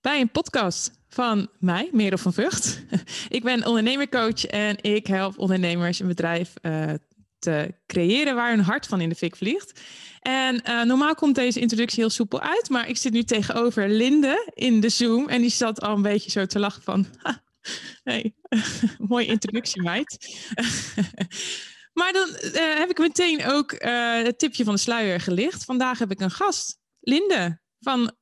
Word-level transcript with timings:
bij 0.00 0.20
een 0.20 0.30
podcast 0.30 0.90
van 1.08 1.48
mij, 1.58 1.88
Merel 1.92 2.18
van 2.18 2.32
Vught. 2.32 2.82
ik 3.28 3.42
ben 3.42 3.66
ondernemercoach 3.66 4.44
en 4.44 4.76
ik 4.80 5.06
help 5.06 5.38
ondernemers 5.38 6.00
een 6.00 6.06
bedrijf 6.06 6.52
uh, 6.62 6.92
te 7.38 7.74
creëren 7.86 8.34
waar 8.34 8.50
hun 8.50 8.64
hart 8.64 8.86
van 8.86 9.00
in 9.00 9.08
de 9.08 9.14
fik 9.14 9.36
vliegt. 9.36 9.80
En 10.20 10.62
uh, 10.68 10.82
normaal 10.82 11.14
komt 11.14 11.34
deze 11.34 11.60
introductie 11.60 12.00
heel 12.00 12.10
soepel 12.10 12.40
uit, 12.40 12.68
maar 12.68 12.88
ik 12.88 12.96
zit 12.96 13.12
nu 13.12 13.22
tegenover 13.22 13.88
Linde 13.88 14.50
in 14.54 14.80
de 14.80 14.88
Zoom 14.88 15.28
en 15.28 15.40
die 15.40 15.50
zat 15.50 15.80
al 15.80 15.94
een 15.94 16.02
beetje 16.02 16.30
zo 16.30 16.46
te 16.46 16.58
lachen 16.58 16.82
van, 16.82 17.06
hey, 18.02 18.34
mooie 19.08 19.26
introductie 19.26 19.82
meid. 19.82 20.36
maar 21.98 22.12
dan 22.12 22.28
uh, 22.28 22.78
heb 22.78 22.90
ik 22.90 22.98
meteen 22.98 23.46
ook 23.46 23.74
het 24.24 24.38
tipje 24.38 24.64
van 24.64 24.74
de 24.74 24.80
sluier 24.80 25.20
gelicht. 25.20 25.64
Vandaag 25.64 25.98
heb 25.98 26.10
ik 26.10 26.20
een 26.20 26.30
gast, 26.30 26.78
Linde 27.00 27.60
van 27.80 28.12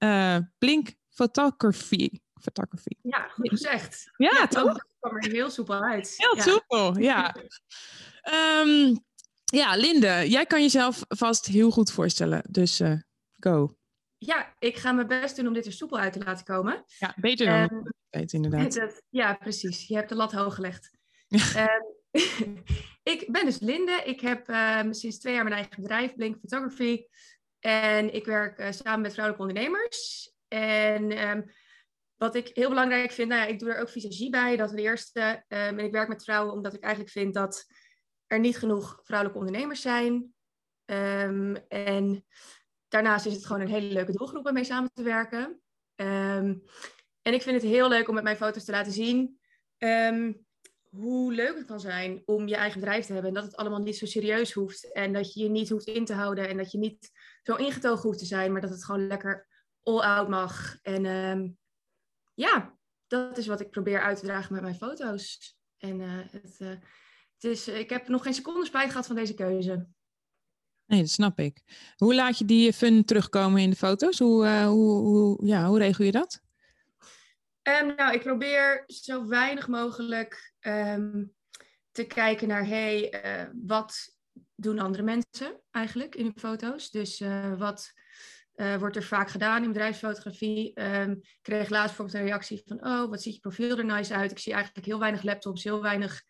Blink 0.58 0.88
Photography. 1.14 2.10
Photography. 2.40 2.96
Ja, 3.02 3.28
goed 3.28 3.48
gezegd. 3.48 4.10
Ja, 4.16 4.30
ja 4.32 4.46
toch? 4.46 4.72
Dat 4.72 4.86
kwam 4.98 5.16
er 5.16 5.30
heel 5.30 5.50
soepel 5.50 5.82
uit. 5.82 6.14
Heel 6.16 6.36
ja. 6.36 6.42
soepel, 6.42 6.98
ja. 6.98 7.36
um, 8.62 9.04
ja, 9.44 9.76
Linde, 9.76 10.24
jij 10.28 10.46
kan 10.46 10.60
jezelf 10.60 11.04
vast 11.08 11.46
heel 11.46 11.70
goed 11.70 11.92
voorstellen. 11.92 12.42
Dus 12.50 12.80
uh, 12.80 13.00
go. 13.38 13.76
Ja, 14.18 14.54
ik 14.58 14.76
ga 14.76 14.92
mijn 14.92 15.06
best 15.06 15.36
doen 15.36 15.46
om 15.46 15.52
dit 15.52 15.66
er 15.66 15.72
soepel 15.72 15.98
uit 15.98 16.12
te 16.12 16.18
laten 16.18 16.44
komen. 16.44 16.84
Ja, 16.98 17.14
beter 17.16 17.46
dan 17.46 17.92
um, 18.10 18.24
inderdaad. 18.26 18.74
Het, 18.80 19.02
ja, 19.10 19.34
precies. 19.34 19.86
Je 19.86 19.94
hebt 19.94 20.08
de 20.08 20.14
lat 20.14 20.32
hoog 20.32 20.54
gelegd. 20.54 20.90
um, 21.28 21.94
ik 23.12 23.32
ben 23.32 23.44
dus 23.44 23.58
Linde. 23.58 24.02
Ik 24.04 24.20
heb 24.20 24.46
sinds 24.90 25.18
twee 25.18 25.34
jaar 25.34 25.44
mijn 25.44 25.56
eigen 25.56 25.82
bedrijf, 25.82 26.14
Blink 26.14 26.38
Photography. 26.38 27.04
En 27.60 28.14
ik 28.14 28.24
werk 28.24 28.58
uh, 28.58 28.70
samen 28.70 29.00
met 29.00 29.12
vrouwelijke 29.12 29.46
ondernemers. 29.46 30.32
En 30.48 31.28
um, 31.28 31.44
wat 32.16 32.34
ik 32.34 32.50
heel 32.52 32.68
belangrijk 32.68 33.10
vind, 33.12 33.28
nou 33.28 33.40
ja, 33.40 33.46
ik 33.46 33.58
doe 33.58 33.70
er 33.70 33.80
ook 33.80 33.88
visagie 33.88 34.30
bij, 34.30 34.56
dat 34.56 34.68
is 34.68 34.76
de 34.76 34.82
eerste. 34.82 35.20
Um, 35.20 35.38
en 35.48 35.78
ik 35.78 35.92
werk 35.92 36.08
met 36.08 36.24
vrouwen 36.24 36.52
omdat 36.52 36.74
ik 36.74 36.82
eigenlijk 36.82 37.12
vind 37.12 37.34
dat 37.34 37.66
er 38.26 38.40
niet 38.40 38.58
genoeg 38.58 39.00
vrouwelijke 39.02 39.40
ondernemers 39.40 39.80
zijn. 39.80 40.34
Um, 40.84 41.56
en 41.68 42.24
daarnaast 42.88 43.26
is 43.26 43.34
het 43.34 43.46
gewoon 43.46 43.62
een 43.62 43.68
hele 43.68 43.92
leuke 43.92 44.12
doelgroep 44.12 44.46
om 44.46 44.52
mee 44.52 44.64
samen 44.64 44.90
te 44.92 45.02
werken. 45.02 45.60
en 45.96 47.32
ik 47.32 47.42
vind 47.42 47.62
het 47.62 47.70
heel 47.70 47.88
leuk 47.88 48.08
om 48.08 48.14
met 48.14 48.24
mijn 48.24 48.36
foto's 48.36 48.64
te 48.64 48.72
laten 48.72 48.92
zien 48.92 49.38
hoe 50.96 51.32
leuk 51.32 51.56
het 51.56 51.66
kan 51.66 51.80
zijn 51.80 52.22
om 52.24 52.48
je 52.48 52.56
eigen 52.56 52.80
bedrijf 52.80 53.06
te 53.06 53.12
hebben. 53.12 53.30
En 53.30 53.36
dat 53.36 53.44
het 53.44 53.56
allemaal 53.56 53.82
niet 53.82 53.96
zo 53.96 54.06
serieus 54.06 54.52
hoeft. 54.52 54.92
En 54.92 55.12
dat 55.12 55.32
je 55.32 55.42
je 55.42 55.48
niet 55.48 55.68
hoeft 55.68 55.86
in 55.86 56.04
te 56.04 56.12
houden. 56.12 56.48
En 56.48 56.56
dat 56.56 56.72
je 56.72 56.78
niet 56.78 57.10
zo 57.42 57.54
ingetogen 57.54 58.02
hoeft 58.02 58.18
te 58.18 58.24
zijn. 58.24 58.52
Maar 58.52 58.60
dat 58.60 58.70
het 58.70 58.84
gewoon 58.84 59.06
lekker 59.06 59.46
all-out 59.84 60.28
mag. 60.28 60.78
En 60.82 61.04
um, 61.04 61.58
ja, 62.34 62.76
dat 63.06 63.38
is 63.38 63.46
wat 63.46 63.60
ik 63.60 63.70
probeer 63.70 64.00
uit 64.00 64.18
te 64.18 64.24
dragen 64.24 64.52
met 64.52 64.62
mijn 64.62 64.74
foto's. 64.74 65.56
En 65.76 66.00
uh, 66.00 66.20
het, 66.30 66.56
uh, 66.58 66.68
het 66.68 67.44
is, 67.44 67.68
ik 67.68 67.90
heb 67.90 68.08
nog 68.08 68.22
geen 68.22 68.34
seconde 68.34 68.66
spijt 68.66 68.90
gehad 68.90 69.06
van 69.06 69.16
deze 69.16 69.34
keuze. 69.34 69.86
Nee, 70.86 71.00
dat 71.00 71.10
snap 71.10 71.38
ik. 71.38 71.62
Hoe 71.96 72.14
laat 72.14 72.38
je 72.38 72.44
die 72.44 72.72
fun 72.72 73.04
terugkomen 73.04 73.60
in 73.60 73.70
de 73.70 73.76
foto's? 73.76 74.18
Hoe, 74.18 74.44
uh, 74.44 74.66
hoe, 74.66 75.00
hoe, 75.00 75.46
ja, 75.46 75.66
hoe 75.66 75.78
regel 75.78 76.04
je 76.04 76.12
dat? 76.12 76.42
Um, 77.62 77.94
nou, 77.94 78.14
ik 78.14 78.22
probeer 78.22 78.84
zo 78.86 79.26
weinig 79.26 79.68
mogelijk 79.68 80.54
um, 80.60 81.34
te 81.90 82.04
kijken 82.04 82.48
naar, 82.48 82.66
hey, 82.66 83.20
wat 83.62 84.16
doen 84.54 84.78
andere 84.78 85.02
mensen 85.02 85.60
eigenlijk 85.70 86.14
in 86.14 86.24
hun 86.24 86.38
foto's? 86.38 86.90
Dus 86.90 87.22
wat 87.58 87.92
uh, 88.56 88.76
wordt 88.76 88.96
er 88.96 89.02
vaak 89.02 89.30
gedaan 89.30 89.62
in 89.62 89.72
bedrijfsfotografie. 89.72 90.80
Um, 90.80 91.10
ik 91.10 91.38
kreeg 91.42 91.68
laatst 91.68 91.96
bijvoorbeeld 91.96 92.18
een 92.18 92.24
reactie 92.24 92.62
van, 92.66 92.86
oh, 92.86 93.10
wat 93.10 93.22
ziet 93.22 93.34
je 93.34 93.40
profiel 93.40 93.78
er 93.78 93.84
nice 93.84 94.14
uit. 94.14 94.30
Ik 94.30 94.38
zie 94.38 94.52
eigenlijk 94.52 94.86
heel 94.86 94.98
weinig 94.98 95.22
laptops, 95.22 95.64
heel 95.64 95.82
weinig 95.82 96.22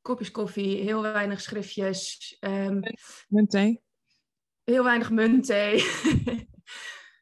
kopjes 0.00 0.30
koffie, 0.30 0.82
heel 0.82 1.02
weinig 1.02 1.40
schriftjes. 1.40 2.36
Um, 2.40 2.80
muntthee? 3.28 3.82
Heel 4.64 4.84
weinig 4.84 5.10
muntthee. 5.10 5.84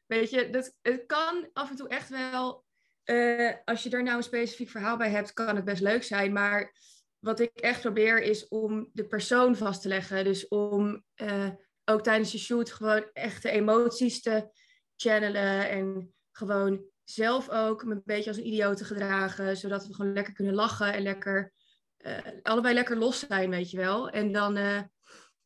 Weet 0.07 0.29
je, 0.29 0.49
dat, 0.49 0.75
het 0.81 1.05
kan 1.05 1.49
af 1.53 1.69
en 1.69 1.75
toe 1.75 1.87
echt 1.87 2.09
wel, 2.09 2.65
uh, 3.05 3.53
als 3.65 3.83
je 3.83 3.89
daar 3.89 4.03
nou 4.03 4.17
een 4.17 4.23
specifiek 4.23 4.69
verhaal 4.69 4.97
bij 4.97 5.09
hebt, 5.09 5.33
kan 5.33 5.55
het 5.55 5.65
best 5.65 5.81
leuk 5.81 6.03
zijn. 6.03 6.33
Maar 6.33 6.73
wat 7.19 7.39
ik 7.39 7.51
echt 7.53 7.81
probeer 7.81 8.21
is 8.21 8.47
om 8.47 8.89
de 8.93 9.07
persoon 9.07 9.55
vast 9.55 9.81
te 9.81 9.87
leggen. 9.87 10.23
Dus 10.23 10.47
om... 10.47 11.03
Uh, 11.15 11.49
ook 11.89 12.03
tijdens 12.03 12.31
de 12.31 12.37
shoot 12.37 12.71
gewoon 12.71 13.09
echte 13.13 13.49
emoties 13.49 14.21
te 14.21 14.49
channelen. 14.95 15.69
En 15.69 16.13
gewoon 16.31 16.85
zelf 17.03 17.49
ook 17.49 17.83
me 17.83 17.93
een 17.93 18.01
beetje 18.05 18.29
als 18.29 18.37
een 18.37 18.47
idioot 18.47 18.77
te 18.77 18.85
gedragen. 18.85 19.57
Zodat 19.57 19.87
we 19.87 19.93
gewoon 19.93 20.13
lekker 20.13 20.33
kunnen 20.33 20.53
lachen 20.53 20.93
en 20.93 21.01
lekker, 21.01 21.53
uh, 21.97 22.17
allebei 22.43 22.73
lekker 22.73 22.97
los 22.97 23.19
zijn, 23.19 23.49
weet 23.49 23.71
je 23.71 23.77
wel. 23.77 24.09
En 24.09 24.31
dan, 24.31 24.57
uh, 24.57 24.81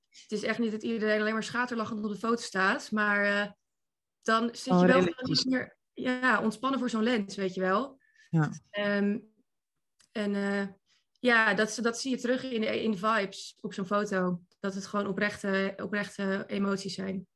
het 0.09 0.31
is 0.31 0.43
echt 0.43 0.59
niet 0.59 0.71
dat 0.71 0.83
iedereen 0.83 1.19
alleen 1.19 1.33
maar 1.33 1.43
schaterlachend 1.43 2.03
op 2.03 2.11
de 2.11 2.17
foto 2.17 2.41
staat. 2.41 2.91
Maar 2.91 3.25
uh, 3.25 3.51
dan 4.21 4.49
zit 4.55 4.73
oh, 4.73 4.79
je 4.79 4.87
wel 4.87 5.29
iets 5.29 5.45
meer 5.45 5.77
ja, 5.93 6.41
ontspannen 6.41 6.79
voor 6.79 6.89
zo'n 6.89 7.03
lens, 7.03 7.35
weet 7.35 7.53
je 7.53 7.61
wel. 7.61 7.99
Ja. 8.29 8.51
Um, 8.97 9.29
en 10.11 10.33
ja, 11.19 11.53
dat, 11.53 11.79
dat 11.81 11.99
zie 11.99 12.11
je 12.11 12.17
terug 12.17 12.43
in 12.43 12.61
de, 12.61 12.83
in 12.83 12.97
vibes 12.97 13.57
op 13.61 13.73
zo'n 13.73 13.85
foto. 13.85 14.41
Dat 14.61 14.73
het 14.73 14.85
gewoon 14.85 15.07
oprechte, 15.07 15.73
oprechte 15.83 16.43
emoties 16.47 16.93
zijn. 16.93 17.27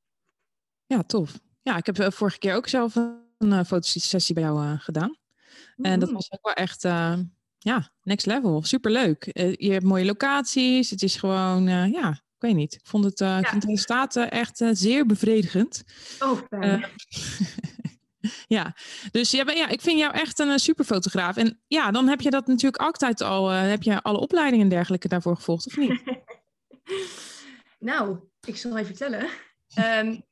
Ja, 0.85 1.03
tof. 1.03 1.39
Ja, 1.61 1.77
ik 1.77 1.85
heb 1.85 2.13
vorige 2.13 2.37
keer 2.37 2.55
ook 2.55 2.67
zelf 2.67 2.95
een 2.95 3.51
uh, 3.51 3.63
fotosessie 3.63 4.35
bij 4.35 4.43
jou 4.43 4.65
uh, 4.65 4.79
gedaan. 4.79 5.17
Mm-hmm. 5.75 5.93
En 5.93 5.99
dat 5.99 6.11
was 6.11 6.31
ook 6.31 6.45
wel 6.45 6.53
echt, 6.53 6.83
uh, 6.83 7.17
ja, 7.57 7.91
next 8.01 8.25
level. 8.25 8.63
Superleuk. 8.63 9.23
je 9.57 9.71
hebt 9.71 9.83
mooie 9.83 10.05
locaties. 10.05 10.89
Het 10.89 11.03
is 11.03 11.15
gewoon, 11.15 11.63
ja, 11.67 12.09
ik 12.09 12.41
weet 12.41 12.55
niet. 12.55 12.73
Ik 12.73 12.85
vond 12.85 13.03
het, 13.03 13.19
ja. 13.19 13.39
ik 13.39 13.47
vind 13.47 13.61
de 13.61 13.67
resultaten 13.67 14.31
echt 14.31 14.61
zeer 14.71 15.05
bevredigend. 15.05 15.83
Oh, 16.19 16.39
ja, 18.47 18.75
dus 19.11 19.31
ja, 19.31 19.51
ja, 19.51 19.67
ik 19.67 19.81
vind 19.81 19.99
jou 19.99 20.13
echt 20.13 20.39
een 20.39 20.59
superfotograaf. 20.59 21.37
En 21.37 21.59
ja, 21.67 21.91
dan 21.91 22.07
heb 22.07 22.21
je 22.21 22.29
dat 22.29 22.47
natuurlijk 22.47 22.81
altijd 22.81 23.21
al, 23.21 23.47
heb 23.49 23.83
je 23.83 24.01
alle 24.01 24.19
opleidingen 24.19 24.63
en 24.63 24.69
dergelijke 24.69 25.07
daarvoor 25.07 25.35
gevolgd, 25.35 25.67
of 25.67 25.77
niet? 25.77 26.01
nou, 27.89 28.29
ik 28.47 28.57
zal 28.57 28.77
even 28.77 28.95
vertellen. 28.95 29.29
Um, 29.79 30.23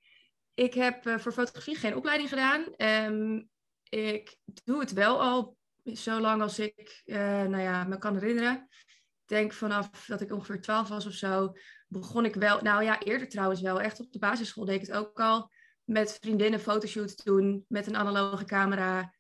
ik 0.54 0.74
heb 0.74 1.06
uh, 1.06 1.18
voor 1.18 1.32
fotografie 1.32 1.76
geen 1.76 1.96
opleiding 1.96 2.30
gedaan. 2.30 2.66
Um, 2.78 3.50
ik 3.90 4.38
doe 4.64 4.80
het 4.80 4.94
wel 4.94 5.22
al 5.22 5.58
zo 5.84 6.20
lang 6.20 6.42
als 6.42 6.60
ik 6.60 7.02
uh, 7.06 7.18
nou 7.44 7.62
ja, 7.62 7.84
me 7.84 7.98
kan 7.98 8.14
herinneren. 8.14 8.68
Ik 8.88 9.30
denk 9.30 9.54
vanaf 9.54 10.06
dat 10.08 10.22
ik 10.22 10.32
ongeveer 10.32 10.62
12 10.62 10.88
was 10.88 11.06
of 11.06 11.14
zo, 11.14 11.52
begon 11.88 12.26
ik 12.26 12.36
wel, 12.36 12.62
nou 12.62 12.84
ja, 12.84 13.00
eerder 13.00 13.30
trouwens 13.30 13.62
wel, 13.62 13.82
echt 13.82 14.00
op 14.00 14.12
de 14.12 14.20
basisschool 14.20 14.66
deed 14.66 14.82
ik 14.82 14.88
het 14.88 14.96
ook 14.96 15.20
al. 15.20 15.52
Met 15.84 16.18
vriendinnen 16.22 16.60
fotoshoots 16.60 17.16
doen, 17.16 17.66
met 17.68 17.88
een 17.88 17.98
analoge 17.98 18.46
camera. 18.46 19.14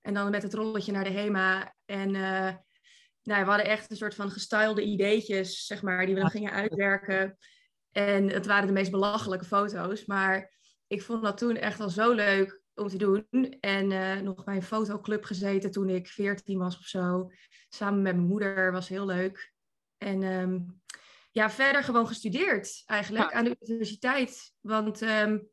En 0.00 0.14
dan 0.14 0.30
met 0.30 0.42
het 0.42 0.54
rolletje 0.54 0.92
naar 0.92 1.04
de 1.04 1.10
HEMA. 1.10 1.74
En 1.84 2.14
uh, 2.14 2.54
nou, 3.26 3.44
we 3.44 3.50
hadden 3.50 3.66
echt 3.66 3.90
een 3.90 3.96
soort 3.96 4.14
van 4.14 4.30
gestylede 4.30 4.82
ideetjes, 4.82 5.66
zeg 5.66 5.82
maar, 5.82 6.06
die 6.06 6.14
we 6.14 6.20
dan 6.20 6.30
gingen 6.30 6.52
uitwerken. 6.52 7.38
En 7.92 8.30
het 8.30 8.46
waren 8.46 8.66
de 8.66 8.72
meest 8.72 8.90
belachelijke 8.90 9.44
foto's. 9.44 10.04
Maar 10.04 10.52
ik 10.86 11.02
vond 11.02 11.22
dat 11.22 11.38
toen 11.38 11.56
echt 11.56 11.80
al 11.80 11.90
zo 11.90 12.12
leuk 12.12 12.60
om 12.74 12.88
te 12.88 12.96
doen. 12.96 13.26
En 13.60 13.90
uh, 13.90 14.20
nog 14.20 14.44
bij 14.44 14.56
een 14.56 14.62
fotoclub 14.62 15.24
gezeten 15.24 15.70
toen 15.70 15.88
ik 15.88 16.06
14 16.06 16.58
was 16.58 16.78
of 16.78 16.84
zo. 16.84 17.30
Samen 17.68 18.02
met 18.02 18.14
mijn 18.14 18.28
moeder, 18.28 18.72
was 18.72 18.88
heel 18.88 19.06
leuk. 19.06 19.52
En 19.98 20.22
um, 20.22 20.80
ja, 21.30 21.50
verder 21.50 21.84
gewoon 21.84 22.06
gestudeerd 22.06 22.82
eigenlijk 22.86 23.30
ja. 23.30 23.36
aan 23.36 23.44
de 23.44 23.56
universiteit. 23.60 24.52
Want 24.60 25.00
um, 25.00 25.48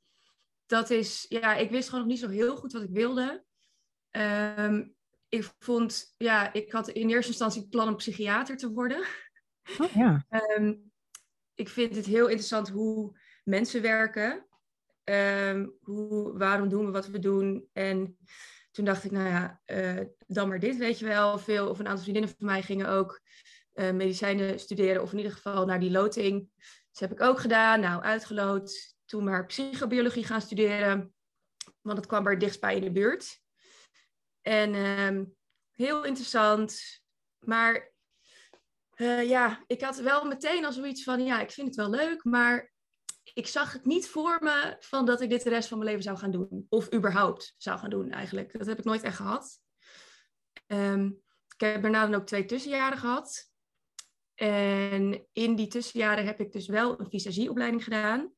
dat 0.66 0.90
is, 0.90 1.26
ja, 1.30 1.56
ik 1.56 1.70
wist 1.70 1.90
gewoon 1.90 2.04
nog 2.04 2.14
niet 2.14 2.22
zo 2.22 2.30
heel 2.30 2.56
goed 2.56 2.72
wat 2.72 2.84
ik 2.84 2.92
wilde. 2.92 3.44
Um, 4.58 4.96
ik 5.34 5.52
vond, 5.60 6.14
ja, 6.18 6.54
ik 6.54 6.72
had 6.72 6.90
in 6.90 7.10
eerste 7.10 7.32
instantie 7.32 7.62
het 7.62 7.70
plan 7.70 7.88
om 7.88 7.96
psychiater 7.96 8.58
te 8.58 8.72
worden. 8.72 9.06
Oh, 9.80 9.92
ja. 9.94 10.26
um, 10.58 10.92
ik 11.54 11.70
vind 11.70 11.96
het 11.96 12.06
heel 12.06 12.28
interessant 12.28 12.70
hoe 12.70 13.20
mensen 13.44 13.82
werken. 13.82 14.48
Um, 15.04 15.78
hoe, 15.82 16.38
waarom 16.38 16.70
doen 16.70 16.86
we 16.86 16.92
wat 16.92 17.08
we 17.08 17.20
doen? 17.20 17.70
En 17.72 18.18
toen 18.72 18.86
dacht 18.86 19.04
ik, 19.04 19.12
nou 19.12 19.28
ja, 19.28 19.62
uh, 19.66 20.06
dan 20.28 20.48
maar 20.48 20.60
dit, 20.60 20.78
weet 20.78 21.00
je 21.00 21.06
wel. 21.06 21.38
Veel, 21.38 21.70
of 21.70 21.80
een 21.80 21.88
aantal 21.88 22.04
vriendinnen 22.04 22.36
van 22.38 22.48
mij 22.48 22.62
gingen 22.62 22.88
ook 22.88 23.22
uh, 23.74 23.92
medicijnen 23.92 24.60
studeren, 24.60 25.02
of 25.02 25.12
in 25.12 25.18
ieder 25.18 25.34
geval 25.34 25.66
naar 25.66 25.80
die 25.80 25.92
loting. 25.92 26.50
Dat 26.92 27.10
heb 27.10 27.12
ik 27.12 27.22
ook 27.22 27.40
gedaan, 27.40 27.80
nou, 27.80 28.02
uitgeloot. 28.02 28.96
Toen 29.06 29.24
maar 29.24 29.46
psychobiologie 29.46 30.26
gaan 30.26 30.42
studeren, 30.42 31.14
want 31.82 31.98
het 31.98 32.08
kwam 32.08 32.28
er 32.28 32.40
dichtstbij 32.40 32.76
in 32.76 32.84
de 32.84 32.92
buurt. 32.92 33.42
En 34.44 34.76
um, 34.76 35.36
heel 35.72 36.04
interessant. 36.04 37.02
Maar 37.40 37.92
uh, 38.96 39.30
ja, 39.30 39.64
ik 39.68 39.82
had 39.82 39.98
wel 39.98 40.26
meteen 40.26 40.66
al 40.66 40.72
zoiets 40.72 41.04
van, 41.04 41.26
ja, 41.26 41.42
ik 41.42 41.52
vind 41.52 41.68
het 41.68 41.76
wel 41.76 41.90
leuk, 41.90 42.24
maar 42.24 42.72
ik 43.34 43.48
zag 43.48 43.74
het 43.74 43.86
niet 43.86 44.10
voor 44.10 44.38
me 44.42 44.76
van 44.80 45.06
dat 45.06 45.22
ik 45.22 45.30
dit 45.30 45.44
de 45.44 45.50
rest 45.50 45.68
van 45.68 45.78
mijn 45.78 45.90
leven 45.90 46.06
zou 46.06 46.18
gaan 46.18 46.32
doen. 46.32 46.66
Of 46.70 46.94
überhaupt 46.94 47.56
zou 47.58 47.80
gaan 47.80 47.90
doen 47.90 48.12
eigenlijk. 48.12 48.58
Dat 48.58 48.68
heb 48.68 48.80
ik 48.80 48.84
nooit 48.84 49.04
echt 49.04 49.16
gehad. 49.16 49.60
Ehm, 50.68 51.06
ik 51.54 51.60
heb 51.60 51.82
daarna 51.82 52.06
dan 52.06 52.20
ook 52.20 52.28
twee 52.28 52.46
tussenjaren 52.46 52.98
gehad. 52.98 53.52
En 54.36 55.28
in 55.32 55.56
die 55.56 55.68
tussenjaren 55.68 56.26
heb 56.26 56.40
ik 56.40 56.52
dus 56.52 56.68
wel 56.68 57.00
een 57.00 57.10
visagieopleiding 57.10 57.84
gedaan. 57.84 58.34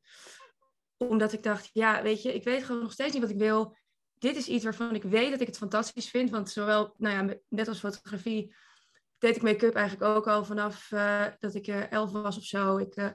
Omdat 0.97 1.33
ik 1.33 1.43
dacht, 1.43 1.69
ja, 1.73 2.01
weet 2.01 2.21
je, 2.21 2.33
ik 2.33 2.43
weet 2.43 2.63
gewoon 2.63 2.81
nog 2.81 2.91
steeds 2.91 3.13
niet 3.13 3.21
wat 3.21 3.31
ik 3.31 3.37
wil. 3.37 3.77
Dit 4.19 4.35
is 4.35 4.47
iets 4.47 4.63
waarvan 4.63 4.95
ik 4.95 5.03
weet 5.03 5.31
dat 5.31 5.41
ik 5.41 5.47
het 5.47 5.57
fantastisch 5.57 6.09
vind. 6.09 6.29
Want 6.29 6.49
zowel, 6.49 6.93
nou 6.97 7.27
ja, 7.27 7.35
net 7.49 7.67
als 7.67 7.79
fotografie, 7.79 8.55
deed 9.17 9.35
ik 9.35 9.41
make-up 9.41 9.75
eigenlijk 9.75 10.15
ook 10.15 10.27
al 10.27 10.45
vanaf 10.45 10.91
uh, 10.91 11.25
dat 11.39 11.55
ik 11.55 11.67
uh, 11.67 11.91
elf 11.91 12.11
was 12.11 12.37
of 12.37 12.43
zo. 12.43 12.77
Ik 12.77 12.95
uh, 12.95 13.09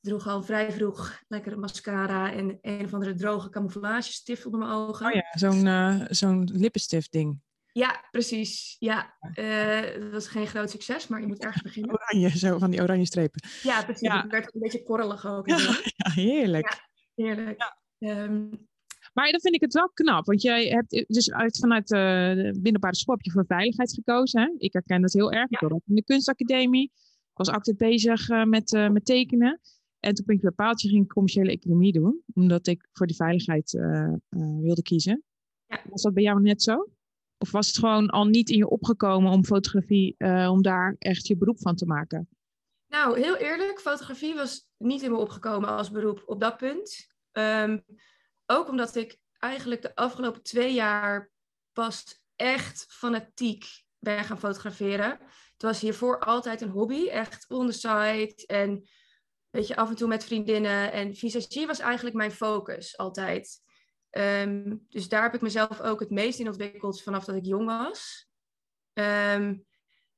droeg 0.00 0.26
al 0.26 0.42
vrij 0.42 0.72
vroeg 0.72 1.22
lekkere 1.28 1.56
mascara 1.56 2.32
en 2.32 2.58
een 2.60 2.84
of 2.84 2.94
andere 2.94 3.14
droge 3.14 3.50
camouflage 3.50 4.12
stift 4.12 4.44
onder 4.46 4.60
mijn 4.60 4.72
ogen. 4.72 5.06
Oh 5.06 5.12
ja, 5.12 5.26
zo'n 5.30 6.06
zo'n 6.08 6.50
lippenstift 6.52 7.12
ding. 7.12 7.40
Ja, 7.72 8.04
precies. 8.10 8.76
Ja, 8.78 9.16
dat 9.98 10.10
was 10.10 10.28
geen 10.28 10.46
groot 10.46 10.70
succes, 10.70 11.06
maar 11.06 11.20
je 11.20 11.26
moet 11.26 11.42
ergens 11.42 11.62
beginnen. 11.62 11.92
Oranje, 11.92 12.38
zo 12.38 12.58
van 12.58 12.70
die 12.70 12.82
oranje 12.82 13.06
strepen. 13.06 13.48
Ja, 13.62 13.84
precies. 13.84 14.08
Ja. 14.08 14.22
Het 14.22 14.30
werd 14.30 14.54
een 14.54 14.60
beetje 14.60 14.82
korrelig 14.82 15.26
ook. 15.26 15.48
Ja, 15.48 15.56
ja 15.96 16.10
heerlijk. 16.10 16.72
Ja, 17.14 17.24
heerlijk. 17.24 17.72
Um, 17.98 18.68
maar 19.20 19.30
dan 19.30 19.40
vind 19.40 19.54
ik 19.54 19.60
het 19.60 19.72
wel 19.72 19.90
knap, 19.90 20.24
want 20.24 20.42
jij 20.42 20.68
hebt 20.68 21.04
dus 21.08 21.32
uit, 21.32 21.58
vanuit 21.58 21.90
uh, 21.90 21.98
de 22.34 22.58
binnenbare 22.60 22.94
school 22.94 23.14
heb 23.14 23.24
je 23.24 23.30
voor 23.30 23.44
veiligheid 23.46 23.92
gekozen. 23.92 24.40
Hè? 24.40 24.54
Ik 24.58 24.72
herken 24.72 25.00
dat 25.00 25.12
heel 25.12 25.32
erg. 25.32 25.50
Ik 25.50 25.60
in 25.60 25.94
de 25.94 26.04
kunstacademie. 26.04 26.92
Ik 27.30 27.36
was 27.36 27.48
actief 27.48 27.76
bezig 27.76 28.28
uh, 28.28 28.44
met, 28.44 28.72
uh, 28.72 28.88
met 28.88 29.04
tekenen. 29.04 29.60
En 29.98 30.14
toen 30.14 30.24
ben 30.24 30.36
ik 30.36 30.42
bepaald, 30.42 30.80
je 30.80 30.88
ging 30.88 31.12
commerciële 31.12 31.50
economie 31.50 31.92
doen, 31.92 32.22
omdat 32.34 32.66
ik 32.66 32.88
voor 32.92 33.06
die 33.06 33.16
veiligheid 33.16 33.70
wilde 34.60 34.82
kiezen. 34.82 35.22
Ja. 35.66 35.80
Was 35.90 36.02
dat 36.02 36.14
bij 36.14 36.22
jou 36.22 36.40
net 36.40 36.62
zo? 36.62 36.88
Of 37.38 37.50
was 37.50 37.66
het 37.66 37.78
gewoon 37.78 38.08
al 38.08 38.24
niet 38.24 38.50
in 38.50 38.56
je 38.56 38.68
opgekomen 38.68 39.32
om 39.32 39.44
fotografie, 39.44 40.16
om 40.48 40.62
daar 40.62 40.96
echt 40.98 41.26
je 41.26 41.36
beroep 41.36 41.60
van 41.60 41.76
te 41.76 41.86
maken? 41.86 42.28
Nou, 42.88 43.20
heel 43.20 43.36
eerlijk, 43.36 43.80
fotografie 43.80 44.34
was 44.34 44.66
niet 44.76 45.02
in 45.02 45.10
me 45.10 45.16
opgekomen 45.16 45.68
als 45.68 45.90
beroep 45.90 46.22
op 46.26 46.40
dat 46.40 46.56
punt. 46.56 47.08
Um, 47.32 47.84
ook 48.50 48.68
omdat 48.68 48.96
ik 48.96 49.18
eigenlijk 49.38 49.82
de 49.82 49.94
afgelopen 49.94 50.42
twee 50.42 50.74
jaar 50.74 51.30
pas 51.72 52.22
echt 52.36 52.86
fanatiek 52.88 53.64
ben 53.98 54.24
gaan 54.24 54.38
fotograferen. 54.38 55.10
Het 55.52 55.62
was 55.62 55.80
hiervoor 55.80 56.20
altijd 56.20 56.60
een 56.60 56.68
hobby, 56.68 57.08
echt 57.08 57.44
on 57.48 57.66
the 57.66 57.72
side. 57.72 58.46
En 58.46 58.88
weet 59.50 59.66
je, 59.66 59.76
af 59.76 59.88
en 59.88 59.96
toe 59.96 60.08
met 60.08 60.24
vriendinnen. 60.24 60.92
En 60.92 61.14
visagie 61.14 61.66
was 61.66 61.78
eigenlijk 61.78 62.16
mijn 62.16 62.32
focus 62.32 62.96
altijd. 62.96 63.60
Um, 64.10 64.86
dus 64.88 65.08
daar 65.08 65.22
heb 65.22 65.34
ik 65.34 65.40
mezelf 65.40 65.80
ook 65.80 66.00
het 66.00 66.10
meest 66.10 66.38
in 66.38 66.46
ontwikkeld 66.46 67.02
vanaf 67.02 67.24
dat 67.24 67.36
ik 67.36 67.44
jong 67.44 67.66
was. 67.66 68.28
Um, 68.92 69.66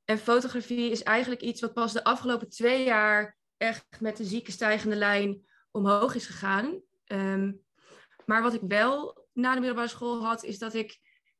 en 0.05 0.17
fotografie 0.17 0.91
is 0.91 1.03
eigenlijk 1.03 1.41
iets 1.41 1.61
wat 1.61 1.73
pas 1.73 1.93
de 1.93 2.03
afgelopen 2.03 2.49
twee 2.49 2.83
jaar 2.83 3.37
echt 3.57 3.85
met 3.99 4.19
een 4.19 4.25
zieke 4.25 4.51
stijgende 4.51 4.95
lijn 4.95 5.45
omhoog 5.71 6.15
is 6.15 6.25
gegaan. 6.25 6.81
Um, 7.05 7.61
maar 8.25 8.41
wat 8.41 8.53
ik 8.53 8.61
wel 8.67 9.27
na 9.33 9.53
de 9.53 9.59
middelbare 9.59 9.87
school 9.87 10.23
had, 10.23 10.43
is 10.43 10.57
dat 10.57 10.73
ik 10.73 10.99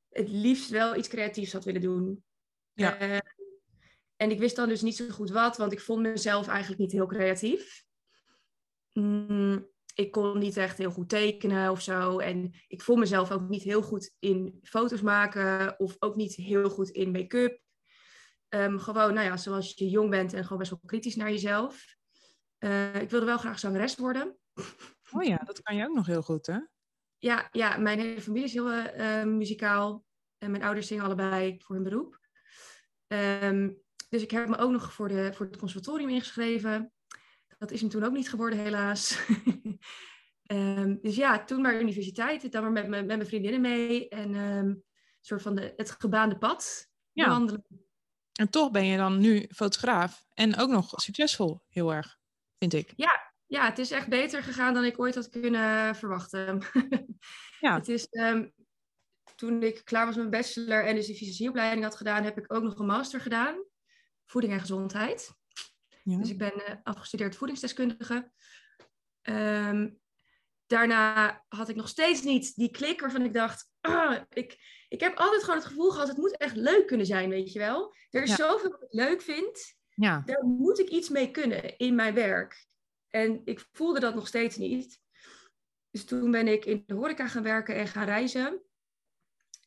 het 0.09 0.29
liefst 0.29 0.69
wel 0.69 0.95
iets 0.95 1.07
creatiefs 1.07 1.53
had 1.53 1.63
willen 1.63 1.81
doen. 1.81 2.23
Ja. 2.73 3.01
Uh, 3.01 3.17
en 4.15 4.31
ik 4.31 4.39
wist 4.39 4.55
dan 4.55 4.69
dus 4.69 4.81
niet 4.81 4.95
zo 4.95 5.09
goed 5.09 5.29
wat, 5.29 5.57
want 5.57 5.71
ik 5.71 5.81
vond 5.81 6.01
mezelf 6.01 6.47
eigenlijk 6.47 6.81
niet 6.81 6.91
heel 6.91 7.05
creatief. 7.05 7.85
Mm, 8.93 9.67
ik 9.95 10.11
kon 10.11 10.37
niet 10.37 10.57
echt 10.57 10.77
heel 10.77 10.91
goed 10.91 11.09
tekenen 11.09 11.71
of 11.71 11.81
zo. 11.81 12.19
En 12.19 12.53
ik 12.67 12.81
vond 12.81 12.99
mezelf 12.99 13.31
ook 13.31 13.49
niet 13.49 13.63
heel 13.63 13.81
goed 13.81 14.15
in 14.19 14.59
foto's 14.63 15.01
maken 15.01 15.79
of 15.79 15.95
ook 15.99 16.15
niet 16.15 16.35
heel 16.35 16.69
goed 16.69 16.89
in 16.89 17.11
make-up. 17.11 17.61
Um, 18.49 18.79
gewoon, 18.79 19.13
nou 19.13 19.27
ja, 19.27 19.37
zoals 19.37 19.73
je 19.75 19.89
jong 19.89 20.09
bent 20.09 20.33
en 20.33 20.43
gewoon 20.43 20.57
best 20.57 20.69
wel 20.69 20.79
kritisch 20.85 21.15
naar 21.15 21.29
jezelf. 21.29 21.95
Uh, 22.59 23.01
ik 23.01 23.09
wilde 23.09 23.25
wel 23.25 23.37
graag 23.37 23.59
zangeres 23.59 23.95
worden. 23.95 24.37
Oh 25.11 25.23
ja, 25.23 25.37
dat 25.37 25.61
kan 25.61 25.75
je 25.75 25.87
ook 25.87 25.95
nog 25.95 26.05
heel 26.05 26.21
goed, 26.21 26.45
hè? 26.45 26.59
Ja, 27.23 27.47
ja, 27.51 27.77
mijn 27.77 27.99
hele 27.99 28.21
familie 28.21 28.45
is 28.45 28.53
heel 28.53 28.71
uh, 28.71 29.23
muzikaal. 29.23 30.05
En 30.37 30.51
mijn 30.51 30.63
ouders 30.63 30.87
zingen 30.87 31.03
allebei 31.03 31.59
voor 31.59 31.75
hun 31.75 31.83
beroep. 31.83 32.19
Um, 33.07 33.81
dus 34.09 34.21
ik 34.21 34.31
heb 34.31 34.47
me 34.47 34.57
ook 34.57 34.71
nog 34.71 34.93
voor, 34.93 35.07
de, 35.07 35.33
voor 35.33 35.45
het 35.45 35.57
conservatorium 35.57 36.09
ingeschreven. 36.09 36.93
Dat 37.57 37.71
is 37.71 37.81
hem 37.81 37.89
toen 37.89 38.03
ook 38.03 38.13
niet 38.13 38.29
geworden, 38.29 38.59
helaas. 38.59 39.19
um, 40.51 40.99
dus 41.01 41.15
ja, 41.15 41.43
toen 41.43 41.61
maar 41.61 41.79
universiteit. 41.79 42.51
Dan 42.51 42.61
maar 42.61 42.71
met, 42.71 42.87
met, 42.87 43.05
met 43.05 43.17
mijn 43.17 43.27
vriendinnen 43.27 43.61
mee. 43.61 44.09
En 44.09 44.35
um, 44.35 44.83
soort 45.21 45.41
van 45.41 45.55
de, 45.55 45.73
het 45.75 45.91
gebaande 45.91 46.37
pad 46.37 46.91
ja. 47.11 47.45
En 48.33 48.49
toch 48.49 48.71
ben 48.71 48.85
je 48.85 48.97
dan 48.97 49.19
nu 49.19 49.47
fotograaf. 49.55 50.25
En 50.33 50.57
ook 50.57 50.69
nog 50.69 50.91
succesvol, 50.95 51.63
heel 51.69 51.93
erg, 51.93 52.19
vind 52.57 52.73
ik. 52.73 52.93
Ja, 52.95 53.22
ja, 53.53 53.65
het 53.65 53.79
is 53.79 53.91
echt 53.91 54.07
beter 54.07 54.43
gegaan 54.43 54.73
dan 54.73 54.83
ik 54.83 54.99
ooit 54.99 55.15
had 55.15 55.29
kunnen 55.29 55.95
verwachten. 55.95 56.61
ja. 57.59 57.75
Het 57.79 57.87
is, 57.87 58.07
um, 58.11 58.53
toen 59.35 59.63
ik 59.63 59.81
klaar 59.83 60.05
was 60.05 60.15
met 60.15 60.29
mijn 60.29 60.41
bachelor 60.41 60.85
en 60.85 60.95
dus 60.95 61.07
de 61.07 61.15
fysieopleiding 61.15 61.83
had 61.83 61.95
gedaan, 61.95 62.23
heb 62.23 62.37
ik 62.37 62.53
ook 62.53 62.63
nog 62.63 62.79
een 62.79 62.85
master 62.85 63.21
gedaan. 63.21 63.63
Voeding 64.25 64.53
en 64.53 64.59
gezondheid. 64.59 65.33
Ja. 66.03 66.17
Dus 66.17 66.29
ik 66.29 66.37
ben 66.37 66.53
uh, 66.55 66.75
afgestudeerd 66.83 67.35
voedingsdeskundige. 67.35 68.31
Um, 69.21 69.99
daarna 70.65 71.43
had 71.47 71.69
ik 71.69 71.75
nog 71.75 71.87
steeds 71.87 72.21
niet 72.21 72.55
die 72.55 72.71
klik 72.71 73.01
waarvan 73.01 73.25
ik 73.25 73.33
dacht, 73.33 73.69
ik, 74.29 74.57
ik 74.89 74.99
heb 74.99 75.17
altijd 75.17 75.43
gewoon 75.43 75.59
het 75.59 75.67
gevoel 75.67 75.91
gehad, 75.91 76.07
het 76.07 76.17
moet 76.17 76.37
echt 76.37 76.55
leuk 76.55 76.87
kunnen 76.87 77.05
zijn, 77.05 77.29
weet 77.29 77.51
je 77.51 77.59
wel. 77.59 77.95
Er 78.09 78.23
is 78.23 78.29
ja. 78.29 78.35
zoveel 78.35 78.69
wat 78.69 78.83
ik 78.83 78.93
leuk 78.93 79.21
vind. 79.21 79.75
Ja. 79.89 80.21
Daar 80.25 80.43
moet 80.43 80.79
ik 80.79 80.89
iets 80.89 81.09
mee 81.09 81.31
kunnen 81.31 81.77
in 81.77 81.95
mijn 81.95 82.13
werk. 82.13 82.71
En 83.15 83.41
ik 83.45 83.67
voelde 83.71 83.99
dat 83.99 84.15
nog 84.15 84.27
steeds 84.27 84.57
niet. 84.57 84.99
Dus 85.89 86.05
toen 86.05 86.31
ben 86.31 86.47
ik 86.47 86.65
in 86.65 86.83
de 86.85 86.93
horeca 86.93 87.27
gaan 87.27 87.43
werken 87.43 87.75
en 87.75 87.87
gaan 87.87 88.05
reizen. 88.05 88.61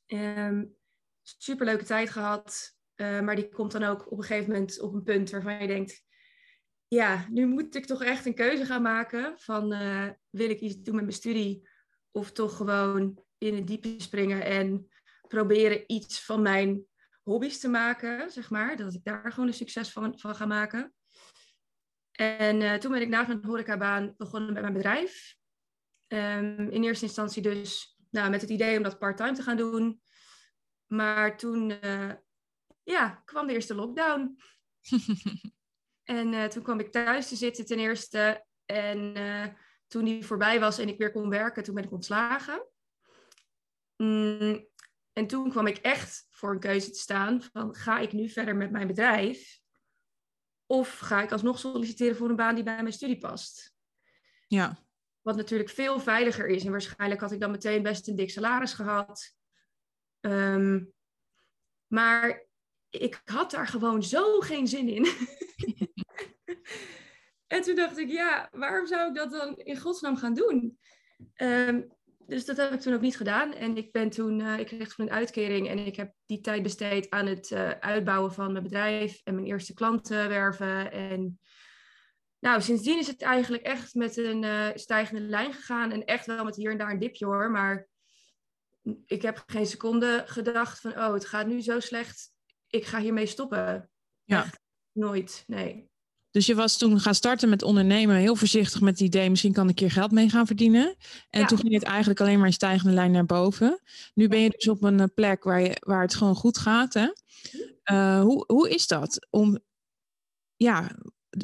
Um, 0.07 0.77
superleuke 1.23 1.85
tijd 1.85 2.11
gehad. 2.11 2.77
Uh, 2.97 3.21
maar 3.21 3.37
die 3.37 3.49
komt 3.49 3.73
dan 3.73 3.83
ook 3.83 4.13
op 4.13 4.19
een 4.19 4.25
gegeven 4.25 4.53
moment 4.53 4.81
op 4.81 4.95
een 4.95 5.03
punt 5.03 5.31
waarvan 5.31 5.61
je 5.61 5.67
denkt... 5.67 6.05
Ja, 6.89 7.27
nu 7.31 7.47
moet 7.47 7.75
ik 7.75 7.87
toch 7.87 8.03
echt 8.03 8.27
een 8.27 8.35
keuze 8.35 8.65
gaan 8.65 8.83
maken 8.83 9.39
van... 9.39 9.73
Uh, 9.73 10.11
wil 10.31 10.51
ik 10.51 10.61
iets 10.61 10.77
doen 10.77 10.95
met 10.95 11.05
mijn 11.05 11.17
studie? 11.17 11.69
Of 12.11 12.33
toch 12.33 12.57
gewoon 12.57 13.25
in 13.39 13.55
het 13.55 13.67
diepe 13.67 13.95
springen 13.97 14.45
en 14.45 14.89
proberen 15.29 15.85
iets 15.87 16.25
van 16.25 16.43
mijn 16.43 16.87
hobby's 17.23 17.59
te 17.59 17.69
maken, 17.69 18.31
zeg 18.31 18.51
maar. 18.51 18.77
Dat 18.77 18.95
ik 18.95 19.05
daar 19.05 19.33
gewoon 19.33 19.49
een 19.49 19.55
succes 19.55 19.93
van, 19.93 20.19
van 20.19 20.35
ga 20.35 20.47
maken. 20.47 20.96
En 22.17 22.61
uh, 22.61 22.75
toen 22.75 22.93
ben 22.93 23.01
ik 23.01 23.09
na 23.09 23.27
mijn 23.27 23.45
horecabaan 23.45 24.15
begonnen 24.17 24.53
met 24.53 24.63
mijn 24.63 24.75
bedrijf. 24.75 25.37
Um, 26.09 26.71
in 26.71 26.85
eerste 26.85 27.05
instantie 27.05 27.43
dus 27.43 27.99
nou, 28.11 28.31
met 28.31 28.41
het 28.41 28.51
idee 28.51 28.77
om 28.77 28.83
dat 28.83 28.99
part-time 28.99 29.33
te 29.33 29.43
gaan 29.43 29.57
doen. 29.57 30.01
Maar 30.87 31.37
toen 31.37 31.79
uh, 31.85 32.13
ja, 32.83 33.23
kwam 33.25 33.47
de 33.47 33.53
eerste 33.53 33.75
lockdown. 33.75 34.37
en 36.05 36.33
uh, 36.33 36.45
toen 36.45 36.63
kwam 36.63 36.81
ik 36.81 36.93
thuis 36.93 37.29
te 37.29 37.37
zitten 37.37 37.67
ten 37.67 37.79
eerste. 37.79 38.45
En 38.65 39.15
toen 39.87 40.05
die 40.05 40.27
voorbij 40.27 40.61
was 40.61 40.79
en 40.79 40.89
ik 40.89 40.99
weer 40.99 41.13
kon 41.13 41.29
werken, 41.29 41.63
toen 41.63 41.75
ben 41.75 41.85
ik 41.85 41.93
ontslagen. 41.93 42.67
Mm, 43.97 44.69
en 45.13 45.27
toen 45.27 45.51
kwam 45.51 45.67
ik 45.67 45.77
echt 45.77 46.27
voor 46.31 46.51
een 46.51 46.61
keuze 46.61 46.91
te 46.91 46.99
staan 46.99 47.43
van 47.43 47.75
ga 47.75 47.99
ik 47.99 48.13
nu 48.13 48.29
verder 48.29 48.57
met 48.57 48.71
mijn 48.71 48.87
bedrijf? 48.87 49.61
Of 50.67 50.99
ga 50.99 51.23
ik 51.23 51.33
alsnog 51.33 51.59
solliciteren 51.59 52.17
voor 52.17 52.29
een 52.29 52.37
baan 52.37 52.55
die 52.55 52.65
bij 52.65 52.83
mijn 52.83 52.93
studie 52.93 53.19
past? 53.19 53.75
Ja. 54.47 54.79
Wat 55.23 55.37
natuurlijk 55.37 55.71
veel 55.71 56.01
veiliger 56.01 56.47
is. 56.47 56.65
En 56.65 56.71
waarschijnlijk 56.71 57.21
had 57.21 57.33
ik 57.33 57.41
dan 57.41 57.51
meteen 57.51 57.83
best 57.83 58.09
een 58.09 58.17
dik 58.17 58.31
salaris 58.31 58.73
gehad. 58.73 59.35
Um, 60.21 60.95
maar 61.87 62.47
ik 62.91 63.21
had 63.25 63.51
daar 63.51 63.67
gewoon 63.67 64.03
zo 64.03 64.41
geen 64.41 64.67
zin 64.67 64.89
in. 64.89 65.05
en 67.55 67.63
toen 67.63 67.75
dacht 67.75 67.99
ik, 67.99 68.09
ja, 68.09 68.49
waarom 68.53 68.87
zou 68.87 69.09
ik 69.09 69.15
dat 69.15 69.31
dan 69.31 69.57
in 69.57 69.81
godsnaam 69.81 70.17
gaan 70.17 70.35
doen? 70.35 70.79
Um, 71.37 71.96
dus 72.27 72.45
dat 72.45 72.57
heb 72.57 72.73
ik 72.73 72.81
toen 72.81 72.95
ook 72.95 73.01
niet 73.01 73.17
gedaan. 73.17 73.55
En 73.55 73.77
ik 73.77 73.93
ben 73.93 74.11
toen, 74.11 74.41
uh, 74.41 74.59
ik 74.59 74.67
kreeg 74.67 74.95
toen 74.95 75.07
een 75.07 75.13
uitkering 75.13 75.69
en 75.69 75.79
ik 75.79 75.97
heb 75.97 76.13
die 76.27 76.41
tijd 76.41 76.63
besteed 76.63 77.11
aan 77.11 77.27
het 77.27 77.51
uh, 77.51 77.71
uitbouwen 77.71 78.33
van 78.33 78.53
mijn 78.53 78.65
bedrijf 78.65 79.21
en 79.25 79.35
mijn 79.35 79.47
eerste 79.47 79.75
klanten 79.75 80.29
werven. 80.29 80.93
En 80.93 81.41
nou, 82.39 82.61
sindsdien 82.61 82.99
is 82.99 83.07
het 83.07 83.23
eigenlijk 83.23 83.63
echt 83.63 83.95
met 83.95 84.17
een 84.17 84.43
uh, 84.43 84.69
stijgende 84.75 85.21
lijn 85.21 85.53
gegaan 85.53 85.91
en 85.91 86.05
echt 86.05 86.27
wel 86.27 86.45
met 86.45 86.57
hier 86.57 86.71
en 86.71 86.79
daar 86.79 86.91
een 86.91 86.99
dipje 86.99 87.25
hoor. 87.25 87.51
Maar 87.51 87.89
ik 89.07 89.23
heb 89.23 89.43
geen 89.47 89.67
seconde 89.67 90.23
gedacht 90.27 90.81
van, 90.81 90.91
oh, 90.91 91.13
het 91.13 91.27
gaat 91.27 91.47
nu 91.47 91.61
zo 91.61 91.81
slecht, 91.81 92.33
ik 92.69 92.85
ga 92.85 93.01
hiermee 93.01 93.27
stoppen. 93.27 93.91
Ja. 94.25 94.43
Echt 94.43 94.61
nooit, 94.93 95.45
nee. 95.47 95.91
Dus 96.37 96.47
je 96.47 96.55
was 96.55 96.77
toen 96.77 97.01
gaan 97.01 97.15
starten 97.15 97.49
met 97.49 97.63
ondernemen, 97.63 98.17
heel 98.17 98.37
voorzichtig 98.37 98.81
met 98.81 98.99
het 98.99 99.01
idee, 99.01 99.31
misschien 99.31 99.53
kan 99.53 99.63
ik 99.63 99.69
een 99.69 99.75
keer 99.75 99.91
geld 99.91 100.11
mee 100.11 100.29
gaan 100.29 100.47
verdienen. 100.47 100.97
En 101.31 101.47
toen 101.47 101.59
ging 101.59 101.73
het 101.73 101.83
eigenlijk 101.83 102.21
alleen 102.21 102.39
maar 102.39 102.47
in 102.47 102.53
stijgende 102.53 102.95
lijn 102.95 103.11
naar 103.11 103.25
boven. 103.25 103.81
Nu 104.15 104.29
ben 104.29 104.41
je 104.41 104.51
dus 104.51 104.69
op 104.69 104.83
een 104.83 105.15
plek 105.15 105.45
waar, 105.45 105.61
je, 105.61 105.77
waar 105.81 106.01
het 106.01 106.15
gewoon 106.15 106.35
goed 106.35 106.59
gaat. 106.59 106.95
Hè? 106.95 107.09
Uh, 107.93 108.21
hoe, 108.21 108.45
hoe 108.47 108.71
is 108.71 108.87
dat 108.87 109.27
om 109.31 109.59
ja, 110.57 110.91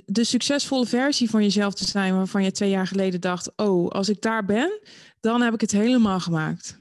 de 0.05 0.25
succesvolle 0.25 0.87
versie 0.87 1.31
van 1.31 1.43
jezelf 1.43 1.75
te 1.75 1.85
zijn 1.85 2.17
waarvan 2.17 2.45
je 2.45 2.53
twee 2.53 2.71
jaar 2.71 2.87
geleden 2.87 3.21
dacht, 3.21 3.53
oh, 3.57 3.91
als 3.91 4.09
ik 4.09 4.21
daar 4.21 4.45
ben, 4.45 4.81
dan 5.21 5.41
heb 5.41 5.55
ik 5.55 5.61
het 5.61 5.73
helemaal 5.73 6.21
gemaakt. 6.21 6.77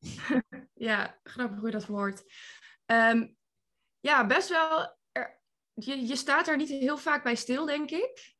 Ja, 0.74 1.18
grappig 1.22 1.58
hoe 1.58 1.66
je 1.66 1.72
dat 1.72 1.84
hoort. 1.84 2.22
Um, 2.86 3.36
ja, 4.00 4.26
best 4.26 4.48
wel. 4.48 4.97
Je, 5.80 6.06
je 6.06 6.16
staat 6.16 6.48
er 6.48 6.56
niet 6.56 6.68
heel 6.68 6.98
vaak 6.98 7.22
bij 7.22 7.34
stil, 7.34 7.66
denk 7.66 7.90
ik. 7.90 8.36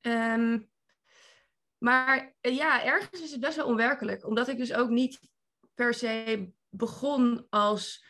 Um, 0.00 0.70
maar 1.78 2.36
eh, 2.40 2.56
ja, 2.56 2.84
ergens 2.84 3.20
is 3.20 3.30
het 3.30 3.40
best 3.40 3.56
wel 3.56 3.66
onwerkelijk. 3.66 4.26
Omdat 4.26 4.48
ik 4.48 4.56
dus 4.56 4.72
ook 4.72 4.88
niet 4.88 5.20
per 5.74 5.94
se 5.94 6.48
begon 6.68 7.46
als 7.50 8.04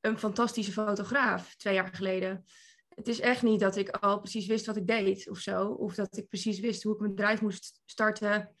een 0.00 0.18
fantastische 0.18 0.72
fotograaf 0.72 1.54
twee 1.54 1.74
jaar 1.74 1.94
geleden. 1.94 2.44
Het 2.88 3.08
is 3.08 3.20
echt 3.20 3.42
niet 3.42 3.60
dat 3.60 3.76
ik 3.76 3.90
al 3.90 4.20
precies 4.20 4.46
wist 4.46 4.66
wat 4.66 4.76
ik 4.76 4.86
deed 4.86 5.28
of 5.28 5.38
zo. 5.38 5.68
Of 5.68 5.94
dat 5.94 6.16
ik 6.16 6.28
precies 6.28 6.60
wist 6.60 6.82
hoe 6.82 6.94
ik 6.94 7.00
mijn 7.00 7.14
bedrijf 7.14 7.40
moest 7.40 7.80
starten. 7.84 8.56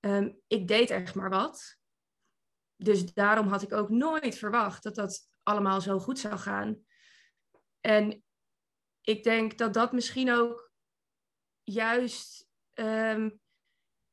Um, 0.00 0.40
ik 0.46 0.68
deed 0.68 0.90
echt 0.90 1.14
maar 1.14 1.30
wat. 1.30 1.76
Dus 2.76 3.12
daarom 3.12 3.48
had 3.48 3.62
ik 3.62 3.72
ook 3.72 3.88
nooit 3.88 4.38
verwacht 4.38 4.82
dat 4.82 4.94
dat 4.94 5.28
allemaal 5.42 5.80
zo 5.80 5.98
goed 5.98 6.18
zou 6.18 6.36
gaan. 6.38 6.78
En 7.80 8.22
ik 9.08 9.24
denk 9.24 9.58
dat 9.58 9.74
dat 9.74 9.92
misschien 9.92 10.32
ook 10.32 10.72
juist 11.62 12.48
um, 12.74 13.40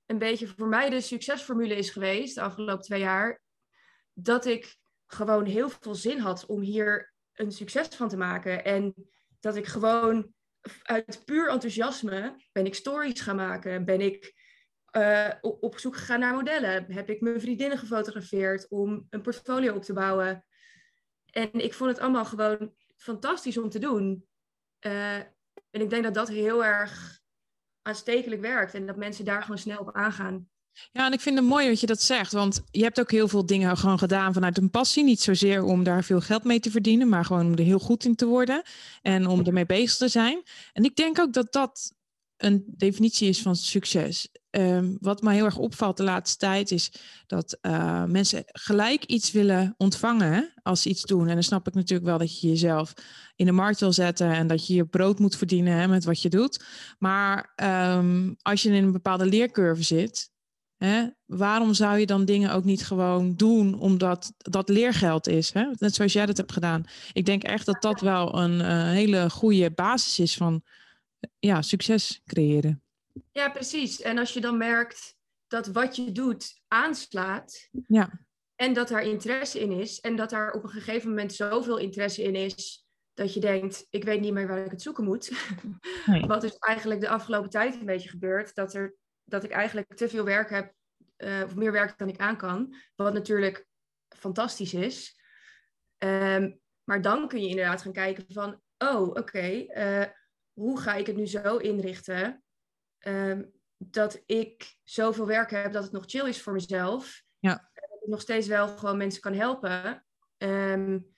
een 0.06 0.18
beetje 0.18 0.48
voor 0.48 0.68
mij 0.68 0.90
de 0.90 1.02
succesformule 1.02 1.76
is 1.76 1.90
geweest 1.90 2.36
de 2.36 2.42
afgelopen 2.42 2.84
twee 2.84 3.00
jaar. 3.00 3.42
Dat 4.14 4.46
ik 4.46 4.78
gewoon 5.08 5.46
heel 5.46 5.70
veel 5.70 5.96
zin 5.96 6.20
had 6.20 6.46
om 6.46 6.62
hier 6.62 7.14
een 7.34 7.52
succes 7.52 7.88
van 7.88 8.10
te 8.10 8.18
maken. 8.18 8.66
En 8.66 8.94
dat 9.40 9.56
ik 9.56 9.66
gewoon 9.66 10.34
uit 10.84 11.22
puur 11.26 11.50
enthousiasme 11.50 12.44
ben 12.52 12.66
ik 12.66 12.76
stories 12.76 13.22
gaan 13.22 13.36
maken. 13.36 13.86
Ben 13.86 14.02
ik 14.02 14.34
uh, 14.92 15.32
op 15.42 15.80
zoek 15.80 15.96
gegaan 15.96 16.20
naar 16.20 16.34
modellen. 16.34 16.92
Heb 16.92 17.10
ik 17.10 17.22
mijn 17.22 17.42
vriendinnen 17.42 17.78
gefotografeerd 17.78 18.70
om 18.70 19.08
een 19.10 19.22
portfolio 19.22 19.76
op 19.76 19.84
te 19.84 19.94
bouwen. 19.94 20.46
En 21.26 21.52
ik 21.52 21.74
vond 21.74 21.90
het 21.90 22.00
allemaal 22.00 22.26
gewoon 22.26 22.74
fantastisch 22.96 23.58
om 23.58 23.70
te 23.70 23.80
doen. 23.80 24.28
Uh, 24.86 25.16
en 25.70 25.82
ik 25.82 25.90
denk 25.90 26.04
dat 26.04 26.14
dat 26.14 26.28
heel 26.28 26.66
erg 26.66 27.22
aanstekelijk 27.82 28.42
werkt 28.42 28.74
en 28.74 28.86
dat 28.86 28.96
mensen 28.96 29.26
daar 29.26 29.42
gewoon 29.42 29.58
snel 29.58 29.80
op 29.80 29.94
aangaan. 29.94 30.50
Ja, 30.92 31.06
en 31.06 31.14
ik 31.14 31.22
vind 31.22 31.38
het 31.38 31.48
mooi 31.48 31.68
dat 31.68 31.80
je 31.80 31.88
dat 31.88 32.02
zegt, 32.02 32.32
want 32.32 32.64
je 32.72 32.84
hebt 32.84 33.00
ook 33.00 33.12
heel 33.12 33.28
veel 33.28 33.46
dingen 33.46 33.78
gewoon 33.78 34.00
gedaan 34.00 34.34
vanuit 34.34 34.58
een 34.58 34.70
passie. 34.70 35.04
Niet 35.04 35.22
zozeer 35.22 35.64
om 35.64 35.84
daar 35.84 36.04
veel 36.04 36.22
geld 36.22 36.44
mee 36.44 36.60
te 36.60 36.72
verdienen, 36.72 37.10
maar 37.10 37.26
gewoon 37.26 37.46
om 37.46 37.52
er 37.52 37.64
heel 37.64 37.80
goed 37.80 38.06
in 38.06 38.16
te 38.16 38.26
worden 38.26 38.64
en 39.02 39.28
om 39.28 39.46
ermee 39.46 39.66
bezig 39.66 39.98
te 39.98 40.08
zijn. 40.08 40.44
En 40.74 40.84
ik 40.84 40.96
denk 40.96 41.20
ook 41.20 41.34
dat 41.34 41.52
dat 41.52 41.94
een 42.38 42.64
definitie 42.68 43.30
is 43.30 43.42
van 43.42 43.56
succes. 43.56 44.30
Um, 44.58 44.98
wat 45.02 45.22
mij 45.22 45.36
heel 45.36 45.46
erg 45.46 45.58
opvalt 45.58 45.98
de 45.98 46.04
laatste 46.04 46.38
tijd 46.38 46.72
is 46.72 46.92
dat 47.28 47.58
uh, 47.62 48.04
mensen 48.04 48.44
gelijk 48.46 49.04
iets 49.04 49.32
willen 49.32 49.74
ontvangen 49.78 50.54
als 50.62 50.82
ze 50.82 50.90
iets 50.90 51.02
doen. 51.02 51.28
En 51.28 51.34
dan 51.34 51.44
snap 51.44 51.68
ik 51.68 51.74
natuurlijk 51.74 52.10
wel 52.10 52.18
dat 52.18 52.40
je 52.40 52.48
jezelf 52.48 52.94
in 53.36 53.46
de 53.46 53.52
markt 53.52 53.80
wil 53.80 53.94
zetten 53.94 54.32
en 54.32 54.48
dat 54.48 54.68
je 54.68 54.74
je 54.74 54.86
brood 54.86 55.20
moet 55.20 55.36
verdienen 55.36 55.74
hè, 55.74 55.88
met 55.88 56.04
wat 56.04 56.22
je 56.22 56.30
doet. 56.30 56.66
Maar 57.00 57.54
um, 57.96 58.36
als 58.42 58.62
je 58.62 58.70
in 58.70 58.84
een 58.84 58.92
bepaalde 58.92 59.26
leercurve 59.26 59.84
zit, 59.84 60.32
hè, 60.78 61.08
waarom 61.26 61.74
zou 61.74 61.98
je 61.98 62.06
dan 62.06 62.26
dingen 62.26 62.52
ook 62.52 62.64
niet 62.64 62.86
gewoon 62.86 63.36
doen 63.36 63.80
omdat 63.80 64.34
dat 64.38 64.70
leergeld 64.70 65.28
is? 65.28 65.52
Hè? 65.54 65.66
Net 65.78 65.96
zoals 65.96 66.14
jij 66.14 66.26
dat 66.26 66.38
hebt 66.38 66.52
gedaan. 66.52 66.84
Ik 67.14 67.26
denk 67.26 67.44
echt 67.44 67.66
dat 67.66 67.82
dat 67.82 68.02
wel 68.02 68.38
een 68.38 68.60
uh, 68.60 68.90
hele 68.90 69.30
goede 69.30 69.72
basis 69.72 70.20
is 70.20 70.36
van 70.36 70.64
ja, 71.40 71.62
succes 71.62 72.22
creëren. 72.26 72.85
Ja, 73.32 73.50
precies. 73.50 74.02
En 74.02 74.18
als 74.18 74.34
je 74.34 74.42
dan 74.42 74.58
merkt 74.58 75.16
dat 75.48 75.68
wat 75.68 75.96
je 75.96 76.12
doet 76.12 76.62
aanslaat. 76.68 77.70
Ja. 77.88 78.26
En 78.56 78.74
dat 78.74 78.88
daar 78.88 79.04
interesse 79.04 79.60
in 79.60 79.72
is. 79.72 80.00
En 80.00 80.16
dat 80.16 80.30
daar 80.30 80.52
op 80.52 80.64
een 80.64 80.70
gegeven 80.70 81.10
moment 81.10 81.34
zoveel 81.34 81.78
interesse 81.78 82.24
in 82.24 82.36
is. 82.36 82.86
Dat 83.14 83.34
je 83.34 83.40
denkt, 83.40 83.88
ik 83.90 84.04
weet 84.04 84.22
niet 84.22 84.34
meer 84.34 84.48
waar 84.48 84.66
ik 84.66 84.72
het 84.72 84.82
zoeken 84.82 85.04
moet. 85.04 85.32
Nee. 86.06 86.26
Wat 86.26 86.44
is 86.44 86.58
eigenlijk 86.58 87.02
de 87.02 87.10
afgelopen 87.10 87.50
tijd 87.50 87.76
een 87.76 87.86
beetje 87.86 88.10
gebeurd. 88.10 88.56
Dat, 88.56 88.74
er, 88.74 88.96
dat 89.24 89.44
ik 89.44 89.52
eigenlijk 89.52 89.96
te 89.96 90.10
veel 90.10 90.24
werk 90.24 90.50
heb. 90.50 90.74
Uh, 91.18 91.42
of 91.46 91.56
meer 91.56 91.72
werk 91.72 91.98
dan 91.98 92.10
ik 92.10 92.18
aan 92.18 92.38
kan. 92.38 92.76
Wat 92.96 93.14
natuurlijk 93.14 93.68
fantastisch 94.10 94.74
is. 94.74 95.20
Um, 95.98 96.60
maar 96.84 97.02
dan 97.02 97.28
kun 97.28 97.42
je 97.42 97.48
inderdaad 97.48 97.82
gaan 97.82 97.94
kijken 97.94 98.26
van... 98.28 98.62
Oh, 98.78 99.02
oké. 99.02 99.20
Okay, 99.20 99.70
uh, 99.70 100.02
eh, 100.02 100.10
hoe 100.54 100.80
ga 100.80 100.94
ik 100.94 101.08
het 101.08 101.16
nu 101.16 101.28
zo 101.28 101.58
inrichten 101.58 102.45
um, 103.08 103.52
dat 103.78 104.24
ik 104.26 104.76
zoveel 104.84 105.28
werk 105.28 105.52
heb 105.52 105.74
dat 105.74 105.84
het 105.84 105.92
nog 105.92 106.04
chill 106.06 106.28
is 106.28 106.42
voor 106.42 106.54
mezelf. 106.54 107.24
Ja. 107.40 107.70
Dat 107.74 108.02
ik 108.02 108.08
nog 108.08 108.22
steeds 108.22 108.48
wel 108.48 108.68
gewoon 108.68 108.98
mensen 108.98 109.22
kan 109.22 109.34
helpen. 109.34 110.06
Um, 110.38 111.14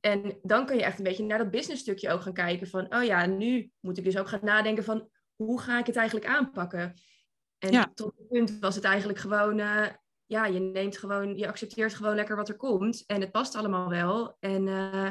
en 0.00 0.38
dan 0.42 0.66
kun 0.66 0.76
je 0.76 0.84
echt 0.84 0.98
een 0.98 1.04
beetje 1.04 1.24
naar 1.24 1.38
dat 1.38 1.50
business 1.50 1.82
stukje 1.82 2.10
ook 2.10 2.20
gaan 2.20 2.32
kijken 2.32 2.66
van, 2.66 2.94
oh 2.94 3.04
ja, 3.04 3.26
nu 3.26 3.70
moet 3.80 3.98
ik 3.98 4.04
dus 4.04 4.18
ook 4.18 4.28
gaan 4.28 4.40
nadenken 4.42 4.84
van, 4.84 5.08
hoe 5.34 5.60
ga 5.60 5.78
ik 5.78 5.86
het 5.86 5.96
eigenlijk 5.96 6.26
aanpakken? 6.26 6.94
En 7.58 7.72
ja. 7.72 7.90
tot 7.94 8.12
het 8.16 8.28
punt 8.28 8.58
was 8.58 8.74
het 8.74 8.84
eigenlijk 8.84 9.18
gewoon, 9.18 9.58
uh, 9.58 9.86
ja, 10.26 10.46
je 10.46 10.60
neemt 10.60 10.98
gewoon, 10.98 11.36
je 11.36 11.48
accepteert 11.48 11.94
gewoon 11.94 12.14
lekker 12.14 12.36
wat 12.36 12.48
er 12.48 12.56
komt 12.56 13.04
en 13.06 13.20
het 13.20 13.32
past 13.32 13.54
allemaal 13.54 13.88
wel. 13.88 14.36
En 14.40 14.66
uh, 14.66 15.10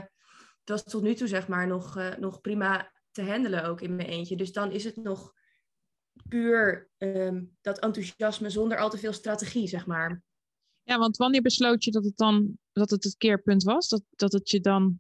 dat 0.64 0.78
is 0.78 0.92
tot 0.92 1.02
nu 1.02 1.14
toe 1.14 1.28
zeg 1.28 1.48
maar 1.48 1.68
nog, 1.68 1.98
uh, 1.98 2.16
nog 2.16 2.42
prima 2.42 2.92
te 3.12 3.24
handelen 3.24 3.66
ook 3.66 3.82
in 3.82 3.96
mijn 3.96 4.10
eentje. 4.10 4.36
Dus 4.36 4.52
dan 4.52 4.72
is 4.72 4.84
het 4.84 4.96
nog 4.96 5.34
puur 6.30 6.90
um, 6.98 7.56
dat 7.62 7.80
enthousiasme 7.80 8.50
zonder 8.50 8.78
al 8.78 8.90
te 8.90 8.98
veel 8.98 9.14
strategie, 9.14 9.68
zeg 9.68 9.86
maar. 9.86 10.24
Ja, 10.84 10.98
want 10.98 11.18
wanneer 11.18 11.42
besloot 11.42 11.84
je 11.84 11.92
dat 11.92 12.04
het 12.04 12.18
dan 12.18 12.58
dat 12.72 12.90
het 12.90 13.04
het 13.04 13.18
keerpunt 13.18 13.64
was? 13.64 13.90
Dat, 13.90 14.04
dat 14.10 14.32
het 14.32 14.50
je 14.50 14.60
dan 14.60 15.00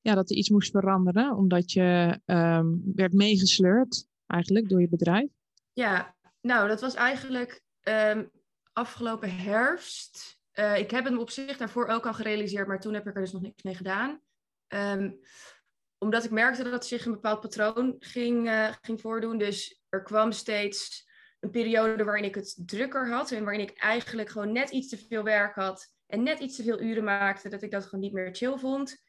ja, 0.00 0.14
dat 0.14 0.30
er 0.30 0.36
iets 0.36 0.50
moest 0.50 0.70
veranderen, 0.70 1.36
omdat 1.36 1.72
je 1.72 2.20
um, 2.24 2.82
werd 2.94 3.12
meegesleurd 3.12 4.06
eigenlijk 4.26 4.68
door 4.68 4.80
je 4.80 4.88
bedrijf? 4.88 5.28
Ja, 5.72 6.16
nou, 6.40 6.68
dat 6.68 6.80
was 6.80 6.94
eigenlijk 6.94 7.62
um, 7.82 8.30
afgelopen 8.72 9.36
herfst. 9.36 10.38
Uh, 10.54 10.78
ik 10.78 10.90
heb 10.90 11.04
hem 11.04 11.18
op 11.18 11.30
zich 11.30 11.56
daarvoor 11.56 11.86
ook 11.86 12.06
al 12.06 12.14
gerealiseerd, 12.14 12.66
maar 12.66 12.80
toen 12.80 12.94
heb 12.94 13.06
ik 13.06 13.14
er 13.14 13.20
dus 13.20 13.32
nog 13.32 13.42
niks 13.42 13.62
mee 13.62 13.74
gedaan. 13.74 14.20
Um, 14.68 15.20
omdat 15.98 16.24
ik 16.24 16.30
merkte 16.30 16.62
dat 16.62 16.72
het 16.72 16.86
zich 16.86 17.06
een 17.06 17.12
bepaald 17.12 17.40
patroon 17.40 17.96
ging, 17.98 18.46
uh, 18.46 18.72
ging 18.80 19.00
voordoen. 19.00 19.38
Dus 19.38 19.82
er 19.88 20.02
kwam 20.02 20.32
steeds 20.32 21.08
een 21.40 21.50
periode 21.50 22.04
waarin 22.04 22.24
ik 22.24 22.34
het 22.34 22.54
drukker 22.56 23.10
had. 23.10 23.30
En 23.30 23.44
waarin 23.44 23.68
ik 23.68 23.78
eigenlijk 23.78 24.28
gewoon 24.28 24.52
net 24.52 24.70
iets 24.70 24.88
te 24.88 24.98
veel 24.98 25.22
werk 25.22 25.54
had. 25.54 25.94
En 26.06 26.22
net 26.22 26.38
iets 26.38 26.56
te 26.56 26.62
veel 26.62 26.80
uren 26.80 27.04
maakte. 27.04 27.48
Dat 27.48 27.62
ik 27.62 27.70
dat 27.70 27.84
gewoon 27.84 28.00
niet 28.00 28.12
meer 28.12 28.34
chill 28.34 28.56
vond. 28.58 29.04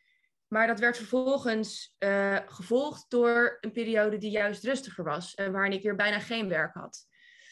Maar 0.47 0.67
dat 0.67 0.79
werd 0.79 0.97
vervolgens 0.97 1.95
uh, 1.99 2.39
gevolgd 2.45 3.05
door 3.09 3.57
een 3.61 3.71
periode 3.71 4.17
die 4.17 4.31
juist 4.31 4.63
rustiger 4.63 5.03
was. 5.03 5.33
En 5.33 5.51
waarin 5.51 5.71
ik 5.71 5.83
weer 5.83 5.95
bijna 5.95 6.19
geen 6.19 6.49
werk 6.49 6.73
had. 6.73 7.05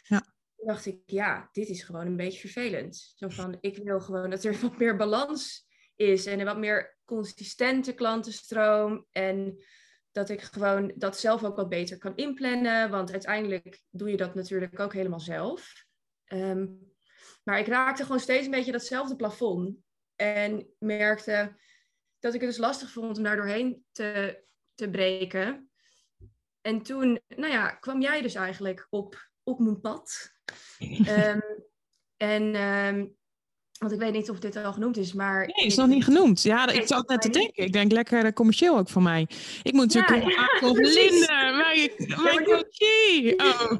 Ja. 0.03 0.19
Toen 0.55 0.67
dacht 0.67 0.85
ik, 0.85 0.99
ja, 1.05 1.49
dit 1.51 1.67
is 1.67 1.83
gewoon 1.83 2.05
een 2.05 2.15
beetje 2.15 2.39
vervelend. 2.39 3.13
Zo 3.15 3.29
van, 3.29 3.57
ik 3.61 3.77
wil 3.77 3.99
gewoon 3.99 4.29
dat 4.29 4.43
er 4.43 4.59
wat 4.61 4.77
meer 4.77 4.95
balans 4.95 5.64
is 5.95 6.25
en 6.25 6.39
een 6.39 6.45
wat 6.45 6.57
meer 6.57 6.97
consistente 7.05 7.93
klantenstroom. 7.93 9.05
En 9.11 9.63
dat 10.11 10.29
ik 10.29 10.41
gewoon 10.41 10.93
dat 10.95 11.19
zelf 11.19 11.43
ook 11.43 11.55
wat 11.55 11.69
beter 11.69 11.97
kan 11.97 12.15
inplannen. 12.15 12.89
Want 12.89 13.11
uiteindelijk 13.11 13.81
doe 13.89 14.09
je 14.09 14.17
dat 14.17 14.35
natuurlijk 14.35 14.79
ook 14.79 14.93
helemaal 14.93 15.19
zelf. 15.19 15.85
Um, 16.27 16.93
maar 17.43 17.59
ik 17.59 17.67
raakte 17.67 18.03
gewoon 18.03 18.19
steeds 18.19 18.45
een 18.45 18.51
beetje 18.51 18.71
datzelfde 18.71 19.15
plafond. 19.15 19.77
En 20.15 20.67
merkte 20.79 21.55
dat 22.19 22.33
ik 22.33 22.41
het 22.41 22.49
dus 22.49 22.59
lastig 22.59 22.91
vond 22.91 23.17
om 23.17 23.23
daar 23.23 23.35
doorheen 23.35 23.85
te, 23.91 24.43
te 24.73 24.89
breken. 24.89 25.69
En 26.61 26.81
toen, 26.81 27.21
nou 27.27 27.51
ja, 27.51 27.69
kwam 27.69 28.01
jij 28.01 28.21
dus 28.21 28.35
eigenlijk 28.35 28.87
op, 28.89 29.29
op 29.43 29.59
mijn 29.59 29.81
pad. 29.81 30.31
um, 31.07 31.41
en 32.17 32.55
um, 32.55 33.17
want 33.79 33.91
ik 33.91 33.99
weet 33.99 34.13
niet 34.13 34.29
of 34.29 34.39
dit 34.39 34.55
al 34.55 34.73
genoemd 34.73 34.97
is, 34.97 35.13
maar... 35.13 35.39
Nee, 35.39 35.65
is 35.65 35.75
nog 35.75 35.87
niet 35.87 36.03
genoemd. 36.03 36.41
Ja, 36.41 36.67
ik 36.67 36.87
zat 36.87 37.07
net 37.07 37.21
te 37.21 37.29
denken. 37.29 37.63
Ik 37.63 37.73
denk 37.73 37.91
lekker 37.91 38.33
commercieel 38.33 38.77
ook 38.77 38.89
voor 38.89 39.01
mij. 39.01 39.27
Ik 39.63 39.73
moet 39.73 39.93
natuurlijk 39.93 40.31
ja, 40.31 40.49
ja, 40.61 40.67
of 40.67 40.77
Linde, 40.77 41.27
mijn, 41.27 42.21
mijn 42.23 42.43
coachie. 42.43 43.39
Oh. 43.39 43.71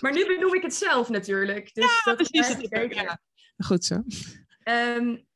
Maar 0.00 0.12
nu 0.12 0.26
benoem 0.26 0.54
ik 0.54 0.62
het 0.62 0.74
zelf 0.74 1.08
natuurlijk. 1.08 1.74
Dus 1.74 1.84
ja, 1.84 2.00
dat 2.04 2.16
precies. 2.16 2.56
Is. 2.56 3.16
Goed 3.56 3.84
zo. 3.84 4.02
Um, 4.64 5.26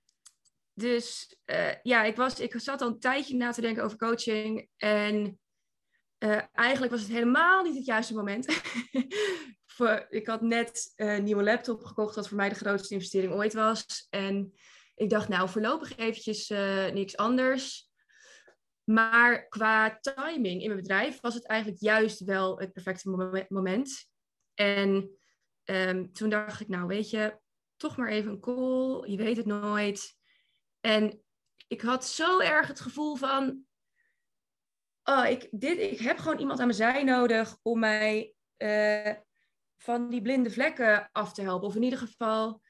dus 0.75 1.37
uh, 1.47 1.75
ja, 1.83 2.04
ik, 2.04 2.16
was, 2.16 2.40
ik 2.40 2.54
zat 2.56 2.80
al 2.80 2.88
een 2.88 2.99
tijdje 2.99 3.37
na 3.37 3.52
te 3.52 3.61
denken 3.61 3.85
over 3.85 3.99
coaching. 3.99 4.68
En 4.76 5.38
uh, 6.18 6.40
eigenlijk 6.52 6.92
was 6.92 7.02
het 7.02 7.11
helemaal 7.11 7.62
niet 7.62 7.76
het 7.76 7.87
juiste 7.87 8.14
moment. 8.14 8.47
voor, 9.75 10.07
ik 10.09 10.26
had 10.26 10.40
net 10.40 10.93
een 10.97 11.25
nieuwe 11.25 11.43
laptop 11.43 11.85
gekocht, 11.85 12.14
wat 12.14 12.28
voor 12.28 12.37
mij 12.37 12.49
de 12.49 12.54
grootste 12.54 12.95
investering 12.95 13.33
ooit 13.33 13.54
was. 13.54 14.07
En 14.11 14.54
ik 14.95 15.11
dacht, 15.11 15.28
nou, 15.28 15.49
voorlopig 15.49 15.97
eventjes 15.97 16.50
uh, 16.50 16.87
niks 16.87 17.16
anders. 17.16 17.90
Maar 18.85 19.49
qua 19.49 19.99
timing 20.00 20.61
in 20.62 20.69
mijn 20.69 20.81
bedrijf 20.81 21.21
was 21.21 21.35
het 21.35 21.47
eigenlijk 21.47 21.81
juist 21.81 22.25
wel 22.25 22.59
het 22.59 22.73
perfecte 22.73 23.45
moment. 23.49 24.09
En 24.54 25.11
um, 25.64 26.12
toen 26.12 26.28
dacht 26.28 26.61
ik, 26.61 26.69
nou 26.69 26.87
weet 26.87 27.11
je, 27.11 27.38
toch 27.76 27.97
maar 27.97 28.09
even 28.09 28.31
een 28.31 28.40
call. 28.40 29.11
Je 29.11 29.16
weet 29.16 29.37
het 29.37 29.47
nooit. 29.47 30.16
En 30.81 31.23
ik 31.66 31.81
had 31.81 32.07
zo 32.07 32.40
erg 32.40 32.66
het 32.66 32.81
gevoel 32.81 33.16
van, 33.16 33.64
oh, 35.02 35.26
ik, 35.28 35.49
dit, 35.50 35.78
ik 35.78 35.99
heb 35.99 36.19
gewoon 36.19 36.38
iemand 36.38 36.59
aan 36.59 36.66
mijn 36.66 36.78
zij 36.78 37.04
nodig 37.04 37.57
om 37.62 37.78
mij 37.78 38.35
uh, 38.59 39.12
van 39.85 40.11
die 40.11 40.23
blinde 40.23 40.50
vlekken 40.50 41.09
af 41.12 41.33
te 41.33 41.43
helpen. 41.43 41.69
Of 41.69 41.75
in 41.75 41.83
ieder 41.83 41.99
geval, 41.99 42.62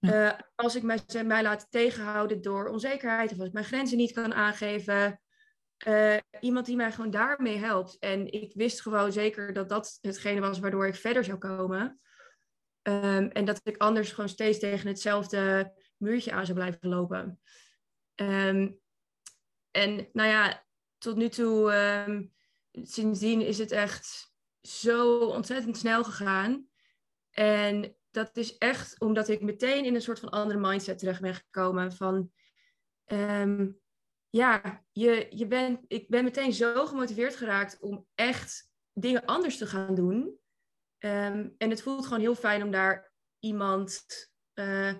uh, 0.00 0.32
als 0.54 0.74
ik 0.74 0.82
mij, 0.82 1.00
mij 1.24 1.42
laat 1.42 1.66
tegenhouden 1.70 2.42
door 2.42 2.68
onzekerheid 2.68 3.32
of 3.32 3.38
als 3.38 3.46
ik 3.46 3.52
mijn 3.52 3.64
grenzen 3.64 3.96
niet 3.96 4.12
kan 4.12 4.34
aangeven. 4.34 5.20
Uh, 5.86 6.16
iemand 6.40 6.66
die 6.66 6.76
mij 6.76 6.92
gewoon 6.92 7.10
daarmee 7.10 7.56
helpt. 7.56 7.98
En 7.98 8.32
ik 8.32 8.54
wist 8.54 8.80
gewoon 8.80 9.12
zeker 9.12 9.52
dat 9.52 9.68
dat 9.68 9.98
hetgene 10.00 10.40
was 10.40 10.58
waardoor 10.58 10.86
ik 10.86 10.94
verder 10.94 11.24
zou 11.24 11.38
komen. 11.38 12.00
Um, 12.82 13.28
en 13.28 13.44
dat 13.44 13.60
ik 13.62 13.76
anders 13.76 14.12
gewoon 14.12 14.28
steeds 14.28 14.58
tegen 14.58 14.88
hetzelfde 14.88 15.72
muurtje 15.96 16.32
aan 16.32 16.44
zou 16.44 16.58
blijven 16.58 16.88
lopen. 16.88 17.40
Um, 18.14 18.78
en 19.70 20.08
nou 20.12 20.28
ja, 20.28 20.64
tot 20.98 21.16
nu 21.16 21.28
toe, 21.28 21.72
um, 22.06 22.32
sindsdien 22.70 23.40
is 23.40 23.58
het 23.58 23.70
echt 23.70 24.33
zo 24.68 25.18
ontzettend 25.18 25.76
snel 25.76 26.04
gegaan. 26.04 26.68
En 27.30 27.96
dat 28.10 28.36
is 28.36 28.58
echt 28.58 29.00
omdat 29.00 29.28
ik 29.28 29.40
meteen 29.40 29.84
in 29.84 29.94
een 29.94 30.02
soort 30.02 30.20
van 30.20 30.28
andere 30.30 30.58
mindset 30.58 30.98
terecht 30.98 31.20
ben 31.20 31.34
gekomen. 31.34 31.92
Van 31.92 32.30
um, 33.06 33.80
ja, 34.30 34.84
je, 34.92 35.26
je 35.30 35.46
bent, 35.46 35.80
ik 35.86 36.08
ben 36.08 36.24
meteen 36.24 36.52
zo 36.52 36.86
gemotiveerd 36.86 37.36
geraakt 37.36 37.78
om 37.80 38.06
echt 38.14 38.70
dingen 38.92 39.24
anders 39.24 39.58
te 39.58 39.66
gaan 39.66 39.94
doen. 39.94 40.38
Um, 40.98 41.54
en 41.58 41.70
het 41.70 41.82
voelt 41.82 42.04
gewoon 42.04 42.20
heel 42.20 42.34
fijn 42.34 42.62
om 42.62 42.70
daar 42.70 43.12
iemand, 43.38 44.06
uh, 44.54 44.92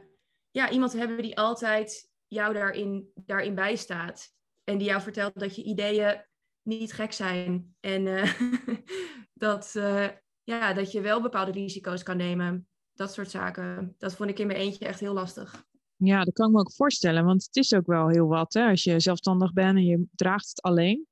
ja, 0.50 0.70
iemand 0.70 0.90
te 0.90 0.98
hebben 0.98 1.22
die 1.22 1.38
altijd 1.38 2.10
jou 2.26 2.54
daarin, 2.54 3.10
daarin 3.14 3.54
bijstaat. 3.54 4.32
En 4.64 4.78
die 4.78 4.86
jou 4.86 5.02
vertelt 5.02 5.40
dat 5.40 5.56
je 5.56 5.62
ideeën 5.62 6.24
niet 6.62 6.92
gek 6.92 7.12
zijn. 7.12 7.76
En 7.80 8.06
uh, 8.06 8.40
dat, 9.44 9.74
uh, 9.76 10.06
ja, 10.42 10.72
dat 10.72 10.92
je 10.92 11.00
wel 11.00 11.22
bepaalde 11.22 11.52
risico's 11.52 12.02
kan 12.02 12.16
nemen. 12.16 12.66
Dat 12.94 13.12
soort 13.12 13.30
zaken. 13.30 13.94
Dat 13.98 14.14
vond 14.14 14.30
ik 14.30 14.38
in 14.38 14.46
mijn 14.46 14.58
eentje 14.58 14.84
echt 14.84 15.00
heel 15.00 15.12
lastig. 15.12 15.64
Ja, 15.96 16.24
dat 16.24 16.34
kan 16.34 16.46
ik 16.46 16.52
me 16.52 16.60
ook 16.60 16.72
voorstellen. 16.72 17.24
Want 17.24 17.44
het 17.44 17.56
is 17.56 17.74
ook 17.74 17.86
wel 17.86 18.08
heel 18.08 18.26
wat 18.26 18.52
hè, 18.52 18.68
als 18.68 18.84
je 18.84 19.00
zelfstandig 19.00 19.52
bent 19.52 19.76
en 19.76 19.84
je 19.84 20.06
draagt 20.14 20.48
het 20.48 20.62
alleen. 20.62 21.06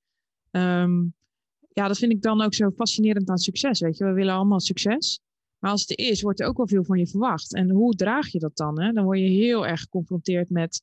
Um, 0.50 1.14
ja, 1.72 1.88
dat 1.88 1.98
vind 1.98 2.12
ik 2.12 2.22
dan 2.22 2.40
ook 2.40 2.54
zo 2.54 2.70
fascinerend 2.70 3.28
aan 3.28 3.38
succes. 3.38 3.80
Weet 3.80 3.96
je, 3.96 4.04
we 4.04 4.12
willen 4.12 4.34
allemaal 4.34 4.60
succes. 4.60 5.20
Maar 5.58 5.70
als 5.70 5.80
het 5.80 5.90
er 5.90 6.06
is, 6.06 6.22
wordt 6.22 6.40
er 6.40 6.46
ook 6.46 6.56
wel 6.56 6.68
veel 6.68 6.84
van 6.84 6.98
je 6.98 7.06
verwacht. 7.06 7.54
En 7.54 7.70
hoe 7.70 7.94
draag 7.94 8.28
je 8.28 8.38
dat 8.38 8.56
dan? 8.56 8.80
Hè? 8.80 8.92
Dan 8.92 9.04
word 9.04 9.18
je 9.18 9.24
heel 9.24 9.66
erg 9.66 9.80
geconfronteerd 9.80 10.50
met 10.50 10.82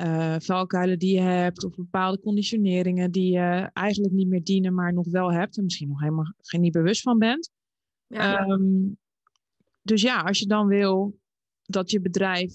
uh, 0.00 0.36
valkuilen 0.38 0.98
die 0.98 1.14
je 1.14 1.20
hebt, 1.20 1.64
of 1.64 1.74
bepaalde 1.74 2.20
conditioneringen 2.20 3.10
die 3.10 3.32
je 3.32 3.70
eigenlijk 3.72 4.14
niet 4.14 4.28
meer 4.28 4.44
dienen, 4.44 4.74
maar 4.74 4.92
nog 4.92 5.06
wel 5.10 5.32
hebt 5.32 5.56
en 5.56 5.64
misschien 5.64 5.88
nog 5.88 6.00
helemaal 6.00 6.32
geen 6.40 6.60
niet 6.60 6.72
bewust 6.72 7.02
van 7.02 7.18
bent. 7.18 7.50
Ja. 8.06 8.48
Um, 8.48 8.98
dus 9.82 10.02
ja, 10.02 10.20
als 10.20 10.38
je 10.38 10.46
dan 10.46 10.66
wil 10.66 11.18
dat 11.62 11.90
je 11.90 12.00
bedrijf 12.00 12.54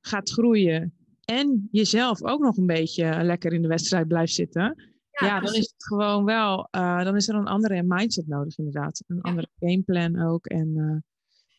gaat 0.00 0.30
groeien 0.30 0.94
en 1.24 1.68
jezelf 1.70 2.22
ook 2.22 2.40
nog 2.40 2.56
een 2.56 2.66
beetje 2.66 3.22
lekker 3.22 3.52
in 3.52 3.62
de 3.62 3.68
wedstrijd 3.68 4.08
blijft 4.08 4.32
zitten, 4.32 4.74
ja, 5.10 5.26
ja 5.26 5.40
dan 5.40 5.54
is 5.54 5.72
het 5.72 5.84
gewoon 5.84 6.24
wel, 6.24 6.68
uh, 6.70 7.04
dan 7.04 7.16
is 7.16 7.28
er 7.28 7.34
een 7.34 7.46
andere 7.46 7.82
mindset 7.82 8.26
nodig 8.26 8.58
inderdaad. 8.58 9.02
Een 9.06 9.20
andere 9.20 9.48
gameplan 9.58 10.22
ook. 10.22 10.46
En, 10.46 10.68
uh, 10.76 10.96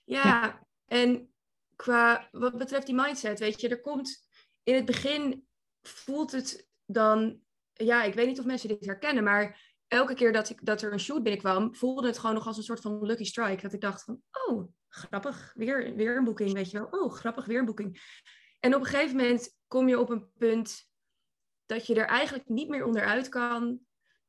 ja, 0.05 0.23
ja, 0.23 0.67
en 0.85 1.29
qua 1.75 2.27
wat 2.31 2.57
betreft 2.57 2.85
die 2.85 2.95
mindset, 2.95 3.39
weet 3.39 3.61
je, 3.61 3.69
er 3.69 3.81
komt 3.81 4.26
in 4.67 4.75
het 4.75 4.85
begin 4.85 5.47
voelt 5.81 6.31
het 6.31 6.67
dan, 6.85 7.39
ja, 7.73 8.03
ik 8.03 8.13
weet 8.13 8.27
niet 8.27 8.39
of 8.39 8.45
mensen 8.45 8.69
dit 8.69 8.85
herkennen, 8.85 9.23
maar 9.23 9.75
elke 9.87 10.13
keer 10.13 10.33
dat, 10.33 10.49
ik, 10.49 10.65
dat 10.65 10.81
er 10.81 10.93
een 10.93 10.99
shoot 10.99 11.23
binnenkwam, 11.23 11.75
voelde 11.75 12.07
het 12.07 12.17
gewoon 12.17 12.35
nog 12.35 12.47
als 12.47 12.57
een 12.57 12.63
soort 12.63 12.81
van 12.81 13.05
lucky 13.05 13.23
strike. 13.23 13.61
Dat 13.61 13.73
ik 13.73 13.81
dacht 13.81 14.03
van, 14.03 14.21
oh, 14.31 14.67
grappig, 14.89 15.53
weer, 15.55 15.95
weer 15.95 16.17
een 16.17 16.23
boeking, 16.23 16.53
weet 16.53 16.71
je 16.71 16.77
wel. 16.77 16.87
Oh, 16.87 17.13
grappig, 17.13 17.45
weer 17.45 17.59
een 17.59 17.65
boeking. 17.65 18.01
En 18.59 18.75
op 18.75 18.81
een 18.81 18.87
gegeven 18.87 19.15
moment 19.15 19.57
kom 19.67 19.87
je 19.87 19.99
op 19.99 20.09
een 20.09 20.31
punt 20.37 20.89
dat 21.65 21.87
je 21.87 21.95
er 21.95 22.07
eigenlijk 22.07 22.49
niet 22.49 22.69
meer 22.69 22.85
onderuit 22.85 23.29
kan 23.29 23.79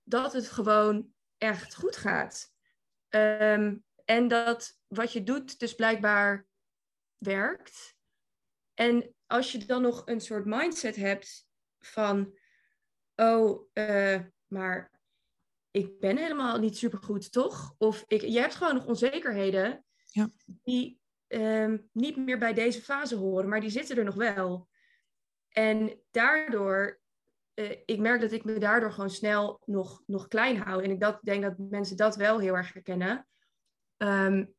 dat 0.02 0.32
het 0.32 0.48
gewoon 0.48 1.12
echt 1.38 1.74
goed 1.74 1.96
gaat. 1.96 2.52
Um, 3.08 3.84
en 4.04 4.28
dat 4.28 4.78
wat 4.86 5.12
je 5.12 5.22
doet 5.22 5.58
dus 5.58 5.74
blijkbaar 5.74 6.46
werkt. 7.16 7.97
En 8.78 9.14
als 9.26 9.52
je 9.52 9.64
dan 9.64 9.82
nog 9.82 10.02
een 10.04 10.20
soort 10.20 10.44
mindset 10.44 10.96
hebt 10.96 11.46
van, 11.78 12.38
oh, 13.14 13.68
uh, 13.72 14.20
maar 14.46 15.00
ik 15.70 15.98
ben 15.98 16.16
helemaal 16.16 16.58
niet 16.58 16.76
supergoed, 16.76 17.32
toch? 17.32 17.74
Of 17.78 18.04
ik, 18.06 18.20
je 18.20 18.40
hebt 18.40 18.54
gewoon 18.54 18.74
nog 18.74 18.86
onzekerheden 18.86 19.84
ja. 20.04 20.30
die 20.44 21.00
um, 21.28 21.88
niet 21.92 22.16
meer 22.16 22.38
bij 22.38 22.54
deze 22.54 22.82
fase 22.82 23.16
horen, 23.16 23.48
maar 23.48 23.60
die 23.60 23.70
zitten 23.70 23.96
er 23.96 24.04
nog 24.04 24.14
wel. 24.14 24.68
En 25.48 26.00
daardoor, 26.10 27.00
uh, 27.54 27.70
ik 27.84 27.98
merk 27.98 28.20
dat 28.20 28.32
ik 28.32 28.44
me 28.44 28.58
daardoor 28.58 28.92
gewoon 28.92 29.10
snel 29.10 29.62
nog, 29.64 30.02
nog 30.06 30.28
klein 30.28 30.56
hou. 30.56 30.82
En 30.82 30.90
ik 30.90 31.00
dat, 31.00 31.18
denk 31.22 31.42
dat 31.42 31.58
mensen 31.58 31.96
dat 31.96 32.16
wel 32.16 32.38
heel 32.38 32.56
erg 32.56 32.72
herkennen. 32.72 33.28
Um, 33.96 34.56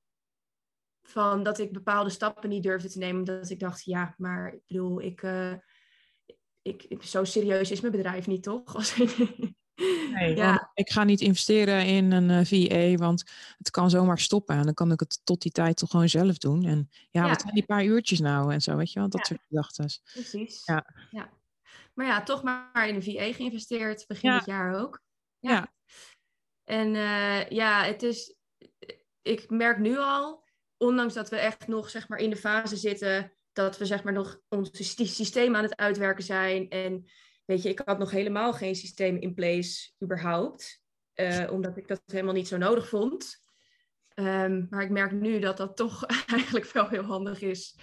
van 1.09 1.43
dat 1.43 1.59
ik 1.59 1.71
bepaalde 1.71 2.09
stappen 2.09 2.49
niet 2.49 2.63
durfde 2.63 2.89
te 2.89 2.97
nemen. 2.97 3.19
Omdat 3.19 3.49
ik 3.49 3.59
dacht, 3.59 3.83
ja, 3.83 4.15
maar 4.17 4.53
ik 4.53 4.61
bedoel, 4.67 5.01
ik, 5.01 5.21
uh, 5.21 5.53
ik, 6.61 6.83
ik, 6.83 7.03
zo 7.03 7.23
serieus 7.23 7.71
is 7.71 7.81
mijn 7.81 7.93
bedrijf 7.93 8.27
niet, 8.27 8.43
toch? 8.43 8.75
Als, 8.75 8.95
nee, 10.13 10.35
ja. 10.35 10.71
ik 10.73 10.89
ga 10.89 11.03
niet 11.03 11.21
investeren 11.21 11.85
in 11.85 12.11
een 12.11 12.29
uh, 12.29 12.45
VA, 12.45 12.95
want 12.95 13.23
het 13.57 13.69
kan 13.69 13.89
zomaar 13.89 14.19
stoppen. 14.19 14.55
En 14.55 14.63
dan 14.63 14.73
kan 14.73 14.91
ik 14.91 14.99
het 14.99 15.21
tot 15.23 15.41
die 15.41 15.51
tijd 15.51 15.77
toch 15.77 15.89
gewoon 15.89 16.09
zelf 16.09 16.37
doen. 16.37 16.65
En 16.65 16.89
ja, 16.89 17.23
ja. 17.23 17.29
wat 17.29 17.41
zijn 17.41 17.53
die 17.53 17.65
paar 17.65 17.83
uurtjes 17.83 18.19
nou 18.19 18.53
en 18.53 18.61
zo, 18.61 18.75
weet 18.75 18.91
je 18.91 18.99
wel? 18.99 19.09
Dat 19.09 19.19
ja. 19.19 19.25
soort 19.25 19.47
gedachten. 19.47 19.89
Precies. 20.13 20.65
Ja. 20.65 20.85
ja. 21.11 21.29
Maar 21.93 22.05
ja, 22.05 22.23
toch 22.23 22.43
maar 22.43 22.87
in 22.87 22.95
een 22.95 23.03
VA 23.03 23.33
geïnvesteerd, 23.33 24.07
begin 24.07 24.31
dit 24.31 24.45
jaar 24.45 24.81
ook. 24.81 25.01
Ja. 25.39 25.73
En 26.63 26.93
uh, 26.95 27.49
ja, 27.49 27.83
het 27.83 28.03
is, 28.03 28.35
ik 29.21 29.49
merk 29.49 29.77
nu 29.77 29.97
al, 29.97 30.43
ondanks 30.79 31.13
dat 31.13 31.29
we 31.29 31.35
echt 31.35 31.67
nog 31.67 31.89
zeg 31.89 32.07
maar, 32.07 32.19
in 32.19 32.29
de 32.29 32.35
fase 32.35 32.75
zitten 32.75 33.33
dat 33.53 33.77
we 33.77 33.85
zeg 33.85 34.03
maar, 34.03 34.13
nog 34.13 34.41
ons 34.49 34.69
systeem 35.15 35.55
aan 35.55 35.63
het 35.63 35.77
uitwerken 35.77 36.23
zijn. 36.23 36.69
En 36.69 37.05
weet 37.45 37.61
je, 37.61 37.69
ik 37.69 37.81
had 37.85 37.99
nog 37.99 38.11
helemaal 38.11 38.53
geen 38.53 38.75
systeem 38.75 39.17
in 39.17 39.33
place 39.33 39.91
überhaupt. 40.03 40.81
Uh, 41.15 41.51
omdat 41.51 41.77
ik 41.77 41.87
dat 41.87 42.01
helemaal 42.05 42.33
niet 42.33 42.47
zo 42.47 42.57
nodig 42.57 42.89
vond. 42.89 43.43
Um, 44.15 44.67
maar 44.69 44.83
ik 44.83 44.89
merk 44.89 45.11
nu 45.11 45.39
dat 45.39 45.57
dat 45.57 45.77
toch 45.77 46.05
eigenlijk 46.33 46.71
wel 46.71 46.87
heel 46.87 47.03
handig 47.03 47.41
is. 47.41 47.79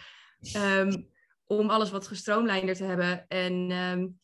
Um, 0.57 1.11
om 1.47 1.71
alles 1.71 1.91
wat 1.91 2.07
gestroomlijnder 2.07 2.75
te 2.75 2.85
hebben. 2.85 3.25
En 3.29 3.71
um, 3.71 4.21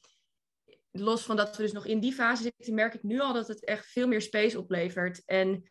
los 0.90 1.22
van 1.22 1.36
dat 1.36 1.56
we 1.56 1.62
dus 1.62 1.72
nog 1.72 1.86
in 1.86 2.00
die 2.00 2.12
fase 2.12 2.42
zitten, 2.42 2.74
merk 2.74 2.94
ik 2.94 3.02
nu 3.02 3.20
al 3.20 3.32
dat 3.32 3.48
het 3.48 3.64
echt 3.64 3.86
veel 3.86 4.08
meer 4.08 4.22
space 4.22 4.58
oplevert. 4.58 5.22
En 5.24 5.70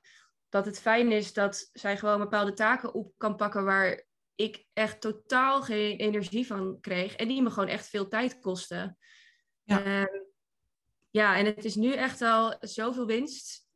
dat 0.51 0.65
het 0.65 0.79
fijn 0.79 1.11
is 1.11 1.33
dat 1.33 1.69
zij 1.73 1.97
gewoon 1.97 2.19
bepaalde 2.19 2.53
taken 2.53 2.93
op 2.93 3.13
kan 3.17 3.35
pakken 3.35 3.63
waar 3.63 4.03
ik 4.35 4.65
echt 4.73 5.01
totaal 5.01 5.61
geen 5.61 5.97
energie 5.97 6.47
van 6.47 6.77
kreeg. 6.79 7.15
En 7.15 7.27
die 7.27 7.41
me 7.41 7.49
gewoon 7.49 7.69
echt 7.69 7.87
veel 7.87 8.07
tijd 8.07 8.39
kosten. 8.39 8.97
Ja, 9.63 10.01
um, 10.01 10.25
ja 11.09 11.37
en 11.37 11.45
het 11.45 11.65
is 11.65 11.75
nu 11.75 11.93
echt 11.93 12.21
al 12.21 12.55
zoveel 12.59 13.05
winst. 13.05 13.67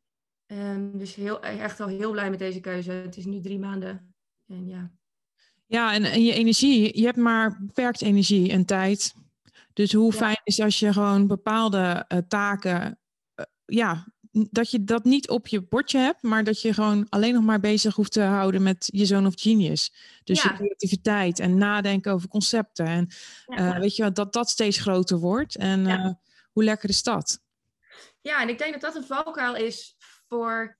Um, 0.47 0.97
dus 0.97 1.15
heel, 1.15 1.41
echt 1.41 1.79
al 1.79 1.87
heel 1.87 2.11
blij 2.11 2.29
met 2.29 2.39
deze 2.39 2.59
keuze. 2.59 2.91
Het 2.91 3.17
is 3.17 3.25
nu 3.25 3.41
drie 3.41 3.59
maanden. 3.59 4.15
En 4.47 4.67
ja. 4.67 4.91
Ja, 5.65 5.93
en, 5.93 6.03
en 6.03 6.23
je 6.23 6.33
energie, 6.33 6.99
je 6.99 7.05
hebt 7.05 7.17
maar 7.17 7.57
beperkt 7.65 8.01
energie 8.01 8.51
en 8.51 8.65
tijd. 8.65 9.13
Dus 9.73 9.93
hoe 9.93 10.11
ja. 10.11 10.17
fijn 10.17 10.41
is 10.43 10.59
als 10.59 10.79
je 10.79 10.93
gewoon 10.93 11.27
bepaalde 11.27 12.05
uh, 12.07 12.19
taken 12.27 12.99
uh, 13.35 13.45
ja, 13.65 14.07
dat 14.49 14.71
je 14.71 14.83
dat 14.83 15.03
niet 15.03 15.29
op 15.29 15.47
je 15.47 15.61
bordje 15.61 15.97
hebt, 15.97 16.21
maar 16.21 16.43
dat 16.43 16.61
je 16.61 16.73
gewoon 16.73 17.05
alleen 17.09 17.33
nog 17.33 17.43
maar 17.43 17.59
bezig 17.59 17.95
hoeft 17.95 18.11
te 18.11 18.21
houden 18.21 18.63
met 18.63 18.89
je 18.91 19.05
zoon 19.05 19.25
of 19.25 19.33
genius. 19.35 19.93
Dus 20.23 20.43
ja. 20.43 20.49
je 20.49 20.55
creativiteit 20.55 21.39
en 21.39 21.57
nadenken 21.57 22.11
over 22.13 22.27
concepten. 22.27 22.85
En 22.85 23.07
ja. 23.45 23.75
uh, 23.75 23.79
weet 23.79 23.95
je 23.95 24.11
dat 24.11 24.33
dat 24.33 24.49
steeds 24.49 24.77
groter 24.79 25.17
wordt. 25.17 25.55
En 25.55 25.85
ja. 25.85 26.05
uh, 26.05 26.11
hoe 26.51 26.63
lekker 26.63 26.89
is 26.89 27.03
dat? 27.03 27.39
Ja, 28.21 28.41
en 28.41 28.49
ik 28.49 28.57
denk 28.57 28.71
dat 28.71 28.81
dat 28.81 28.95
een 28.95 29.07
valkuil 29.07 29.55
is 29.55 29.95
voor 30.27 30.77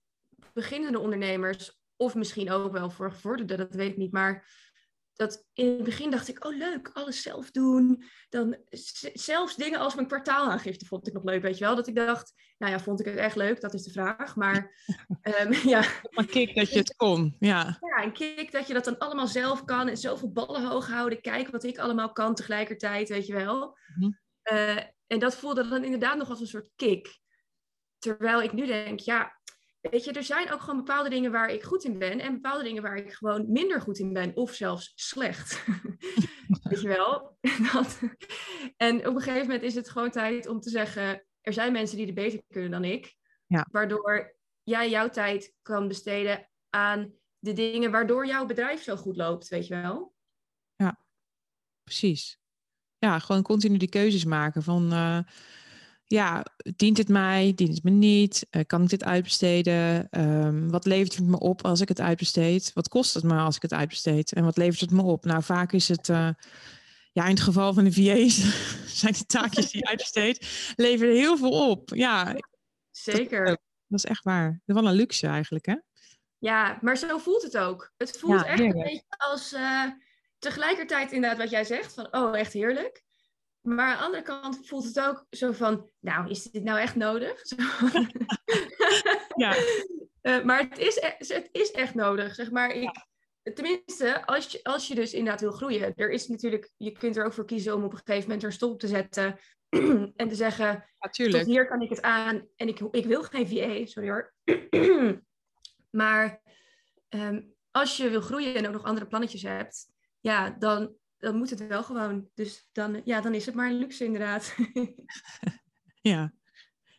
beginnende 0.54 1.00
ondernemers, 1.00 1.80
of 1.96 2.16
misschien 2.16 2.52
ook 2.52 2.72
wel 2.72 2.90
voor 2.90 3.12
gevorderden, 3.12 3.58
dat 3.58 3.76
weet 3.76 3.92
ik 3.92 3.98
niet. 3.98 4.12
Maar 4.12 4.46
dat 5.16 5.46
in 5.54 5.68
het 5.68 5.84
begin 5.84 6.12
dacht 6.12 6.28
ik, 6.28 6.46
oh 6.46 6.58
leuk, 6.58 6.90
alles 6.94 7.22
zelf 7.22 7.52
doen. 7.52 8.04
Dan 8.30 8.58
zelfs 9.14 9.56
dingen 9.56 9.80
als 9.80 9.96
mijn 9.96 10.08
kwartaalaangifte 10.08 10.86
vond 10.86 11.08
ik 11.08 11.14
nog 11.14 11.24
leuk, 11.24 11.42
weet 11.42 11.58
je 11.58 11.66
wel. 11.66 11.76
Dat 11.76 11.88
ik 11.88 11.96
dacht, 11.96 12.34
nou 12.58 12.72
ja, 12.72 12.80
vond 12.80 13.00
ik 13.00 13.06
het 13.06 13.16
echt 13.16 13.36
leuk? 13.36 13.62
Dat 13.62 13.74
is 13.74 13.84
de 13.84 13.92
vraag. 13.92 14.36
Maar 14.36 14.86
um, 15.42 15.54
ja. 15.76 15.84
Maar 16.10 16.26
kick 16.26 16.56
dat 16.56 16.72
je 16.72 16.80
het 16.80 16.96
kon, 16.96 17.36
ja. 17.40 17.78
Ja, 17.80 18.04
en 18.04 18.14
kick 18.14 18.52
dat 18.52 18.68
je 18.68 18.74
dat 18.74 18.86
dan 18.86 18.98
allemaal 18.98 19.28
zelf 19.28 19.64
kan. 19.64 19.88
En 19.88 19.98
zoveel 19.98 20.32
ballen 20.32 20.68
hoog 20.68 20.88
houden. 20.88 21.22
Kijk 21.22 21.50
wat 21.50 21.64
ik 21.64 21.78
allemaal 21.78 22.12
kan 22.12 22.36
tegelijkertijd, 22.36 23.10
weet 23.10 23.26
je 23.26 23.34
wel. 23.34 23.78
Mhm. 23.96 24.12
Eh, 24.42 24.78
en 25.08 25.20
dat 25.20 25.36
voelde 25.36 25.68
dan 25.68 25.84
inderdaad 25.84 26.18
nog 26.18 26.30
als 26.30 26.40
een 26.40 26.48
soort 26.48 26.70
kick. 26.76 27.20
Terwijl 28.00 28.42
ik 28.42 28.54
nu 28.54 28.66
denk, 28.66 29.00
ja, 29.00 29.35
weet 29.90 30.04
je, 30.04 30.12
er 30.12 30.24
zijn 30.24 30.52
ook 30.52 30.60
gewoon 30.60 30.78
bepaalde 30.78 31.10
dingen 31.10 31.32
waar 31.32 31.50
ik 31.50 31.64
goed 31.64 31.84
in 31.84 32.00
ben 32.00 32.20
en 32.20 32.34
bepaalde 32.34 32.64
dingen 32.64 32.82
waar 32.82 32.96
ik 32.96 33.14
gewoon 33.14 33.52
minder 33.52 33.82
goed 33.82 34.00
in 34.00 34.14
ben 34.14 34.36
of 34.36 34.54
zelfs 34.54 34.92
slecht. 34.96 35.66
weet 36.70 36.82
je 36.82 36.88
wel? 36.88 37.38
Dat. 37.74 38.00
En 38.78 39.08
op 39.08 39.16
een 39.16 39.22
gegeven 39.22 39.46
moment 39.46 39.64
is 39.64 39.76
het 39.76 39.90
gewoon 39.90 40.12
tijd 40.12 40.48
om 40.48 40.60
te 40.60 40.70
zeggen, 40.70 41.26
er 41.42 41.54
zijn 41.54 41.72
mensen 41.72 41.98
die 41.98 42.08
er 42.08 42.14
beter 42.14 42.42
kunnen 42.48 42.72
dan 42.72 42.84
ik. 42.84 43.16
Ja. 43.46 43.68
Waardoor 43.72 44.36
jij 44.64 44.90
jouw 44.90 45.10
tijd 45.10 45.54
kan 45.62 45.88
besteden 45.88 46.50
aan 46.70 47.14
de 47.40 47.54
dingen 47.54 47.92
waardoor 47.92 48.28
jouw 48.28 48.46
bedrijf 48.46 48.84
zo 48.84 48.96
goed 48.96 49.16
loopt, 49.16 49.48
weet 49.48 49.68
je 49.68 49.82
wel? 49.82 50.14
Ja, 50.76 51.06
precies. 51.84 52.40
Ja, 52.98 53.20
gewoon 53.20 53.42
continu 53.42 53.78
die 53.78 53.90
keuzes 53.90 54.26
maken 54.26 54.64
van... 54.64 54.94
Uh 54.94 55.20
ja, 56.08 56.46
dient 56.76 56.98
het 56.98 57.08
mij, 57.08 57.54
dient 57.56 57.74
het 57.74 57.84
me 57.84 57.90
niet? 57.90 58.48
Uh, 58.52 58.62
kan 58.68 58.84
ik 58.84 58.90
dit 58.90 59.04
uitbesteden? 59.04 60.08
Um, 60.12 60.70
wat 60.70 60.86
levert 60.86 61.16
het 61.16 61.26
me 61.26 61.40
op 61.40 61.66
als 61.66 61.82
ik 61.82 61.88
het 61.88 62.02
uitbesteed? 62.02 62.72
Wat 62.74 62.88
kost 62.88 63.14
het 63.14 63.24
me 63.24 63.38
als 63.38 63.56
ik 63.56 63.62
het 63.62 63.74
uitbesteed? 63.74 64.34
En 64.34 64.44
wat 64.44 64.58
levert 64.58 64.80
het 64.80 64.92
me 64.92 65.02
op? 65.02 65.26
Nou, 65.26 65.44
vaak 65.44 65.72
is 65.72 65.88
het, 65.88 66.08
uh, 66.08 66.30
ja, 67.12 67.24
in 67.24 67.30
het 67.30 67.40
geval 67.40 67.74
van 67.74 67.84
de 67.84 67.92
VA's 67.92 68.36
zijn 69.02 69.14
de 69.14 69.26
taakjes 69.26 69.72
die 69.72 69.82
je 69.82 69.88
uitbesteedt, 69.88 70.74
leveren 70.76 71.16
heel 71.16 71.38
veel 71.38 71.70
op. 71.70 71.90
Ja, 71.94 72.36
zeker. 72.92 73.46
Dat, 73.46 73.60
dat, 73.88 74.00
is 74.00 74.06
echt 74.06 74.24
waar. 74.24 74.62
Dat 74.66 74.76
is 74.76 74.82
wel 74.82 74.92
een 74.92 74.98
luxe 74.98 75.28
eigenlijk, 75.28 75.66
hè? 75.66 75.76
Ja, 76.38 76.78
maar 76.82 76.98
zo 76.98 77.18
voelt 77.18 77.42
het 77.42 77.58
ook. 77.58 77.92
Het 77.98 78.18
voelt 78.18 78.44
echt 78.44 78.60
een 78.60 78.72
beetje 78.72 79.04
als 79.08 79.54
uh, 79.54 79.84
tegelijkertijd 80.40 81.12
inderdaad 81.12 81.40
wat 81.40 81.50
jij 81.50 81.64
zegt, 81.64 81.94
van 81.94 82.08
oh, 82.12 82.38
echt 82.38 82.54
heerlijk. 82.54 83.05
Maar 83.66 83.88
aan 83.88 83.98
de 83.98 84.04
andere 84.04 84.24
kant 84.24 84.68
voelt 84.68 84.86
het 84.86 85.00
ook 85.00 85.26
zo 85.30 85.52
van, 85.52 85.90
nou, 86.00 86.30
is 86.30 86.44
dit 86.44 86.64
nou 86.64 86.80
echt 86.80 86.96
nodig? 86.96 87.42
ja. 89.44 89.56
Uh, 90.22 90.44
maar 90.44 90.60
het 90.60 90.78
is, 90.78 90.96
e-, 90.96 91.34
het 91.34 91.50
is 91.52 91.72
echt 91.72 91.94
nodig, 91.94 92.36
zeg 92.36 92.52
maar. 92.52 92.70
Ik, 92.70 93.06
Tenminste, 93.54 94.26
als 94.26 94.52
je, 94.52 94.64
als 94.64 94.88
je 94.88 94.96
dus 94.96 95.14
inderdaad 95.14 95.42
wil 95.42 95.52
groeien. 95.52 95.94
Er 95.96 96.10
is 96.10 96.28
natuurlijk, 96.28 96.72
je 96.78 96.92
kunt 96.92 97.18
er 97.18 97.26
ook 97.26 97.34
voor 97.34 97.46
kiezen 97.46 97.76
om 97.76 97.84
op 97.84 97.92
een 97.92 97.98
gegeven 97.98 98.22
moment 98.22 98.42
er 98.42 98.48
een 98.48 98.56
stop 98.56 98.80
te 98.80 98.88
zetten. 98.88 99.40
en 100.16 100.28
te 100.28 100.36
zeggen, 100.36 100.86
tot 101.00 101.46
hier 101.46 101.68
kan 101.68 101.82
ik 101.82 101.90
het 101.90 102.02
aan. 102.02 102.48
En 102.56 102.68
ik, 102.68 102.80
ik 102.80 103.06
wil 103.06 103.24
geen 103.24 103.48
VA, 103.48 103.86
sorry 103.86 104.10
hoor. 104.10 104.34
maar 106.02 106.42
um, 107.10 107.54
als 107.72 107.98
je 107.98 108.10
wil 108.10 108.22
groeien 108.22 108.56
en 108.56 108.68
ook 108.68 108.74
nog 108.74 108.84
andere 108.84 109.08
plannetjes 109.08 109.42
hebt. 109.42 109.88
Ja, 110.20 110.50
dan 110.50 110.96
dan 111.18 111.38
moet 111.38 111.50
het 111.50 111.68
wel 111.68 111.84
gewoon. 111.84 112.30
Dus 112.34 112.70
dan, 112.72 113.02
ja, 113.06 113.22
dan 113.22 113.34
is 113.34 113.46
het 113.46 113.56
maar 113.56 113.70
een 113.70 113.78
luxe 113.78 114.06
inderdaad. 114.06 114.56
ja. 116.02 116.34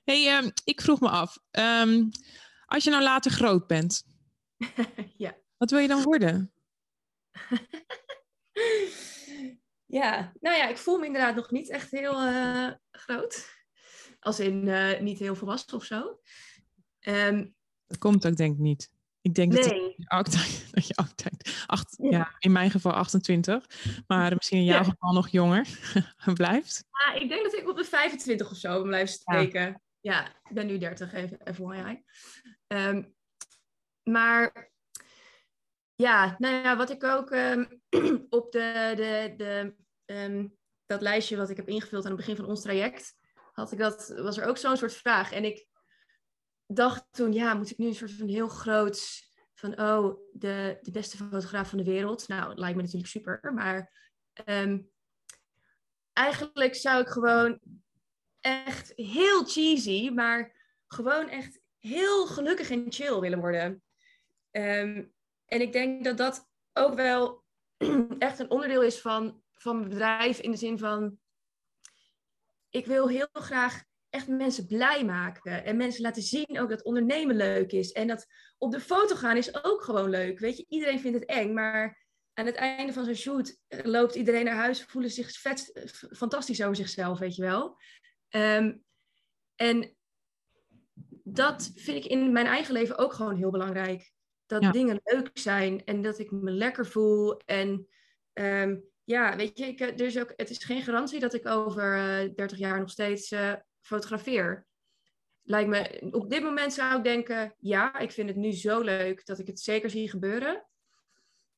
hey, 0.04 0.38
um, 0.38 0.52
ik 0.64 0.80
vroeg 0.80 1.00
me 1.00 1.08
af. 1.08 1.38
Um, 1.50 2.10
als 2.66 2.84
je 2.84 2.90
nou 2.90 3.02
later 3.02 3.30
groot 3.30 3.66
bent. 3.66 4.02
ja. 5.16 5.36
Wat 5.56 5.70
wil 5.70 5.78
je 5.80 5.88
dan 5.88 6.02
worden? 6.02 6.52
ja, 9.98 10.32
nou 10.40 10.56
ja, 10.56 10.68
ik 10.68 10.78
voel 10.78 10.98
me 10.98 11.06
inderdaad 11.06 11.34
nog 11.34 11.50
niet 11.50 11.70
echt 11.70 11.90
heel 11.90 12.26
uh, 12.26 12.72
groot. 12.90 13.54
Als 14.20 14.40
in 14.40 14.66
uh, 14.66 15.00
niet 15.00 15.18
heel 15.18 15.34
volwassen 15.34 15.76
of 15.76 15.84
zo. 15.84 16.20
Um, 17.00 17.54
dat 17.86 17.98
komt 17.98 18.26
ook 18.26 18.36
denk 18.36 18.52
ik 18.54 18.60
niet. 18.60 18.90
Ik 19.26 19.34
denk 19.34 19.52
dat, 19.52 19.64
je 19.64 20.04
altijd, 20.06 20.66
dat 20.74 20.86
je 20.86 20.94
altijd, 20.94 21.64
acht, 21.66 21.96
ja. 22.00 22.34
in 22.38 22.52
mijn 22.52 22.70
geval 22.70 22.92
28, 22.92 23.66
maar 24.06 24.34
misschien 24.34 24.58
in 24.58 24.64
jouw 24.64 24.84
geval 24.84 25.12
nog 25.12 25.28
jonger 25.28 25.66
blijft. 26.34 26.84
Ja, 26.90 27.20
ik 27.20 27.28
denk 27.28 27.42
dat 27.42 27.54
ik 27.54 27.68
op 27.68 27.76
de 27.76 27.84
25 27.84 28.50
of 28.50 28.56
zo 28.56 28.82
blijf 28.82 29.08
steken. 29.08 29.82
Ja, 30.00 30.26
ik 30.26 30.54
ben 30.54 30.66
nu 30.66 30.78
30, 30.78 31.12
even, 31.12 31.38
jij. 31.74 32.04
Um, 32.66 33.14
maar 34.02 34.70
ja, 35.94 36.34
nou 36.38 36.54
ja, 36.54 36.76
wat 36.76 36.90
ik 36.90 37.04
ook 37.04 37.30
um, 37.30 37.82
op 38.38 38.52
de, 38.52 38.92
de, 38.96 39.34
de, 39.36 39.74
um, 40.14 40.56
dat 40.86 41.00
lijstje 41.00 41.36
wat 41.36 41.50
ik 41.50 41.56
heb 41.56 41.68
ingevuld 41.68 42.04
aan 42.04 42.10
het 42.10 42.20
begin 42.20 42.36
van 42.36 42.46
ons 42.46 42.62
traject, 42.62 43.14
had 43.52 43.72
ik 43.72 43.78
dat, 43.78 44.14
was 44.16 44.38
er 44.38 44.46
ook 44.46 44.58
zo'n 44.58 44.76
soort 44.76 44.94
vraag. 44.94 45.32
En 45.32 45.44
ik 45.44 45.66
dacht 46.66 47.06
toen, 47.10 47.32
ja, 47.32 47.54
moet 47.54 47.70
ik 47.70 47.78
nu 47.78 47.86
een 47.86 47.94
soort 47.94 48.12
van 48.12 48.28
heel 48.28 48.48
groot 48.48 49.24
van, 49.54 49.80
oh, 49.80 50.18
de, 50.32 50.78
de 50.80 50.90
beste 50.90 51.16
fotograaf 51.16 51.68
van 51.68 51.78
de 51.78 51.84
wereld. 51.84 52.28
Nou, 52.28 52.48
het 52.48 52.58
lijkt 52.58 52.76
me 52.76 52.82
natuurlijk 52.82 53.10
super, 53.10 53.52
maar 53.54 53.92
ehm, 54.32 54.78
eigenlijk 56.12 56.74
zou 56.74 57.00
ik 57.00 57.08
gewoon 57.08 57.60
echt 58.40 58.92
heel 58.96 59.44
cheesy, 59.44 60.10
maar 60.10 60.54
gewoon 60.86 61.28
echt 61.28 61.60
heel 61.78 62.26
gelukkig 62.26 62.70
en 62.70 62.92
chill 62.92 63.20
willen 63.20 63.40
worden. 63.40 63.82
Ehm, 64.50 65.04
en 65.44 65.60
ik 65.60 65.72
denk 65.72 66.04
dat 66.04 66.16
dat 66.16 66.48
ook 66.72 66.94
wel 66.94 67.44
echt 68.18 68.38
een 68.38 68.50
onderdeel 68.50 68.82
is 68.82 69.00
van, 69.00 69.42
van 69.54 69.76
mijn 69.76 69.88
bedrijf 69.88 70.38
in 70.38 70.50
de 70.50 70.56
zin 70.56 70.78
van, 70.78 71.18
ik 72.70 72.86
wil 72.86 73.08
heel 73.08 73.28
graag 73.32 73.84
echt 74.10 74.28
mensen 74.28 74.66
blij 74.66 75.04
maken. 75.04 75.64
En 75.64 75.76
mensen 75.76 76.02
laten 76.02 76.22
zien 76.22 76.60
ook 76.60 76.68
dat 76.68 76.84
ondernemen 76.84 77.36
leuk 77.36 77.72
is. 77.72 77.92
En 77.92 78.06
dat 78.06 78.26
op 78.58 78.72
de 78.72 78.80
foto 78.80 79.14
gaan 79.14 79.36
is 79.36 79.64
ook 79.64 79.82
gewoon 79.82 80.10
leuk. 80.10 80.38
Weet 80.38 80.56
je, 80.56 80.66
iedereen 80.68 81.00
vindt 81.00 81.18
het 81.18 81.28
eng, 81.28 81.52
maar 81.52 82.04
aan 82.32 82.46
het 82.46 82.54
einde 82.54 82.92
van 82.92 83.04
zo'n 83.04 83.14
shoot 83.14 83.56
eh, 83.66 83.84
loopt 83.84 84.14
iedereen 84.14 84.44
naar 84.44 84.54
huis, 84.54 84.82
voelen 84.82 85.10
zich 85.10 85.32
vet, 85.32 85.90
fantastisch 86.10 86.62
over 86.62 86.76
zichzelf, 86.76 87.18
weet 87.18 87.34
je 87.34 87.42
wel. 87.42 87.76
Um, 88.30 88.84
en 89.54 89.96
dat 91.22 91.72
vind 91.74 92.04
ik 92.04 92.10
in 92.10 92.32
mijn 92.32 92.46
eigen 92.46 92.72
leven 92.72 92.98
ook 92.98 93.12
gewoon 93.12 93.36
heel 93.36 93.50
belangrijk. 93.50 94.12
Dat 94.46 94.72
dingen 94.72 95.00
leuk 95.04 95.30
zijn 95.32 95.84
en 95.84 96.02
dat 96.02 96.18
ik 96.18 96.30
me 96.30 96.50
lekker 96.50 96.86
voel. 96.86 97.36
En 97.36 97.88
um, 98.32 98.84
ja, 99.04 99.36
weet 99.36 99.58
je, 99.58 99.66
ik, 99.66 99.80
is 99.80 100.18
ook, 100.18 100.32
het 100.36 100.50
is 100.50 100.64
geen 100.64 100.82
garantie 100.82 101.20
dat 101.20 101.34
ik 101.34 101.46
over 101.46 101.96
uh, 101.96 102.22
eh, 102.24 102.34
30 102.34 102.58
jaar 102.58 102.78
nog 102.78 102.90
steeds 102.90 103.30
uh, 103.30 103.52
fotografeer. 103.86 104.66
Lijkt 105.42 105.68
me, 105.68 106.08
op 106.10 106.30
dit 106.30 106.42
moment 106.42 106.72
zou 106.72 106.96
ik 106.96 107.04
denken, 107.04 107.54
ja, 107.58 107.98
ik 107.98 108.12
vind 108.12 108.28
het 108.28 108.38
nu 108.38 108.52
zo 108.52 108.80
leuk 108.80 109.26
dat 109.26 109.38
ik 109.38 109.46
het 109.46 109.60
zeker 109.60 109.90
zie 109.90 110.10
gebeuren. 110.10 110.66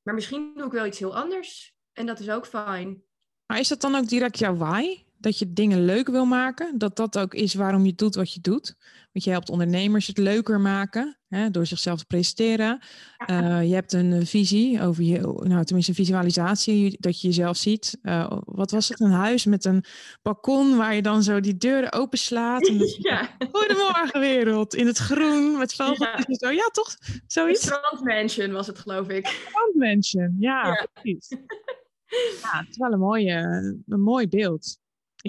Maar 0.03 0.15
misschien 0.15 0.53
doe 0.55 0.67
ik 0.67 0.73
wel 0.73 0.87
iets 0.87 0.99
heel 0.99 1.17
anders. 1.17 1.77
En 1.93 2.07
dat 2.07 2.19
is 2.19 2.31
ook 2.31 2.47
fijn. 2.47 3.03
Maar 3.47 3.59
is 3.59 3.69
dat 3.69 3.81
dan 3.81 3.95
ook 3.95 4.09
direct 4.09 4.39
jouw 4.39 4.57
why? 4.57 5.05
Dat 5.19 5.39
je 5.39 5.53
dingen 5.53 5.85
leuk 5.85 6.09
wil 6.09 6.25
maken? 6.25 6.79
Dat 6.79 6.97
dat 6.97 7.19
ook 7.19 7.35
is 7.35 7.55
waarom 7.55 7.85
je 7.87 7.95
doet 7.95 8.15
wat 8.15 8.33
je 8.33 8.41
doet? 8.41 8.75
Want 9.13 9.25
je 9.25 9.31
helpt 9.31 9.51
ondernemers 9.51 10.07
het 10.07 10.19
leuker 10.19 10.61
maken 10.61 11.19
hè, 11.29 11.51
door 11.51 11.67
zichzelf 11.67 11.99
te 11.99 12.05
presenteren. 12.05 12.83
Uh, 13.31 13.69
je 13.69 13.75
hebt 13.75 13.93
een 13.93 14.27
visie 14.27 14.83
over 14.83 15.03
je, 15.03 15.19
nou 15.21 15.65
tenminste 15.65 15.91
een 15.91 16.05
visualisatie, 16.05 16.97
dat 17.01 17.21
je 17.21 17.27
jezelf 17.27 17.57
ziet. 17.57 17.99
Uh, 18.03 18.33
wat 18.45 18.71
was 18.71 18.89
het? 18.89 19.01
Een 19.01 19.11
huis 19.11 19.45
met 19.45 19.65
een 19.65 19.85
balkon 20.23 20.77
waar 20.77 20.95
je 20.95 21.03
dan 21.03 21.23
zo 21.23 21.41
die 21.41 21.57
deuren 21.57 21.93
openslaat. 21.93 22.69
En 22.69 22.79
ja. 23.11 23.37
Goedemorgen 23.53 24.21
wereld, 24.21 24.75
in 24.75 24.87
het 24.87 24.99
groen 24.99 25.59
met 25.59 25.75
vogeltjes 25.75 26.39
ja. 26.41 26.49
zo. 26.49 26.51
Ja, 26.51 26.69
toch? 26.73 26.97
Zoiets? 27.27 27.63
Strandmansion 27.63 28.53
was 28.53 28.67
het, 28.67 28.79
geloof 28.79 29.09
ik. 29.09 29.27
Strandmansion, 29.27 30.37
ja, 30.39 30.67
ja. 30.67 30.87
precies. 30.93 31.29
Ja, 32.43 32.59
het 32.59 32.69
is 32.71 32.77
wel 32.77 32.93
een, 32.93 32.99
mooie, 32.99 33.35
een 33.87 34.01
mooi 34.01 34.29
beeld. 34.29 34.79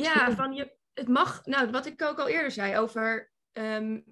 Ja, 0.04 0.32
van 0.32 0.54
je, 0.54 0.76
het 0.94 1.08
mag, 1.08 1.46
nou, 1.46 1.72
wat 1.72 1.86
ik 1.86 2.02
ook 2.02 2.20
al 2.20 2.28
eerder 2.28 2.52
zei 2.52 2.78
over 2.78 3.32
um, 3.52 4.04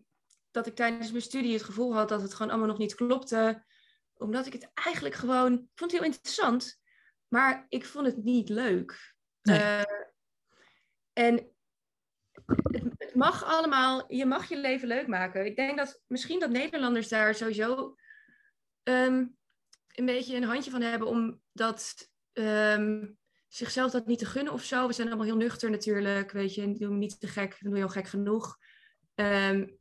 dat 0.51 0.67
ik 0.67 0.75
tijdens 0.75 1.11
mijn 1.11 1.23
studie 1.23 1.53
het 1.53 1.63
gevoel 1.63 1.93
had 1.93 2.09
dat 2.09 2.21
het 2.21 2.33
gewoon 2.33 2.51
allemaal 2.51 2.69
nog 2.69 2.77
niet 2.77 2.95
klopte. 2.95 3.65
Omdat 4.13 4.45
ik 4.45 4.53
het 4.53 4.71
eigenlijk 4.73 5.15
gewoon, 5.15 5.53
ik 5.53 5.71
vond 5.75 5.91
het 5.91 5.99
heel 5.99 6.09
interessant, 6.09 6.81
maar 7.27 7.65
ik 7.69 7.85
vond 7.85 8.05
het 8.05 8.23
niet 8.23 8.49
leuk. 8.49 9.15
Uh, 9.41 9.79
en 11.13 11.51
het, 12.71 12.83
het, 12.97 13.15
mag 13.15 13.43
allemaal, 13.43 14.13
je 14.13 14.25
mag 14.25 14.49
je 14.49 14.57
leven 14.57 14.87
leuk 14.87 15.07
maken. 15.07 15.45
Ik 15.45 15.55
denk 15.55 15.77
dat 15.77 16.01
misschien 16.07 16.39
dat 16.39 16.49
Nederlanders 16.49 17.07
daar 17.07 17.35
sowieso 17.35 17.95
um, 18.83 19.37
een 19.87 20.05
beetje 20.05 20.35
een 20.35 20.43
handje 20.43 20.71
van 20.71 20.81
hebben 20.81 21.07
om 21.07 21.41
dat 21.51 22.09
um, 22.33 23.17
zichzelf 23.47 23.91
dat 23.91 24.05
niet 24.05 24.19
te 24.19 24.25
gunnen 24.25 24.53
of 24.53 24.63
zo. 24.63 24.87
We 24.87 24.93
zijn 24.93 25.07
allemaal 25.07 25.25
heel 25.25 25.35
nuchter 25.35 25.69
natuurlijk, 25.69 26.31
weet 26.31 26.55
je, 26.55 26.73
doe 26.73 26.95
niet 26.95 27.19
te 27.19 27.27
gek, 27.27 27.57
dan 27.59 27.69
doe 27.69 27.79
je 27.79 27.85
al 27.85 27.91
gek 27.91 28.07
genoeg. 28.07 28.57
Um, 29.15 29.77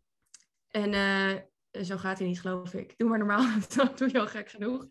en 0.69 0.93
uh, 0.93 1.85
zo 1.85 1.97
gaat 1.97 2.19
hij 2.19 2.27
niet, 2.27 2.41
geloof 2.41 2.75
ik. 2.75 2.95
Doe 2.97 3.09
maar 3.09 3.19
normaal, 3.19 3.59
dat 3.77 3.99
doe 3.99 4.09
je 4.13 4.21
al 4.21 4.27
gek 4.27 4.49
genoeg. 4.49 4.87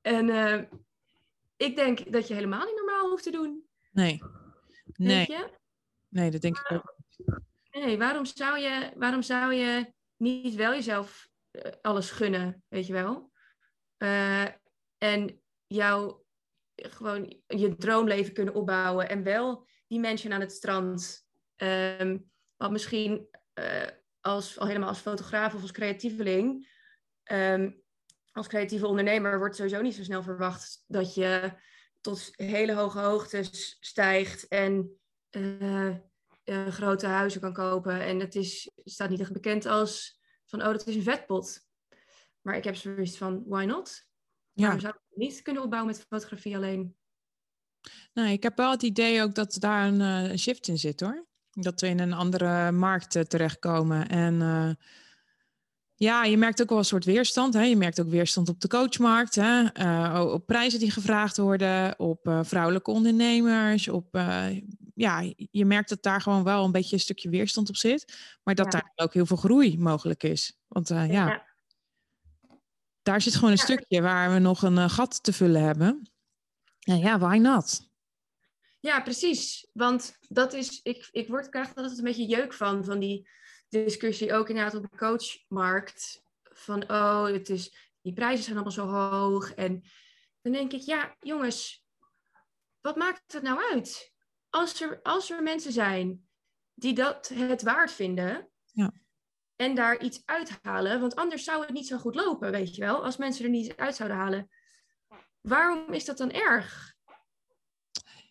En 0.00 0.28
uh, 0.28 0.62
ik 1.56 1.76
denk 1.76 2.12
dat 2.12 2.28
je 2.28 2.34
helemaal 2.34 2.64
niet 2.64 2.76
normaal 2.76 3.08
hoeft 3.10 3.22
te 3.22 3.30
doen. 3.30 3.66
Nee. 3.92 4.22
Nee. 4.92 5.28
Nee, 6.08 6.30
dat 6.30 6.40
denk 6.40 6.58
ik 6.58 6.72
ook. 6.72 6.96
Nee, 7.70 7.98
waarom 7.98 8.24
zou 8.24 8.58
je, 8.58 8.92
waarom 8.96 9.22
zou 9.22 9.54
je 9.54 9.92
niet 10.16 10.54
wel 10.54 10.72
jezelf 10.72 11.28
uh, 11.52 11.62
alles 11.82 12.10
gunnen, 12.10 12.62
weet 12.68 12.86
je 12.86 12.92
wel? 12.92 13.32
Uh, 13.98 14.46
en 14.98 15.40
jou 15.66 16.23
gewoon 16.74 17.42
je 17.46 17.76
droomleven 17.76 18.34
kunnen 18.34 18.54
opbouwen 18.54 19.08
en 19.08 19.22
wel 19.22 19.66
die 19.86 20.00
mensen 20.00 20.32
aan 20.32 20.40
het 20.40 20.52
strand, 20.52 21.26
um, 21.56 22.30
wat 22.56 22.70
misschien 22.70 23.28
uh, 23.54 23.86
als, 24.20 24.58
al 24.58 24.66
helemaal 24.66 24.88
als 24.88 24.98
fotograaf 24.98 25.54
of 25.54 25.62
als 25.62 25.72
creatieveling, 25.72 26.68
um, 27.32 27.82
als 28.32 28.46
creatieve 28.46 28.86
ondernemer 28.86 29.38
wordt 29.38 29.56
sowieso 29.56 29.80
niet 29.80 29.94
zo 29.94 30.02
snel 30.02 30.22
verwacht 30.22 30.84
dat 30.86 31.14
je 31.14 31.52
tot 32.00 32.32
hele 32.32 32.74
hoge 32.74 32.98
hoogtes 32.98 33.76
stijgt 33.80 34.48
en 34.48 34.98
uh, 35.30 35.96
uh, 36.44 36.66
grote 36.66 37.06
huizen 37.06 37.40
kan 37.40 37.52
kopen. 37.52 38.00
En 38.00 38.20
het 38.20 38.34
is, 38.34 38.70
staat 38.84 39.10
niet 39.10 39.20
echt 39.20 39.32
bekend 39.32 39.66
als 39.66 40.20
van, 40.44 40.60
oh, 40.60 40.66
dat 40.66 40.86
is 40.86 40.94
een 40.94 41.02
vetpot. 41.02 41.60
Maar 42.40 42.56
ik 42.56 42.64
heb 42.64 42.74
zoiets 42.74 43.16
van, 43.16 43.42
why 43.46 43.64
not? 43.64 44.08
Ja. 44.52 44.62
Waarom 44.62 44.80
zou 44.80 44.94
niet 45.16 45.42
kunnen 45.42 45.62
opbouwen 45.62 45.92
met 45.92 46.06
fotografie 46.08 46.56
alleen? 46.56 46.96
Nou, 48.12 48.28
ik 48.28 48.42
heb 48.42 48.56
wel 48.56 48.70
het 48.70 48.82
idee 48.82 49.22
ook 49.22 49.34
dat 49.34 49.56
daar 49.58 49.86
een, 49.86 50.00
een 50.00 50.38
shift 50.38 50.68
in 50.68 50.78
zit 50.78 51.00
hoor. 51.00 51.26
Dat 51.50 51.80
we 51.80 51.86
in 51.86 52.00
een 52.00 52.12
andere 52.12 52.72
markt 52.72 53.14
uh, 53.14 53.22
terechtkomen. 53.22 54.08
En 54.08 54.34
uh, 54.40 54.70
ja, 55.94 56.24
je 56.24 56.36
merkt 56.36 56.62
ook 56.62 56.68
wel 56.68 56.78
een 56.78 56.84
soort 56.84 57.04
weerstand. 57.04 57.54
Hè? 57.54 57.62
Je 57.62 57.76
merkt 57.76 58.00
ook 58.00 58.08
weerstand 58.08 58.48
op 58.48 58.60
de 58.60 58.68
coachmarkt. 58.68 59.34
Hè? 59.34 59.68
op 60.20 60.46
prijzen 60.46 60.78
die 60.78 60.90
gevraagd 60.90 61.36
worden. 61.36 61.98
Op 61.98 62.38
vrouwelijke 62.42 62.90
ondernemers. 62.90 63.88
Op, 63.88 64.08
ja, 64.94 65.32
je 65.50 65.64
merkt 65.64 65.88
dat 65.88 66.02
daar 66.02 66.20
gewoon 66.20 66.44
wel 66.44 66.64
een 66.64 66.72
beetje 66.72 66.94
een 66.94 67.00
stukje 67.00 67.28
weerstand 67.28 67.68
op 67.68 67.76
zit. 67.76 68.14
Maar 68.42 68.54
dat 68.54 68.72
ja. 68.72 68.78
daar 68.78 68.92
ook 68.94 69.14
heel 69.14 69.26
veel 69.26 69.36
groei 69.36 69.78
mogelijk 69.78 70.22
is. 70.22 70.58
Want 70.68 70.88
ja. 70.88 71.02
ja 71.02 71.53
daar 73.04 73.20
zit 73.20 73.34
gewoon 73.34 73.50
een 73.50 73.56
ja. 73.56 73.62
stukje 73.64 74.02
waar 74.02 74.32
we 74.32 74.38
nog 74.38 74.62
een 74.62 74.76
uh, 74.76 74.88
gat 74.88 75.22
te 75.22 75.32
vullen 75.32 75.62
hebben. 75.62 76.10
En 76.80 76.98
ja, 76.98 77.18
why 77.18 77.36
not? 77.36 77.88
Ja, 78.80 79.00
precies. 79.00 79.68
Want 79.72 80.18
dat 80.28 80.52
is, 80.52 80.80
ik, 80.82 81.08
ik 81.10 81.28
word, 81.28 81.48
krijg 81.48 81.70
er 81.70 81.76
altijd 81.76 81.98
een 81.98 82.04
beetje 82.04 82.26
jeuk 82.26 82.52
van, 82.52 82.84
van 82.84 82.98
die 82.98 83.28
discussie 83.68 84.34
ook 84.34 84.48
inderdaad 84.48 84.74
op 84.74 84.82
de 84.90 84.96
coachmarkt. 84.96 86.22
Van, 86.42 86.90
oh, 86.90 87.26
het 87.26 87.48
is, 87.48 87.76
die 88.02 88.12
prijzen 88.12 88.44
zijn 88.44 88.56
allemaal 88.56 88.72
zo 88.72 88.86
hoog. 88.86 89.54
En 89.54 89.84
dan 90.42 90.52
denk 90.52 90.72
ik, 90.72 90.80
ja, 90.80 91.16
jongens, 91.20 91.84
wat 92.80 92.96
maakt 92.96 93.32
het 93.32 93.42
nou 93.42 93.72
uit? 93.72 94.12
Als 94.50 94.80
er, 94.80 95.00
als 95.02 95.30
er 95.30 95.42
mensen 95.42 95.72
zijn 95.72 96.28
die 96.74 96.94
dat 96.94 97.28
het 97.34 97.62
waard 97.62 97.92
vinden, 97.92 98.48
ja 98.72 98.92
en 99.56 99.74
daar 99.74 100.02
iets 100.02 100.22
uithalen. 100.24 101.00
Want 101.00 101.16
anders 101.16 101.44
zou 101.44 101.60
het 101.60 101.72
niet 101.72 101.86
zo 101.86 101.98
goed 101.98 102.14
lopen, 102.14 102.50
weet 102.50 102.74
je 102.74 102.82
wel. 102.82 103.04
Als 103.04 103.16
mensen 103.16 103.44
er 103.44 103.50
niet 103.50 103.76
uit 103.76 103.96
zouden 103.96 104.18
halen. 104.18 104.48
Waarom 105.40 105.92
is 105.92 106.04
dat 106.04 106.18
dan 106.18 106.30
erg? 106.30 106.94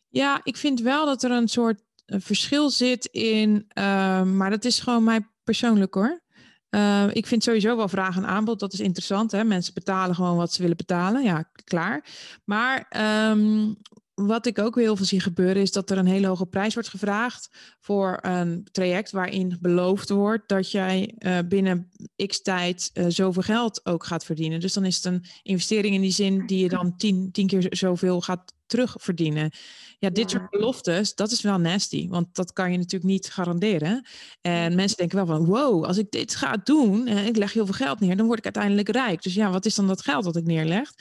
Ja, 0.09 0.39
ik 0.43 0.57
vind 0.57 0.79
wel 0.79 1.05
dat 1.05 1.23
er 1.23 1.31
een 1.31 1.47
soort 1.47 1.81
verschil 2.05 2.69
zit 2.69 3.05
in. 3.05 3.71
Uh, 3.77 4.23
maar 4.23 4.49
dat 4.49 4.65
is 4.65 4.79
gewoon 4.79 5.03
mij 5.03 5.27
persoonlijk 5.43 5.93
hoor. 5.93 6.21
Uh, 6.69 7.09
ik 7.13 7.27
vind 7.27 7.43
sowieso 7.43 7.75
wel 7.75 7.88
vraag 7.88 8.15
en 8.15 8.25
aanbod, 8.25 8.59
dat 8.59 8.73
is 8.73 8.79
interessant. 8.79 9.31
Hè? 9.31 9.43
Mensen 9.43 9.73
betalen 9.73 10.15
gewoon 10.15 10.38
wat 10.38 10.53
ze 10.53 10.62
willen 10.62 10.77
betalen. 10.77 11.23
Ja, 11.23 11.49
klaar. 11.63 12.05
Maar 12.45 12.88
um, 13.31 13.77
wat 14.13 14.45
ik 14.45 14.60
ook 14.60 14.76
heel 14.76 14.95
veel 14.95 15.06
zie 15.06 15.19
gebeuren, 15.19 15.62
is 15.62 15.71
dat 15.71 15.89
er 15.89 15.97
een 15.97 16.06
hele 16.06 16.28
hoge 16.28 16.45
prijs 16.45 16.73
wordt 16.73 16.89
gevraagd 16.89 17.49
voor 17.80 18.17
een 18.21 18.67
traject 18.71 19.12
waarin 19.12 19.58
beloofd 19.62 20.10
wordt 20.10 20.49
dat 20.49 20.71
jij 20.71 21.15
uh, 21.17 21.38
binnen 21.45 21.89
x 22.28 22.41
tijd 22.41 22.89
uh, 22.93 23.06
zoveel 23.08 23.41
geld 23.41 23.86
ook 23.86 24.04
gaat 24.04 24.26
verdienen. 24.26 24.60
Dus 24.60 24.73
dan 24.73 24.86
is 24.86 24.95
het 24.95 25.06
een 25.06 25.26
investering 25.43 25.95
in 25.95 26.02
die 26.02 26.12
zin 26.12 26.45
die 26.45 26.60
je 26.60 26.69
dan 26.69 26.97
tien, 26.97 27.32
tien 27.32 27.47
keer 27.47 27.67
zoveel 27.69 28.21
gaat 28.21 28.54
terugverdienen. 28.65 29.52
Ja, 29.99 30.10
dit 30.10 30.32
ja. 30.32 30.38
soort 30.38 30.49
beloftes, 30.49 31.15
dat 31.15 31.32
is 31.32 31.41
wel 31.41 31.58
nasty, 31.58 32.08
want 32.08 32.36
dat 32.36 32.54
kan 32.54 32.71
je 32.71 32.78
natuurlijk 32.78 33.12
niet 33.12 33.32
garanderen. 33.32 34.06
En 34.41 34.76
mensen 34.76 34.97
denken 34.97 35.17
wel 35.17 35.26
van, 35.26 35.45
wow, 35.45 35.84
als 35.84 35.97
ik 35.97 36.12
dit 36.12 36.36
ga 36.36 36.58
doen 36.63 37.08
en 37.08 37.26
ik 37.26 37.38
leg 37.38 37.54
heel 37.54 37.65
veel 37.65 37.73
geld 37.73 37.99
neer, 37.99 38.17
dan 38.17 38.26
word 38.26 38.38
ik 38.38 38.45
uiteindelijk 38.45 38.89
rijk. 38.89 39.23
Dus 39.23 39.34
ja, 39.34 39.52
wat 39.52 39.65
is 39.65 39.76
dan 39.76 39.88
dat 39.88 40.02
geld 40.02 40.23
dat 40.23 40.36
ik 40.36 40.45
neerleg? 40.45 40.93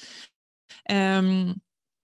Um, 0.90 1.62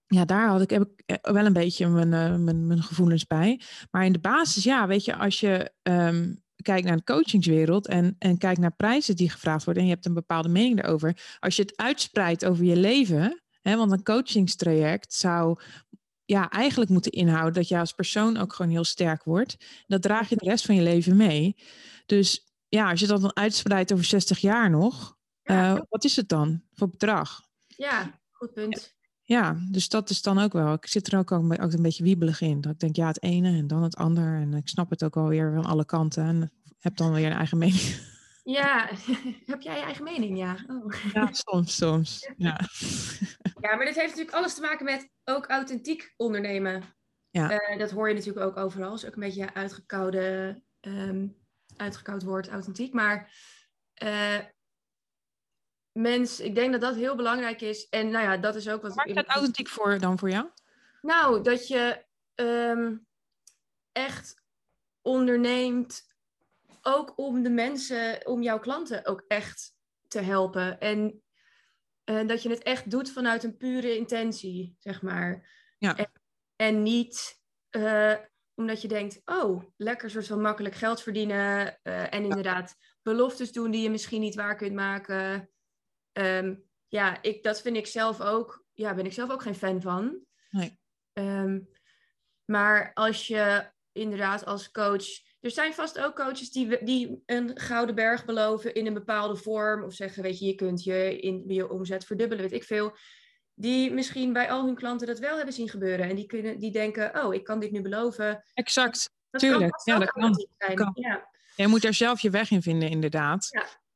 ja, 0.09 0.25
daar 0.25 0.47
had 0.47 0.61
ik, 0.61 0.69
heb 0.69 0.81
ik 0.81 1.03
eh, 1.05 1.33
wel 1.33 1.45
een 1.45 1.53
beetje 1.53 1.87
mijn, 1.87 2.31
uh, 2.31 2.37
mijn, 2.37 2.67
mijn, 2.67 2.83
gevoelens 2.83 3.27
bij. 3.27 3.61
Maar 3.91 4.05
in 4.05 4.11
de 4.11 4.19
basis, 4.19 4.63
ja, 4.63 4.87
weet 4.87 5.05
je, 5.05 5.15
als 5.15 5.39
je 5.39 5.71
um, 5.81 6.43
kijkt 6.55 6.87
naar 6.87 6.95
de 6.95 7.03
coachingswereld 7.03 7.87
en, 7.87 8.15
en 8.19 8.37
kijkt 8.37 8.59
naar 8.59 8.75
prijzen 8.75 9.15
die 9.15 9.29
gevraagd 9.29 9.63
worden 9.63 9.83
en 9.83 9.89
je 9.89 9.95
hebt 9.95 10.05
een 10.05 10.13
bepaalde 10.13 10.49
mening 10.49 10.81
daarover. 10.81 11.37
Als 11.39 11.55
je 11.55 11.61
het 11.61 11.77
uitspreidt 11.77 12.45
over 12.45 12.63
je 12.63 12.75
leven, 12.75 13.41
hè, 13.61 13.77
want 13.77 13.91
een 13.91 14.03
coachingstraject 14.03 15.13
zou 15.13 15.59
ja, 16.25 16.49
eigenlijk 16.49 16.91
moeten 16.91 17.11
inhouden 17.11 17.53
dat 17.53 17.67
je 17.67 17.77
als 17.77 17.93
persoon 17.93 18.37
ook 18.37 18.53
gewoon 18.53 18.71
heel 18.71 18.83
sterk 18.83 19.23
wordt. 19.23 19.57
Dat 19.87 20.01
draag 20.01 20.29
je 20.29 20.35
de 20.35 20.49
rest 20.49 20.65
van 20.65 20.75
je 20.75 20.81
leven 20.81 21.15
mee. 21.15 21.55
Dus 22.05 22.53
ja, 22.67 22.89
als 22.89 22.99
je 22.99 23.07
dat 23.07 23.21
dan 23.21 23.35
uitspreidt 23.35 23.93
over 23.93 24.05
60 24.05 24.39
jaar 24.39 24.69
nog, 24.69 25.17
ja. 25.41 25.73
uh, 25.73 25.81
wat 25.89 26.03
is 26.03 26.15
het 26.15 26.29
dan 26.29 26.61
voor 26.73 26.89
bedrag? 26.89 27.41
Ja, 27.67 28.19
goed 28.31 28.53
punt 28.53 28.97
ja, 29.29 29.57
dus 29.71 29.89
dat 29.89 30.09
is 30.09 30.21
dan 30.21 30.39
ook 30.39 30.53
wel. 30.53 30.73
Ik 30.73 30.87
zit 30.87 31.11
er 31.11 31.19
ook, 31.19 31.31
ook 31.31 31.73
een 31.73 31.81
beetje 31.81 32.03
wiebelig 32.03 32.41
in. 32.41 32.61
Dat 32.61 32.71
ik 32.71 32.79
denk, 32.79 32.95
ja, 32.95 33.07
het 33.07 33.23
ene 33.23 33.57
en 33.57 33.67
dan 33.67 33.83
het 33.83 33.95
ander. 33.95 34.35
En 34.35 34.53
ik 34.53 34.67
snap 34.67 34.89
het 34.89 35.03
ook 35.03 35.17
alweer 35.17 35.53
van 35.53 35.65
alle 35.65 35.85
kanten. 35.85 36.23
En 36.23 36.51
heb 36.79 36.95
dan 36.95 37.13
weer 37.13 37.25
een 37.25 37.37
eigen 37.37 37.57
mening. 37.57 37.97
Ja, 38.43 38.89
heb 39.51 39.61
jij 39.61 39.75
je 39.75 39.83
eigen 39.83 40.03
mening? 40.03 40.37
Ja, 40.37 40.57
oh. 40.67 40.93
ja 41.13 41.29
soms, 41.31 41.75
soms. 41.75 42.31
Ja. 42.37 42.59
ja, 43.61 43.75
maar 43.75 43.85
dit 43.85 43.95
heeft 43.95 44.09
natuurlijk 44.09 44.37
alles 44.37 44.55
te 44.55 44.61
maken 44.61 44.85
met 44.85 45.09
ook 45.23 45.47
authentiek 45.47 46.13
ondernemen. 46.17 46.83
Ja. 47.29 47.51
Uh, 47.51 47.79
dat 47.79 47.91
hoor 47.91 48.07
je 48.07 48.15
natuurlijk 48.15 48.45
ook 48.45 48.57
overal. 48.57 48.93
is 48.93 49.05
ook 49.05 49.13
een 49.13 49.19
beetje 49.19 49.53
uitgekoude, 49.53 50.61
um, 50.81 51.35
uitgekoud 51.77 52.23
woord, 52.23 52.47
authentiek. 52.47 52.93
Maar 52.93 53.31
uh, 54.03 54.39
mens, 56.01 56.39
ik 56.39 56.55
denk 56.55 56.71
dat 56.71 56.81
dat 56.81 56.95
heel 56.95 57.15
belangrijk 57.15 57.61
is. 57.61 57.89
En 57.89 58.09
nou 58.09 58.23
ja, 58.23 58.37
dat 58.37 58.55
is 58.55 58.69
ook 58.69 58.81
wat... 58.81 58.93
Waar 58.93 59.09
staat 59.09 59.27
authentiek 59.27 59.67
voor 59.67 59.99
dan 59.99 60.19
voor 60.19 60.29
jou? 60.29 60.47
Nou, 61.01 61.43
dat 61.43 61.67
je 61.67 62.05
um, 62.35 63.07
echt 63.91 64.43
onderneemt, 65.01 66.07
ook 66.81 67.13
om 67.17 67.43
de 67.43 67.49
mensen, 67.49 68.27
om 68.27 68.41
jouw 68.41 68.59
klanten 68.59 69.05
ook 69.05 69.23
echt 69.27 69.75
te 70.07 70.19
helpen. 70.19 70.79
En 70.79 71.21
uh, 72.05 72.27
dat 72.27 72.43
je 72.43 72.49
het 72.49 72.63
echt 72.63 72.91
doet 72.91 73.11
vanuit 73.11 73.43
een 73.43 73.57
pure 73.57 73.97
intentie, 73.97 74.75
zeg 74.79 75.01
maar. 75.01 75.49
Ja. 75.77 75.97
En, 75.97 76.11
en 76.55 76.83
niet 76.83 77.41
uh, 77.71 78.15
omdat 78.55 78.81
je 78.81 78.87
denkt, 78.87 79.21
oh, 79.25 79.63
lekker 79.77 80.09
soort 80.09 80.27
van 80.27 80.41
makkelijk 80.41 80.75
geld 80.75 81.01
verdienen. 81.01 81.79
Uh, 81.83 82.13
en 82.13 82.23
inderdaad 82.23 82.75
beloftes 83.01 83.51
doen 83.51 83.71
die 83.71 83.81
je 83.81 83.89
misschien 83.89 84.21
niet 84.21 84.35
waar 84.35 84.55
kunt 84.55 84.73
maken. 84.73 85.49
Um, 86.19 86.63
ja, 86.87 87.21
ik, 87.21 87.43
dat 87.43 87.61
vind 87.61 87.77
ik 87.77 87.87
zelf 87.87 88.21
ook, 88.21 88.65
ja, 88.73 88.93
ben 88.93 89.05
ik 89.05 89.13
zelf 89.13 89.29
ook 89.29 89.41
geen 89.41 89.55
fan 89.55 89.81
van. 89.81 90.19
Nee. 90.49 90.79
Um, 91.13 91.69
maar 92.45 92.91
als 92.93 93.27
je 93.27 93.71
inderdaad 93.91 94.45
als 94.45 94.71
coach. 94.71 95.27
Er 95.39 95.51
zijn 95.51 95.73
vast 95.73 95.99
ook 95.99 96.15
coaches 96.15 96.51
die, 96.51 96.83
die 96.83 97.23
een 97.25 97.59
gouden 97.59 97.95
berg 97.95 98.25
beloven 98.25 98.73
in 98.73 98.87
een 98.87 98.93
bepaalde 98.93 99.35
vorm. 99.35 99.83
Of 99.83 99.93
zeggen, 99.93 100.23
weet 100.23 100.39
je, 100.39 100.45
je 100.45 100.55
kunt 100.55 100.83
je, 100.83 101.19
in, 101.19 101.43
je 101.47 101.69
omzet 101.69 102.05
verdubbelen, 102.05 102.43
weet 102.43 102.53
ik 102.53 102.63
veel. 102.63 102.97
Die 103.53 103.91
misschien 103.91 104.33
bij 104.33 104.51
al 104.51 104.65
hun 104.65 104.75
klanten 104.75 105.07
dat 105.07 105.19
wel 105.19 105.35
hebben 105.35 105.53
zien 105.53 105.69
gebeuren. 105.69 106.09
En 106.09 106.15
die, 106.15 106.25
kunnen, 106.25 106.59
die 106.59 106.71
denken, 106.71 107.23
oh, 107.23 107.33
ik 107.33 107.43
kan 107.43 107.59
dit 107.59 107.71
nu 107.71 107.81
beloven. 107.81 108.43
Exact, 108.53 109.09
dat 109.29 109.41
tuurlijk. 109.41 109.81
Ja, 109.83 109.99
dat 109.99 110.11
kan. 110.11 110.47
kan. 110.73 110.91
Ja. 110.93 111.29
Je 111.55 111.67
moet 111.67 111.81
daar 111.81 111.93
zelf 111.93 112.21
je 112.21 112.29
weg 112.29 112.51
in 112.51 112.61
vinden, 112.61 112.89
inderdaad. 112.89 113.47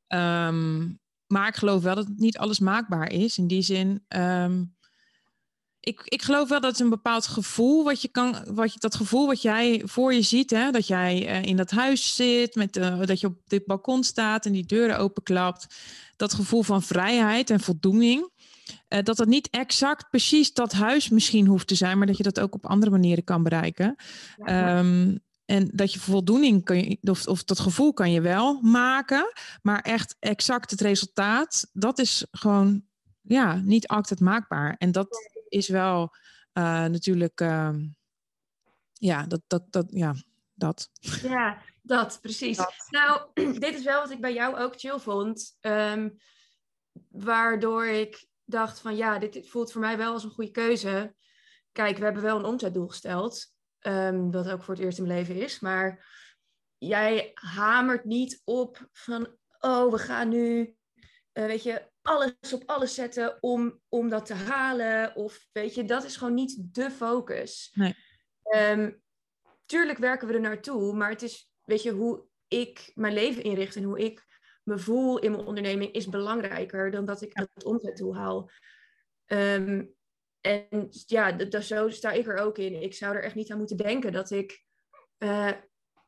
Ja. 0.06 0.46
Um, 0.48 1.00
maar 1.34 1.48
ik 1.48 1.56
geloof 1.56 1.82
wel 1.82 1.94
dat 1.94 2.08
niet 2.16 2.38
alles 2.38 2.58
maakbaar 2.58 3.10
is. 3.10 3.38
In 3.38 3.46
die 3.46 3.62
zin, 3.62 4.04
um, 4.08 4.74
ik, 5.80 6.00
ik 6.04 6.22
geloof 6.22 6.48
wel 6.48 6.60
dat 6.60 6.70
het 6.70 6.80
een 6.80 6.88
bepaald 6.88 7.26
gevoel, 7.26 7.84
wat 7.84 8.02
je 8.02 8.08
kan, 8.08 8.36
wat 8.54 8.72
je, 8.72 8.78
dat 8.78 8.94
gevoel 8.94 9.26
wat 9.26 9.42
jij 9.42 9.82
voor 9.84 10.14
je 10.14 10.22
ziet, 10.22 10.50
hè, 10.50 10.70
dat 10.70 10.86
jij 10.86 11.28
uh, 11.28 11.42
in 11.42 11.56
dat 11.56 11.70
huis 11.70 12.14
zit, 12.14 12.54
met, 12.54 12.76
uh, 12.76 13.00
dat 13.00 13.20
je 13.20 13.26
op 13.26 13.36
dit 13.46 13.66
balkon 13.66 14.04
staat 14.04 14.46
en 14.46 14.52
die 14.52 14.66
deuren 14.66 14.98
openklapt, 14.98 15.74
dat 16.16 16.34
gevoel 16.34 16.62
van 16.62 16.82
vrijheid 16.82 17.50
en 17.50 17.60
voldoening. 17.60 18.32
Uh, 18.88 19.02
dat 19.02 19.18
het 19.18 19.28
niet 19.28 19.48
exact 19.50 20.10
precies 20.10 20.52
dat 20.52 20.72
huis 20.72 21.08
misschien 21.08 21.46
hoeft 21.46 21.66
te 21.66 21.74
zijn, 21.74 21.98
maar 21.98 22.06
dat 22.06 22.16
je 22.16 22.22
dat 22.22 22.40
ook 22.40 22.54
op 22.54 22.66
andere 22.66 22.90
manieren 22.90 23.24
kan 23.24 23.42
bereiken. 23.42 23.96
Ja, 24.44 24.78
um, 24.78 25.23
en 25.44 25.70
dat 25.72 25.92
je 25.92 26.00
voldoening 26.00 26.64
kan 26.64 26.78
je, 26.78 26.98
of, 27.02 27.26
of 27.26 27.44
dat 27.44 27.58
gevoel 27.58 27.92
kan 27.92 28.12
je 28.12 28.20
wel 28.20 28.60
maken, 28.60 29.32
maar 29.62 29.80
echt 29.80 30.16
exact 30.18 30.70
het 30.70 30.80
resultaat, 30.80 31.70
dat 31.72 31.98
is 31.98 32.26
gewoon 32.30 32.84
ja, 33.20 33.54
niet 33.54 33.88
altijd 33.88 34.20
maakbaar. 34.20 34.74
En 34.78 34.92
dat 34.92 35.30
is 35.48 35.68
wel 35.68 36.02
uh, 36.52 36.64
natuurlijk, 36.64 37.40
uh, 37.40 37.70
ja, 38.92 39.26
dat, 39.26 39.40
dat, 39.46 39.72
dat, 39.72 39.86
ja, 39.90 40.14
dat. 40.54 40.90
Ja, 41.22 41.62
dat, 41.82 42.18
precies. 42.20 42.58
Nou, 42.88 43.20
dit 43.58 43.74
is 43.74 43.84
wel 43.84 44.00
wat 44.00 44.10
ik 44.10 44.20
bij 44.20 44.34
jou 44.34 44.56
ook 44.56 44.80
chill 44.80 44.98
vond. 44.98 45.56
Um, 45.60 46.16
waardoor 47.10 47.86
ik 47.86 48.26
dacht 48.44 48.80
van 48.80 48.96
ja, 48.96 49.18
dit, 49.18 49.32
dit, 49.32 49.48
voelt 49.48 49.72
voor 49.72 49.80
mij 49.80 49.96
wel 49.96 50.12
als 50.12 50.24
een 50.24 50.30
goede 50.30 50.50
keuze. 50.50 51.14
Kijk, 51.72 51.98
we 51.98 52.04
hebben 52.04 52.22
wel 52.22 52.38
een 52.38 52.44
omzetdoel 52.44 52.88
gesteld. 52.88 53.53
Um, 53.86 54.30
wat 54.30 54.50
ook 54.50 54.62
voor 54.62 54.74
het 54.74 54.82
eerst 54.82 54.98
in 54.98 55.06
mijn 55.06 55.18
leven 55.18 55.36
is. 55.36 55.60
Maar 55.60 56.06
jij 56.78 57.30
hamert 57.34 58.04
niet 58.04 58.40
op 58.44 58.88
van 58.92 59.36
oh, 59.60 59.90
we 59.90 59.98
gaan 59.98 60.28
nu, 60.28 60.76
uh, 61.32 61.46
weet 61.46 61.62
je, 61.62 61.90
alles 62.02 62.52
op 62.52 62.62
alles 62.66 62.94
zetten 62.94 63.42
om, 63.42 63.80
om 63.88 64.08
dat 64.08 64.26
te 64.26 64.34
halen. 64.34 65.16
Of 65.16 65.48
weet 65.52 65.74
je, 65.74 65.84
dat 65.84 66.04
is 66.04 66.16
gewoon 66.16 66.34
niet 66.34 66.74
de 66.74 66.90
focus. 66.90 67.70
Nee. 67.74 67.94
Um, 68.56 69.02
tuurlijk 69.66 69.98
werken 69.98 70.28
we 70.28 70.34
er 70.34 70.40
naartoe, 70.40 70.94
maar 70.94 71.10
het 71.10 71.22
is, 71.22 71.50
weet 71.64 71.82
je, 71.82 71.90
hoe 71.90 72.24
ik 72.48 72.92
mijn 72.94 73.14
leven 73.14 73.42
inricht 73.42 73.76
en 73.76 73.82
hoe 73.82 73.98
ik 73.98 74.24
me 74.62 74.78
voel 74.78 75.18
in 75.18 75.30
mijn 75.30 75.46
onderneming 75.46 75.92
is 75.92 76.08
belangrijker 76.08 76.90
dan 76.90 77.04
dat 77.04 77.22
ik 77.22 77.30
het 77.32 77.64
omzetdoel 77.64 78.16
haal. 78.16 78.50
Um, 79.26 79.94
en 80.44 80.88
ja, 81.06 81.32
dat, 81.32 81.64
zo 81.64 81.88
sta 81.88 82.10
ik 82.10 82.26
er 82.26 82.36
ook 82.36 82.58
in. 82.58 82.82
Ik 82.82 82.94
zou 82.94 83.14
er 83.14 83.22
echt 83.22 83.34
niet 83.34 83.50
aan 83.50 83.58
moeten 83.58 83.76
denken 83.76 84.12
dat 84.12 84.30
ik 84.30 84.64
uh, 85.18 85.52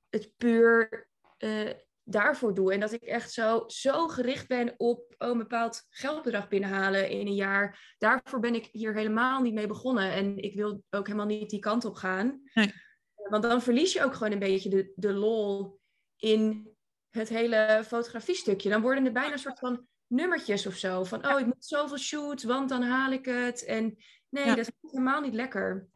het 0.09 0.33
puur 0.37 1.09
uh, 1.39 1.71
daarvoor 2.03 2.55
doe. 2.55 2.73
En 2.73 2.81
dat 2.81 2.93
ik 2.93 3.03
echt 3.03 3.33
zo, 3.33 3.65
zo 3.67 4.09
gericht 4.09 4.49
ben 4.49 4.75
op 4.77 5.15
oh, 5.19 5.29
een 5.29 5.39
bepaald 5.39 5.87
geldbedrag 5.89 6.49
binnenhalen 6.49 7.11
in 7.11 7.27
een 7.27 7.35
jaar. 7.35 7.95
Daarvoor 7.99 8.41
ben 8.41 8.55
ik 8.55 8.69
hier 8.73 8.95
helemaal 8.95 9.41
niet 9.41 9.55
mee 9.55 9.67
begonnen. 9.67 10.13
En 10.13 10.37
ik 10.39 10.55
wil 10.55 10.83
ook 10.91 11.07
helemaal 11.07 11.27
niet 11.27 11.51
die 11.51 11.61
kant 11.61 11.85
op 11.85 11.95
gaan. 11.95 12.41
Nee. 12.55 12.73
Want 13.15 13.43
dan 13.43 13.63
verlies 13.63 13.93
je 13.93 14.05
ook 14.05 14.15
gewoon 14.15 14.33
een 14.33 14.39
beetje 14.39 14.69
de, 14.69 14.93
de 14.97 15.13
lol 15.13 15.81
in 16.17 16.71
het 17.11 17.29
hele 17.29 17.83
fotografiestukje. 17.87 18.71
Dan 18.71 18.81
worden 18.83 19.05
het 19.05 19.13
bijna 19.13 19.33
een 19.33 19.39
soort 19.39 19.59
van 19.59 19.87
nummertjes 20.07 20.67
of 20.67 20.75
zo. 20.75 21.05
Van, 21.05 21.27
oh, 21.27 21.41
ik 21.41 21.47
moet 21.47 21.65
zoveel 21.65 21.99
shoots, 21.99 22.45
want 22.45 22.69
dan 22.69 22.83
haal 22.83 23.13
ik 23.13 23.25
het. 23.25 23.65
En 23.65 23.97
nee, 24.29 24.47
dat 24.47 24.59
is 24.59 24.71
helemaal 24.81 25.21
niet 25.21 25.35
lekker. 25.35 25.89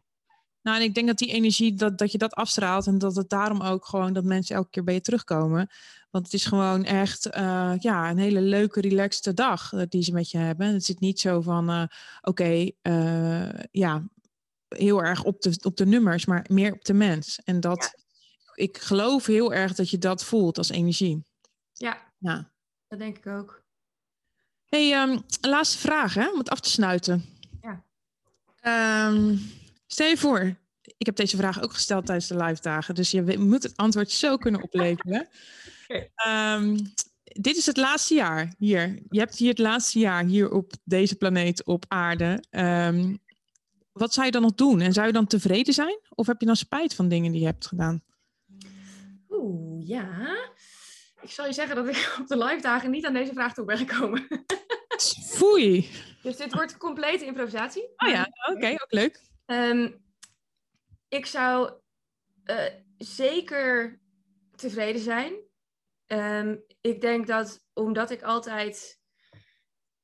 Nou, 0.63 0.77
en 0.77 0.83
ik 0.83 0.95
denk 0.95 1.07
dat 1.07 1.19
die 1.19 1.33
energie, 1.33 1.75
dat, 1.75 1.99
dat 1.99 2.13
je 2.13 2.19
dat 2.19 2.35
afstraalt 2.35 2.87
en 2.87 2.99
dat 2.99 3.17
het 3.17 3.29
daarom 3.29 3.61
ook 3.61 3.87
gewoon 3.87 4.13
dat 4.13 4.25
mensen 4.25 4.57
elke 4.57 4.71
keer 4.71 4.85
bij 4.85 4.95
je 4.95 5.01
terugkomen. 5.01 5.71
Want 6.11 6.25
het 6.25 6.35
is 6.35 6.45
gewoon 6.45 6.85
echt 6.85 7.27
uh, 7.37 7.75
ja, 7.79 8.11
een 8.11 8.19
hele 8.19 8.41
leuke, 8.41 8.81
relaxte 8.81 9.35
dag 9.35 9.73
uh, 9.73 9.83
die 9.89 10.03
ze 10.03 10.13
met 10.13 10.31
je 10.31 10.39
hebben. 10.39 10.67
Het 10.67 10.85
zit 10.85 11.01
niet 11.01 11.21
zo 11.21 11.41
van, 11.41 11.71
uh, 11.71 11.83
oké, 12.21 12.43
okay, 12.43 12.77
ja, 13.71 14.09
heel 14.69 15.03
erg 15.03 15.25
op 15.25 15.41
de, 15.41 15.59
op 15.63 15.77
de 15.77 15.87
nummers, 15.87 16.27
maar 16.27 16.47
meer 16.49 16.73
op 16.73 16.85
de 16.85 16.95
mens. 16.95 17.41
En 17.45 17.61
dat, 17.61 17.91
ja. 17.93 18.65
ik 18.65 18.79
geloof 18.79 19.27
heel 19.27 19.53
erg 19.53 19.75
dat 19.75 19.91
je 19.91 19.99
dat 19.99 20.25
voelt 20.25 20.59
als 20.59 20.71
energie. 20.71 21.23
Ja, 21.73 22.13
ja. 22.19 22.51
dat 22.89 22.99
denk 22.99 23.17
ik 23.17 23.27
ook. 23.27 23.63
hey, 24.67 25.03
um, 25.03 25.23
laatste 25.41 25.79
vraag 25.79 26.15
hè, 26.15 26.31
om 26.31 26.39
het 26.39 26.51
af 26.51 26.61
te 26.61 26.71
sluiten. 26.71 27.25
Um, 28.63 29.41
stel 29.87 30.07
je 30.07 30.17
voor, 30.17 30.57
ik 30.97 31.07
heb 31.07 31.17
deze 31.17 31.37
vraag 31.37 31.63
ook 31.63 31.73
gesteld 31.73 32.07
tijdens 32.07 32.27
de 32.27 32.37
live 32.37 32.63
dagen, 32.63 32.95
dus 32.95 33.11
je 33.11 33.39
moet 33.39 33.63
het 33.63 33.77
antwoord 33.77 34.11
zo 34.11 34.37
kunnen 34.37 34.63
opleveren. 34.63 35.29
okay. 35.89 36.57
um, 36.57 36.77
dit 37.23 37.57
is 37.57 37.67
het 37.67 37.77
laatste 37.77 38.15
jaar 38.15 38.55
hier. 38.59 39.03
Je 39.09 39.19
hebt 39.19 39.37
hier 39.37 39.49
het 39.49 39.59
laatste 39.59 39.99
jaar 39.99 40.25
hier 40.25 40.51
op 40.51 40.73
deze 40.85 41.17
planeet, 41.17 41.65
op 41.65 41.85
aarde. 41.89 42.45
Um, 42.51 43.19
wat 43.93 44.15
zou 44.15 44.27
je 44.27 44.33
dan 44.33 44.43
nog 44.43 44.55
doen? 44.55 44.81
En 44.81 44.93
zou 44.93 45.07
je 45.07 45.13
dan 45.13 45.27
tevreden 45.27 45.75
zijn? 45.75 46.01
Of 46.09 46.27
heb 46.27 46.41
je 46.41 46.47
dan 46.47 46.57
spijt 46.57 46.95
van 46.95 47.09
dingen 47.09 47.33
die 47.33 47.41
je 47.41 47.47
hebt 47.47 47.67
gedaan? 47.67 48.03
Oeh, 49.29 49.87
ja. 49.89 50.39
Ik 51.21 51.31
zal 51.31 51.47
je 51.47 51.53
zeggen 51.53 51.77
dat 51.77 51.89
ik 51.89 52.17
op 52.21 52.27
de 52.27 52.45
live 52.45 52.61
dagen 52.61 52.91
niet 52.91 53.07
aan 53.07 53.13
deze 53.13 53.33
vraag 53.33 53.55
toe 53.55 53.65
ben 53.65 53.79
gekomen. 53.79 54.27
Foei. 55.03 55.91
Dus 56.23 56.37
dit 56.37 56.55
wordt 56.55 56.77
complete 56.77 57.25
improvisatie. 57.25 57.93
Oh 57.97 58.09
ja, 58.09 58.29
oké, 58.49 58.57
okay, 58.57 58.73
ook 58.73 58.93
leuk. 58.93 59.21
Um, 59.47 60.05
ik 61.09 61.27
zou 61.27 61.73
uh, 62.45 62.67
zeker 62.99 64.01
tevreden 64.57 65.03
zijn. 65.03 65.33
Um, 66.07 66.65
ik 66.81 67.01
denk 67.01 67.27
dat 67.27 67.65
omdat 67.73 68.11
ik 68.11 68.23
altijd. 68.23 69.01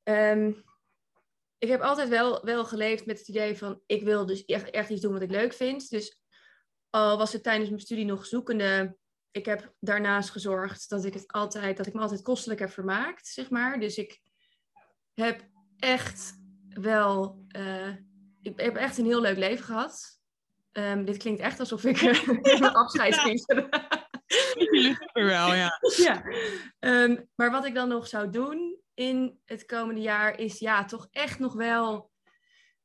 Um, 0.03 0.65
ik 1.57 1.67
heb 1.67 1.81
altijd 1.81 2.09
wel, 2.09 2.45
wel 2.45 2.65
geleefd 2.65 3.05
met 3.05 3.19
het 3.19 3.27
idee 3.27 3.57
van 3.57 3.81
ik 3.85 4.03
wil 4.03 4.25
dus 4.25 4.45
echt, 4.45 4.69
echt 4.69 4.89
iets 4.89 5.01
doen 5.01 5.13
wat 5.13 5.21
ik 5.21 5.31
leuk 5.31 5.53
vind. 5.53 5.89
Dus 5.89 6.19
al 6.89 7.17
was 7.17 7.33
het 7.33 7.43
tijdens 7.43 7.69
mijn 7.69 7.81
studie 7.81 8.05
nog 8.05 8.25
zoekende, 8.25 8.97
ik 9.31 9.45
heb 9.45 9.73
daarnaast 9.79 10.29
gezorgd 10.29 10.89
dat 10.89 11.05
ik 11.05 11.13
het 11.13 11.27
altijd, 11.27 11.77
dat 11.77 11.87
ik 11.87 11.93
me 11.93 12.01
altijd 12.01 12.21
kostelijk 12.21 12.59
heb 12.59 12.69
vermaakt, 12.69 13.27
zeg 13.27 13.49
maar. 13.49 13.79
Dus 13.79 13.97
ik 13.97 14.21
heb 15.21 15.45
echt 15.77 16.39
wel, 16.69 17.45
uh, 17.57 17.87
ik 18.41 18.59
heb 18.59 18.75
echt 18.75 18.97
een 18.97 19.05
heel 19.05 19.21
leuk 19.21 19.37
leven 19.37 19.65
gehad. 19.65 20.19
Um, 20.71 21.05
dit 21.05 21.17
klinkt 21.17 21.41
echt 21.41 21.59
alsof 21.59 21.83
ik 21.83 22.01
uh, 22.01 22.73
afscheid 22.73 23.15
ging. 23.15 23.45
wel, 25.13 25.53
ja. 25.53 25.79
ja. 25.97 26.23
Um, 26.79 27.29
maar 27.35 27.51
wat 27.51 27.65
ik 27.65 27.73
dan 27.73 27.87
nog 27.87 28.07
zou 28.07 28.29
doen 28.29 28.79
in 28.93 29.39
het 29.45 29.65
komende 29.65 30.01
jaar 30.01 30.39
is 30.39 30.59
ja, 30.59 30.85
toch 30.85 31.07
echt 31.11 31.39
nog 31.39 31.53
wel 31.53 32.11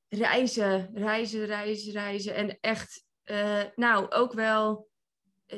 reizen, 0.08 0.90
reizen, 0.94 1.44
reizen, 1.44 1.92
reizen. 1.92 2.34
En 2.34 2.58
echt, 2.60 3.04
uh, 3.24 3.62
nou, 3.74 4.10
ook 4.10 4.32
wel 4.32 4.90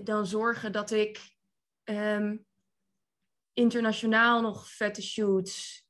dan 0.02 0.26
zorgen 0.26 0.72
dat 0.72 0.90
ik 0.90 1.20
um, 1.84 2.46
internationaal 3.52 4.40
nog 4.40 4.70
vette 4.70 5.02
shoots 5.02 5.83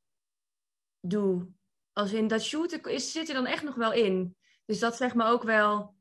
doe. 1.09 1.47
Als 1.93 2.13
in 2.13 2.27
dat 2.27 2.43
shooten 2.43 2.83
is, 2.83 3.13
zit 3.13 3.29
er 3.29 3.35
dan 3.35 3.47
echt 3.47 3.63
nog 3.63 3.75
wel 3.75 3.93
in. 3.93 4.37
Dus 4.65 4.79
dat 4.79 4.97
zegt 4.97 5.15
me 5.15 5.25
ook 5.25 5.43
wel 5.43 5.95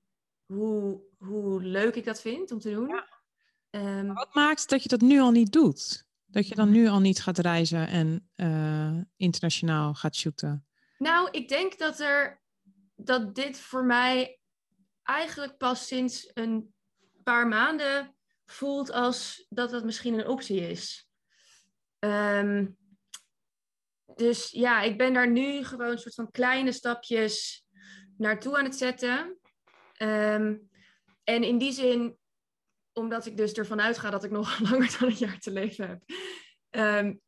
hoe, 0.46 1.02
hoe 1.18 1.62
leuk 1.62 1.96
ik 1.96 2.06
dat 2.06 2.22
vind 2.22 2.52
om 2.52 2.60
te 2.60 2.72
doen. 2.72 2.88
Ja. 2.88 3.08
Um, 3.70 4.14
wat 4.14 4.34
maakt 4.34 4.70
dat 4.70 4.84
je 4.84 4.90
dat 4.90 5.02
nu 5.02 5.20
al 5.20 5.32
niet 5.32 5.52
doet? 5.52 6.06
Dat 6.26 6.48
je 6.48 6.56
dan 6.56 6.72
nu 6.72 6.88
al 6.88 7.00
niet 7.00 7.22
gaat 7.22 7.38
reizen 7.38 7.88
en 7.88 8.30
uh, 8.36 9.02
internationaal 9.16 9.94
gaat 9.94 10.16
shooten? 10.16 10.68
Nou, 10.98 11.30
ik 11.32 11.50
denk 11.50 11.78
dat 11.78 12.00
er 12.00 12.42
dat 12.96 13.36
dit 13.36 13.60
voor 13.60 13.86
mij 13.86 14.40
eigenlijk 15.04 15.58
pas 15.58 15.88
sinds 15.88 16.32
een 16.34 16.74
paar 17.24 17.48
maanden 17.48 18.16
voelt 18.46 18.92
als 18.92 19.46
dat 19.50 19.70
dat 19.70 19.84
misschien 19.84 20.14
een 20.14 20.28
optie 20.28 20.70
is. 20.70 21.08
Um, 22.00 22.78
dus 24.16 24.50
ja, 24.50 24.82
ik 24.82 24.98
ben 24.98 25.14
daar 25.14 25.32
nu 25.32 25.64
gewoon 25.64 25.92
een 25.92 25.98
soort 25.98 26.16
van 26.16 26.32
kleine 26.32 26.72
stapjes 26.72 27.66
naartoe 28.18 28.58
aan 28.58 28.64
het 28.64 28.76
zetten. 28.76 29.38
Um, 29.98 30.70
en 31.24 31.44
in 31.44 31.58
die 31.58 31.72
zin 31.72 32.18
omdat 32.94 33.26
ik 33.26 33.38
dus 33.38 33.54
ervan 33.54 33.82
uitga 33.82 34.10
dat 34.10 34.24
ik 34.24 34.32
nog 34.32 34.60
langer 34.70 34.98
dan 35.00 35.10
een 35.10 35.16
jaar 35.16 35.40
te 35.40 35.52
leven 35.52 35.88
heb, 35.88 36.04
um, 37.06 37.22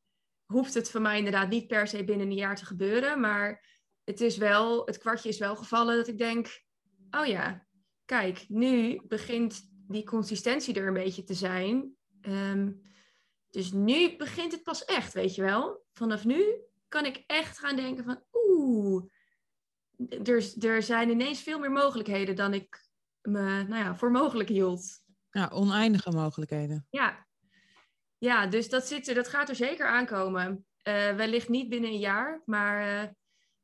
hoeft 0.46 0.74
het 0.74 0.90
voor 0.90 1.02
mij 1.02 1.18
inderdaad 1.18 1.50
niet 1.50 1.68
per 1.68 1.88
se 1.88 2.04
binnen 2.04 2.28
een 2.28 2.34
jaar 2.34 2.56
te 2.56 2.66
gebeuren. 2.66 3.20
Maar 3.20 3.66
het 4.04 4.22
is 4.22 4.38
wel, 4.38 4.86
het 4.86 4.98
kwartje 4.98 5.30
is 5.30 5.38
wel 5.38 5.56
gevallen 5.56 5.98
dat 5.98 6.08
ik 6.08 6.18
denk, 6.18 6.64
oh 7.12 7.26
ja, 7.26 7.68
kijk, 8.06 8.46
nu 8.48 9.02
begint 9.08 9.70
die 9.88 10.04
consistentie 10.04 10.76
er 10.76 10.88
een 10.88 10.94
beetje 10.94 11.24
te 11.24 11.34
zijn. 11.34 11.96
Um, 12.22 12.82
dus 13.50 13.72
nu 13.72 14.16
begint 14.16 14.52
het 14.52 14.64
pas 14.64 14.86
echt, 14.86 15.14
weet 15.14 15.36
je 15.36 15.42
wel. 15.42 15.84
Vanaf 15.94 16.26
nu 16.26 16.46
kan 16.96 17.06
ik 17.06 17.24
echt 17.28 17.58
gaan 17.58 17.76
denken 17.76 18.04
van, 18.04 18.24
oeh, 18.34 19.04
er, 20.24 20.66
er 20.66 20.84
zijn 20.84 21.10
ineens 21.10 21.42
veel 21.42 21.60
meer 21.60 21.72
mogelijkheden 21.72 22.36
dan 22.36 22.54
ik 22.54 22.88
me 23.22 23.64
nou 23.64 23.84
ja, 23.84 23.96
voor 23.96 24.12
mogelijk 24.12 24.50
hield. 24.50 25.04
Ja, 25.30 25.50
oneindige 25.54 26.12
mogelijkheden. 26.12 26.88
Ja, 26.90 27.28
ja 28.18 28.48
dus 28.48 28.70
dat, 28.70 28.88
zit 28.88 29.08
er, 29.08 29.16
dat 29.16 29.28
gaat 29.28 29.50
er 29.50 29.56
zeker 29.56 29.88
aankomen. 29.88 30.66
Uh, 30.88 31.16
wellicht 31.16 31.50
niet 31.50 31.70
binnen 31.70 31.90
een 31.90 32.00
jaar, 32.00 32.42
maar 32.46 33.04
uh, 33.04 33.10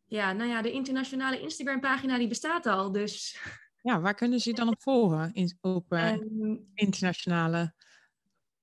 ja, 0.05 0.34
nou 0.34 0.49
ja, 0.49 0.61
de 0.61 0.71
internationale 0.71 1.39
Instagram-pagina 1.39 2.17
die 2.17 2.27
bestaat 2.27 2.65
al. 2.65 2.91
Dus... 2.91 3.39
Ja, 3.84 4.01
waar 4.01 4.13
kunnen 4.13 4.39
ze 4.39 4.49
je 4.49 4.55
dan 4.55 4.67
op 4.67 4.82
volgen? 4.82 5.34
In, 5.34 5.57
op 5.61 5.93
uh, 5.93 6.11
um, 6.11 6.71
internationale 6.73 7.73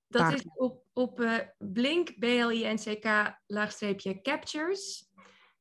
Dat 0.06 0.22
pagina. 0.22 0.36
is 0.36 0.44
op, 0.54 0.87
op 0.98 1.44
Blink, 1.58 2.18
B-L-I-N-C-K, 2.18 3.38
laagstreepje 3.46 4.20
Captures. 4.20 5.10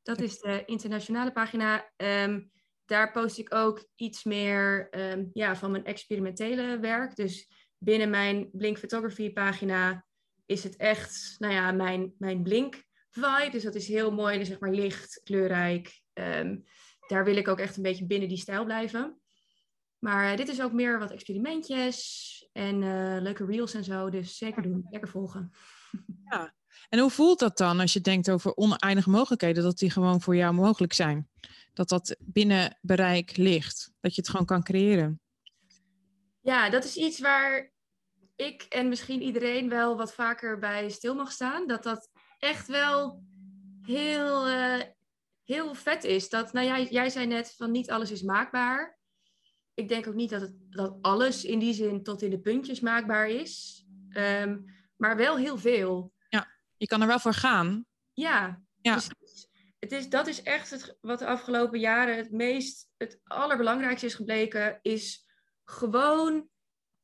Dat 0.02 0.22
is 0.22 0.40
de 0.40 0.64
internationale 0.66 1.32
pagina. 1.32 1.92
Um, 1.98 2.52
daar 2.86 3.12
post 3.12 3.38
ik 3.38 3.54
ook 3.54 3.88
iets 3.96 4.24
meer 4.24 4.88
um, 4.92 5.30
ja, 5.34 5.56
van 5.56 5.72
mijn 5.72 5.86
experimentele 5.86 6.80
werk. 6.80 7.16
Dus 7.16 7.50
binnen 7.78 8.10
mijn 8.10 8.50
Blink 8.52 8.78
Photography 8.78 9.34
pagina 9.34 10.06
is 10.46 10.64
het 10.64 10.76
echt, 10.76 11.36
nou 11.38 11.54
ja, 11.54 11.72
mijn, 11.72 12.14
mijn 12.18 12.44
Blink 12.44 12.84
vibe. 13.10 13.50
Dus 13.52 13.64
dat 13.64 13.76
is 13.76 13.88
heel 13.88 14.12
mooi, 14.12 14.38
dus 14.38 14.48
zeg 14.48 14.60
maar 14.60 14.72
licht, 14.72 15.22
kleurrijk. 15.24 16.02
Ehm, 16.14 16.58
daar 17.08 17.26
wil 17.26 17.36
ik 17.36 17.48
ook 17.48 17.60
echt 17.60 17.78
een 17.78 17.84
beetje 17.84 18.06
binnen 18.06 18.30
die 18.30 18.38
stijl 18.38 18.66
blijven. 18.66 19.22
Maar 20.00 20.36
dit 20.36 20.48
is 20.48 20.62
ook 20.62 20.74
meer 20.74 21.00
wat 21.00 21.12
experimentjes 21.12 22.37
en 22.58 22.80
leuke 23.22 23.46
reels 23.46 23.74
en 23.74 23.84
zo. 23.84 24.10
Dus 24.10 24.38
zeker 24.38 24.62
doen, 24.62 24.88
lekker 24.90 25.10
volgen. 25.10 25.52
Ja, 26.30 26.54
en 26.90 27.00
hoe 27.00 27.10
voelt 27.10 27.40
dat 27.40 27.58
dan 27.58 27.80
als 27.80 27.94
je 27.94 28.02
denkt 28.02 28.30
over 28.30 28.56
oneindige 28.56 29.10
mogelijkheden, 29.10 29.64
dat 29.64 29.78
die 29.78 29.92
gewoon 29.92 30.22
voor 30.22 30.36
jou 30.36 30.54
mogelijk 30.54 30.94
zijn? 30.94 31.30
Dat 31.74 31.90
dat 31.90 32.16
binnen 32.20 32.78
bereik 32.82 33.38
ligt, 33.38 33.92
dat 34.00 34.16
je 34.16 34.22
het 34.22 34.30
gewoon 34.30 34.46
kan 34.46 34.64
creëren? 34.64 35.22
Ja, 36.42 36.70
dat 36.70 36.84
is 36.84 36.96
iets 36.96 37.20
waar 37.20 37.72
ik 38.36 38.62
en 38.62 38.90
misschien 38.90 39.22
iedereen 39.22 39.70
wel 39.70 39.98
wat 39.98 40.14
vaker 40.14 40.60
bij 40.60 40.90
stil 40.90 41.16
mag 41.16 41.32
staan. 41.32 41.68
Dat 41.68 41.84
dat 41.84 42.10
echt 42.40 42.68
wel 42.68 43.24
heel, 43.82 44.50
uh, 44.50 44.82
heel 45.44 45.74
vet 45.74 46.04
is. 46.04 46.30
Dat, 46.30 46.54
nou 46.54 46.66
jij, 46.66 46.88
jij 46.90 47.10
zei 47.10 47.26
net 47.26 47.54
van 47.58 47.72
niet 47.72 47.92
alles 47.92 48.12
is 48.12 48.22
maakbaar. 48.22 48.97
Ik 49.78 49.88
denk 49.88 50.08
ook 50.08 50.14
niet 50.14 50.30
dat, 50.30 50.42
het, 50.42 50.54
dat 50.70 50.98
alles 51.02 51.46
in 51.46 51.60
die 51.60 51.74
zin 51.74 52.04
tot 52.04 52.22
in 52.22 52.30
de 52.30 52.40
puntjes 52.40 52.80
maakbaar 52.80 53.30
is. 53.30 53.86
Um, 54.10 54.66
maar 54.96 55.18
wel 55.18 55.38
heel 55.38 55.58
veel. 55.58 56.14
Ja, 56.30 56.48
je 56.78 56.88
kan 56.88 57.02
er 57.02 57.08
wel 57.08 57.20
voor 57.20 57.34
gaan. 57.34 57.86
Ja, 58.14 58.62
ja. 58.82 58.94
Dus 58.94 59.10
het 59.80 59.92
is, 59.92 60.10
dat 60.10 60.28
is 60.28 60.42
echt 60.42 60.70
het, 60.70 60.98
wat 61.02 61.20
de 61.20 61.26
afgelopen 61.26 61.80
jaren 61.80 62.18
het 62.18 62.32
meest, 62.32 62.90
het 62.98 63.20
allerbelangrijkste 63.24 64.06
is 64.06 64.16
gebleken, 64.16 64.80
is 64.82 65.26
gewoon 65.64 66.50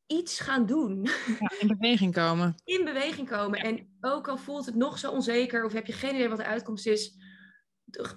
iets 0.07 0.39
gaan 0.39 0.65
doen. 0.65 1.07
Ja, 1.39 1.51
in 1.59 1.67
beweging 1.67 2.13
komen. 2.13 2.55
In 2.63 2.86
beweging 2.86 3.30
komen. 3.30 3.59
En 3.59 3.97
ook 4.01 4.28
al 4.28 4.38
voelt 4.38 4.65
het 4.65 4.76
nog 4.76 4.99
zo 4.99 5.11
onzeker 5.11 5.65
of 5.65 5.74
heb 5.74 5.86
je 5.86 5.93
geen 5.93 6.15
idee 6.15 6.30
wat 6.30 6.38
de 6.38 6.45
uitkomst 6.45 6.88
is, 6.88 7.15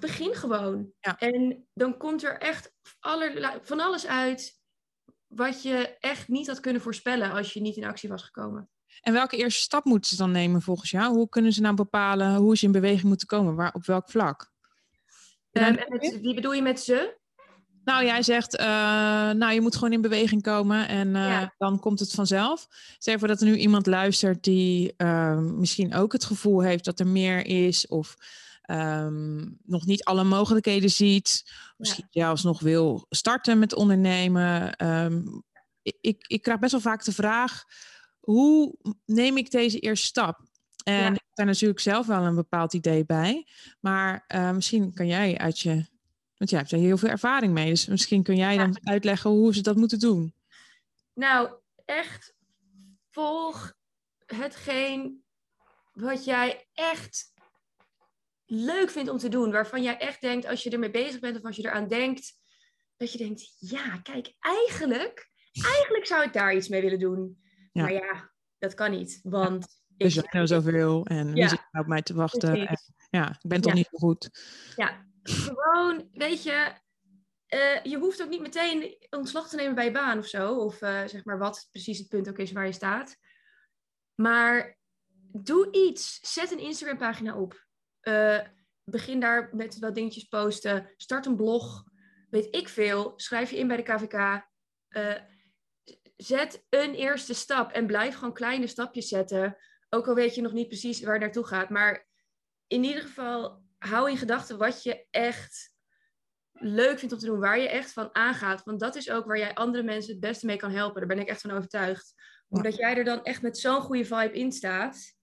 begin 0.00 0.34
gewoon. 0.34 0.92
Ja. 1.00 1.18
En 1.18 1.66
dan 1.74 1.96
komt 1.96 2.24
er 2.24 2.38
echt 2.38 2.72
allerlei, 3.00 3.58
van 3.62 3.80
alles 3.80 4.06
uit 4.06 4.60
wat 5.26 5.62
je 5.62 5.96
echt 6.00 6.28
niet 6.28 6.46
had 6.46 6.60
kunnen 6.60 6.82
voorspellen 6.82 7.32
als 7.32 7.52
je 7.52 7.60
niet 7.60 7.76
in 7.76 7.84
actie 7.84 8.08
was 8.08 8.22
gekomen. 8.22 8.70
En 9.00 9.12
welke 9.12 9.36
eerste 9.36 9.60
stap 9.60 9.84
moeten 9.84 10.10
ze 10.10 10.16
dan 10.16 10.30
nemen 10.30 10.62
volgens 10.62 10.90
jou? 10.90 11.14
Hoe 11.14 11.28
kunnen 11.28 11.52
ze 11.52 11.60
nou 11.60 11.74
bepalen 11.74 12.34
hoe 12.34 12.56
ze 12.56 12.64
in 12.64 12.72
beweging 12.72 13.02
moeten 13.02 13.26
komen? 13.26 13.54
Waar, 13.54 13.74
op 13.74 13.86
welk 13.86 14.10
vlak? 14.10 14.54
Um, 15.52 15.78
wie 16.20 16.34
bedoel 16.34 16.52
je 16.52 16.62
met 16.62 16.80
ze? 16.80 17.16
Nou, 17.84 18.04
jij 18.04 18.22
zegt, 18.22 18.60
uh, 18.60 18.66
nou, 19.30 19.52
je 19.52 19.60
moet 19.60 19.74
gewoon 19.74 19.92
in 19.92 20.00
beweging 20.00 20.42
komen 20.42 20.88
en 20.88 21.08
uh, 21.08 21.46
dan 21.58 21.80
komt 21.80 22.00
het 22.00 22.10
vanzelf. 22.10 22.66
Zeg 22.98 23.18
voor 23.18 23.28
dat 23.28 23.40
er 23.40 23.46
nu 23.46 23.56
iemand 23.56 23.86
luistert 23.86 24.44
die 24.44 24.94
uh, 24.96 25.38
misschien 25.38 25.94
ook 25.94 26.12
het 26.12 26.24
gevoel 26.24 26.60
heeft 26.60 26.84
dat 26.84 27.00
er 27.00 27.06
meer 27.06 27.46
is 27.46 27.86
of 27.86 28.16
um, 28.66 29.58
nog 29.62 29.86
niet 29.86 30.04
alle 30.04 30.24
mogelijkheden 30.24 30.90
ziet. 30.90 31.52
Misschien 31.76 32.06
ja. 32.10 32.22
zelfs 32.22 32.42
nog 32.42 32.60
wil 32.60 33.06
starten 33.08 33.58
met 33.58 33.74
ondernemen. 33.74 34.84
Um, 34.86 35.44
ik, 35.82 36.24
ik 36.26 36.42
krijg 36.42 36.58
best 36.58 36.72
wel 36.72 36.80
vaak 36.80 37.04
de 37.04 37.12
vraag, 37.12 37.64
hoe 38.20 38.74
neem 39.04 39.36
ik 39.36 39.50
deze 39.50 39.78
eerste 39.78 40.06
stap? 40.06 40.40
En 40.84 40.94
ja. 40.94 41.06
ik 41.06 41.12
heb 41.12 41.34
daar 41.34 41.46
natuurlijk 41.46 41.80
zelf 41.80 42.06
wel 42.06 42.22
een 42.22 42.34
bepaald 42.34 42.72
idee 42.72 43.04
bij. 43.04 43.46
Maar 43.80 44.24
uh, 44.34 44.50
misschien 44.50 44.94
kan 44.94 45.06
jij 45.06 45.38
uit 45.38 45.58
je. 45.58 45.86
Want 46.36 46.50
jij 46.50 46.58
hebt 46.58 46.72
er 46.72 46.78
heel 46.78 46.96
veel 46.96 47.08
ervaring 47.08 47.52
mee. 47.52 47.68
Dus 47.68 47.86
misschien 47.86 48.22
kun 48.22 48.36
jij 48.36 48.56
dan 48.56 48.78
uitleggen 48.82 49.30
hoe 49.30 49.54
ze 49.54 49.60
dat 49.60 49.76
moeten 49.76 49.98
doen. 49.98 50.34
Nou, 51.14 51.50
echt 51.84 52.34
volg 53.10 53.74
hetgeen 54.26 55.24
wat 55.92 56.24
jij 56.24 56.66
echt 56.72 57.32
leuk 58.46 58.90
vindt 58.90 59.10
om 59.10 59.18
te 59.18 59.28
doen. 59.28 59.50
Waarvan 59.50 59.82
jij 59.82 59.98
echt 59.98 60.20
denkt, 60.20 60.46
als 60.46 60.62
je 60.62 60.70
ermee 60.70 60.90
bezig 60.90 61.20
bent 61.20 61.36
of 61.36 61.42
als 61.42 61.56
je 61.56 61.62
eraan 61.62 61.88
denkt, 61.88 62.32
dat 62.96 63.12
je 63.12 63.18
denkt, 63.18 63.56
ja, 63.58 63.98
kijk, 63.98 64.34
eigenlijk, 64.38 65.30
eigenlijk 65.52 66.06
zou 66.06 66.24
ik 66.24 66.32
daar 66.32 66.54
iets 66.54 66.68
mee 66.68 66.80
willen 66.80 66.98
doen. 66.98 67.42
Ja. 67.72 67.82
Maar 67.82 67.92
ja, 67.92 68.32
dat 68.58 68.74
kan 68.74 68.90
niet, 68.90 69.20
want... 69.22 69.84
Er 69.96 70.10
zijn 70.10 70.26
er 70.30 70.48
zoveel 70.48 71.06
en 71.06 71.32
wie 71.32 71.48
zit 71.48 71.66
nou 71.70 71.84
op 71.84 71.90
mij 71.90 72.02
te 72.02 72.14
wachten? 72.14 72.66
En, 72.66 72.78
ja, 73.10 73.28
ik 73.28 73.48
ben 73.48 73.60
toch 73.60 73.74
niet 73.74 73.88
zo 73.90 73.98
goed. 73.98 74.30
Ja, 74.76 75.06
gewoon, 75.22 76.08
weet 76.12 76.42
je, 76.42 76.72
uh, 77.54 77.82
je 77.82 77.98
hoeft 77.98 78.22
ook 78.22 78.28
niet 78.28 78.40
meteen 78.40 78.96
ontslag 79.10 79.48
te 79.48 79.56
nemen 79.56 79.74
bij 79.74 79.84
je 79.84 79.90
baan 79.90 80.18
of 80.18 80.26
zo. 80.26 80.54
Of 80.54 80.82
uh, 80.82 81.06
zeg 81.06 81.24
maar 81.24 81.38
wat 81.38 81.68
precies 81.70 81.98
het 81.98 82.08
punt 82.08 82.28
ook 82.28 82.38
is 82.38 82.52
waar 82.52 82.66
je 82.66 82.72
staat. 82.72 83.16
Maar 84.14 84.78
doe 85.32 85.72
iets. 85.72 86.18
Zet 86.32 86.52
een 86.52 86.58
Instagram 86.58 86.98
pagina 86.98 87.36
op. 87.36 87.65
Uh, 88.08 88.40
begin 88.84 89.20
daar 89.20 89.48
met 89.52 89.78
wat 89.78 89.94
dingetjes 89.94 90.24
posten. 90.24 90.90
Start 90.96 91.26
een 91.26 91.36
blog. 91.36 91.84
Weet 92.30 92.54
ik 92.54 92.68
veel. 92.68 93.12
Schrijf 93.16 93.50
je 93.50 93.58
in 93.58 93.68
bij 93.68 93.76
de 93.76 93.82
KVK 93.82 94.44
zet 96.16 96.64
een 96.68 96.94
eerste 96.94 97.34
stap 97.34 97.72
en 97.72 97.86
blijf 97.86 98.14
gewoon 98.14 98.34
kleine 98.34 98.66
stapjes 98.66 99.08
zetten. 99.08 99.56
Ook 99.88 100.08
al 100.08 100.14
weet 100.14 100.34
je 100.34 100.42
nog 100.42 100.52
niet 100.52 100.68
precies 100.68 101.00
waar 101.00 101.12
het 101.12 101.22
naartoe 101.22 101.46
gaat. 101.46 101.70
Maar 101.70 102.06
in 102.66 102.84
ieder 102.84 103.02
geval, 103.02 103.62
hou 103.78 104.10
in 104.10 104.16
gedachten 104.16 104.58
wat 104.58 104.82
je 104.82 105.06
echt 105.10 105.74
leuk 106.52 106.98
vindt 106.98 107.14
om 107.14 107.20
te 107.20 107.26
doen. 107.26 107.40
Waar 107.40 107.58
je 107.58 107.68
echt 107.68 107.92
van 107.92 108.14
aangaat. 108.14 108.62
Want 108.64 108.80
dat 108.80 108.96
is 108.96 109.10
ook 109.10 109.26
waar 109.26 109.38
jij 109.38 109.54
andere 109.54 109.82
mensen 109.82 110.12
het 110.12 110.20
beste 110.20 110.46
mee 110.46 110.56
kan 110.56 110.70
helpen. 110.70 110.98
Daar 110.98 111.16
ben 111.16 111.18
ik 111.18 111.28
echt 111.28 111.40
van 111.40 111.50
overtuigd. 111.50 112.14
Omdat 112.48 112.76
jij 112.76 112.96
er 112.96 113.04
dan 113.04 113.24
echt 113.24 113.42
met 113.42 113.58
zo'n 113.58 113.80
goede 113.80 114.04
vibe 114.04 114.32
in 114.32 114.52
staat. 114.52 115.15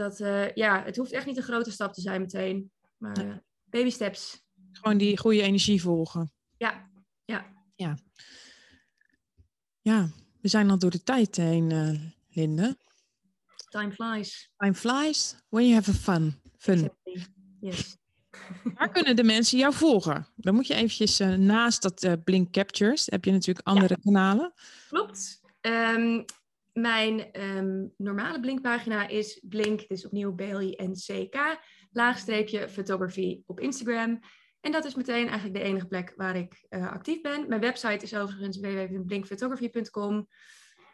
Dat, 0.00 0.20
uh, 0.20 0.52
ja, 0.52 0.82
het 0.84 0.96
hoeft 0.96 1.12
echt 1.12 1.26
niet 1.26 1.36
een 1.36 1.42
grote 1.42 1.70
stap 1.70 1.92
te 1.92 2.00
zijn 2.00 2.20
meteen. 2.20 2.72
Maar 2.96 3.24
uh, 3.24 3.36
baby 3.64 3.90
steps. 3.90 4.44
Gewoon 4.72 4.98
die 4.98 5.18
goede 5.18 5.42
energie 5.42 5.82
volgen. 5.82 6.32
Ja, 6.56 6.90
ja. 7.24 7.46
Ja. 7.76 7.98
Ja, 9.80 10.10
we 10.40 10.48
zijn 10.48 10.70
al 10.70 10.78
door 10.78 10.90
de 10.90 11.02
tijd 11.02 11.36
heen, 11.36 11.70
uh, 11.70 12.00
Linde. 12.28 12.76
Time 13.68 13.92
flies. 13.92 14.50
Time 14.56 14.74
flies 14.74 15.36
when 15.48 15.64
you 15.68 15.74
have 15.74 15.90
a 15.90 15.94
fun. 15.94 16.40
fun. 16.58 16.90
Yes. 17.60 17.96
Waar 18.76 18.90
kunnen 18.90 19.16
de 19.16 19.24
mensen 19.24 19.58
jou 19.58 19.74
volgen? 19.74 20.26
Dan 20.36 20.54
moet 20.54 20.66
je 20.66 20.74
eventjes 20.74 21.20
uh, 21.20 21.34
naast 21.34 21.82
dat 21.82 22.04
uh, 22.04 22.12
Blink 22.24 22.52
Captures, 22.52 23.06
heb 23.06 23.24
je 23.24 23.32
natuurlijk 23.32 23.66
andere 23.66 23.96
ja. 23.96 24.02
kanalen. 24.02 24.52
Klopt. 24.88 25.40
Um, 25.60 26.24
mijn 26.72 27.42
um, 27.42 27.92
normale 27.96 28.40
Blinkpagina 28.40 29.08
is 29.08 29.44
Blink, 29.48 29.88
dus 29.88 30.06
opnieuw 30.06 30.34
B-L-I-N-C-K, 30.34 31.60
laagstreepje 31.92 32.68
photography 32.68 33.42
op 33.46 33.60
Instagram. 33.60 34.20
En 34.60 34.72
dat 34.72 34.84
is 34.84 34.94
meteen 34.94 35.28
eigenlijk 35.28 35.54
de 35.54 35.64
enige 35.64 35.86
plek 35.86 36.12
waar 36.16 36.36
ik 36.36 36.66
uh, 36.70 36.90
actief 36.90 37.20
ben. 37.20 37.48
Mijn 37.48 37.60
website 37.60 38.04
is 38.04 38.14
overigens 38.14 38.58
www.blinkphotography.com. 38.58 40.14
Um, 40.14 40.26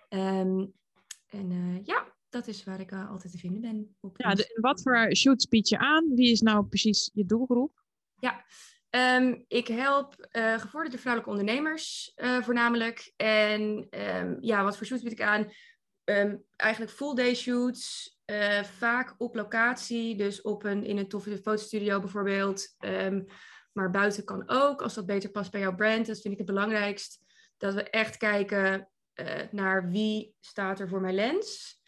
ehm, 0.09 0.66
en 1.27 1.51
uh, 1.51 1.85
ja, 1.85 2.14
dat 2.29 2.47
is 2.47 2.64
waar 2.64 2.81
ik 2.81 2.93
uh, 2.93 3.11
altijd 3.11 3.33
te 3.33 3.39
vinden 3.39 3.61
ben. 3.61 3.97
Op 4.01 4.18
ja, 4.18 4.35
de, 4.35 4.59
wat 4.61 4.83
voor 4.83 5.16
shoots 5.16 5.49
bied 5.49 5.68
je 5.68 5.79
aan? 5.79 6.14
Wie 6.14 6.31
is 6.31 6.41
nou 6.41 6.66
precies 6.66 7.11
je 7.14 7.24
doelgroep? 7.24 7.85
Ja, 8.18 8.45
um, 8.97 9.44
ik 9.49 9.68
help 9.68 10.14
gevorderde 10.57 10.99
vrouwelijke 10.99 11.30
ondernemers 11.30 12.12
voornamelijk. 12.40 13.12
En 13.16 13.86
um, 13.90 14.36
ja, 14.40 14.62
wat 14.62 14.76
voor 14.76 14.86
shoots 14.86 15.03
bied 15.03 15.12
ik 15.12 15.22
aan? 15.22 15.51
eigenlijk 16.57 16.92
full 16.92 17.14
day 17.14 17.34
shoots, 17.34 18.16
vaak 18.62 19.14
op 19.18 19.34
locatie, 19.34 20.16
dus 20.16 20.42
op 20.42 20.64
een, 20.64 20.84
in 20.84 20.99
een 20.99 21.09
toffe 21.09 21.38
fotostudio 21.38 22.01
bijvoorbeeld. 22.01 22.76
Maar 23.72 23.90
buiten 23.90 24.24
kan 24.24 24.49
ook, 24.49 24.82
als 24.82 24.94
dat 24.94 25.07
beter 25.07 25.30
past 25.30 25.51
bij 25.51 25.61
jouw 25.61 25.74
brand. 25.74 26.07
Dat 26.07 26.20
vind 26.20 26.32
ik 26.32 26.38
het 26.38 26.47
belangrijkst. 26.47 27.18
Dat 27.57 27.74
we 27.74 27.82
echt 27.82 28.16
kijken 28.16 28.88
uh, 29.14 29.40
naar 29.51 29.90
wie 29.90 30.34
staat 30.40 30.80
er 30.80 30.88
voor 30.88 31.01
mijn 31.01 31.14
lens. 31.14 31.80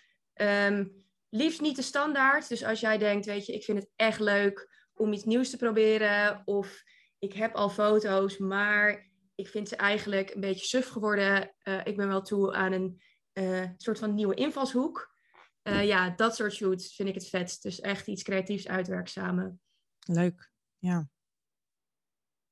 Liefst 1.29 1.61
niet 1.61 1.77
de 1.77 1.83
standaard. 1.83 2.49
Dus 2.49 2.65
als 2.65 2.81
jij 2.81 2.99
denkt, 2.99 3.27
weet 3.27 3.47
je, 3.47 3.53
ik 3.53 3.65
vind 3.65 3.79
het 3.79 3.91
echt 3.97 4.21
leuk 4.21 4.87
om 4.95 5.13
iets 5.13 5.25
nieuws 5.25 5.51
te 5.51 5.57
proberen. 5.57 6.43
Of 6.45 6.83
ik 7.19 7.33
heb 7.33 7.55
al 7.55 7.71
foto's, 7.71 8.39
maar 8.39 9.11
ik 9.35 9.49
vind 9.49 9.69
ze 9.69 9.77
eigenlijk 9.77 10.35
een 10.35 10.41
beetje 10.41 10.67
suf 10.67 10.89
geworden. 10.89 11.55
Uh, 11.65 11.81
ik 11.85 11.97
ben 11.97 12.09
wel 12.09 12.23
toe 12.23 12.55
aan 12.55 12.73
een 12.73 13.03
uh, 13.33 13.65
soort 13.77 13.99
van 13.99 14.15
nieuwe 14.15 14.35
invalshoek. 14.35 15.17
Uh, 15.63 15.87
ja, 15.87 16.11
dat 16.11 16.37
soort 16.37 16.55
shoots 16.55 16.95
vind 16.95 17.09
ik 17.09 17.15
het 17.15 17.29
vetst. 17.29 17.63
Dus 17.63 17.81
echt 17.81 18.07
iets 18.07 18.23
creatiefs 18.23 18.69
uitwerken 18.69 19.11
samen. 19.11 19.61
Leuk, 20.07 20.51
ja. 20.79 21.09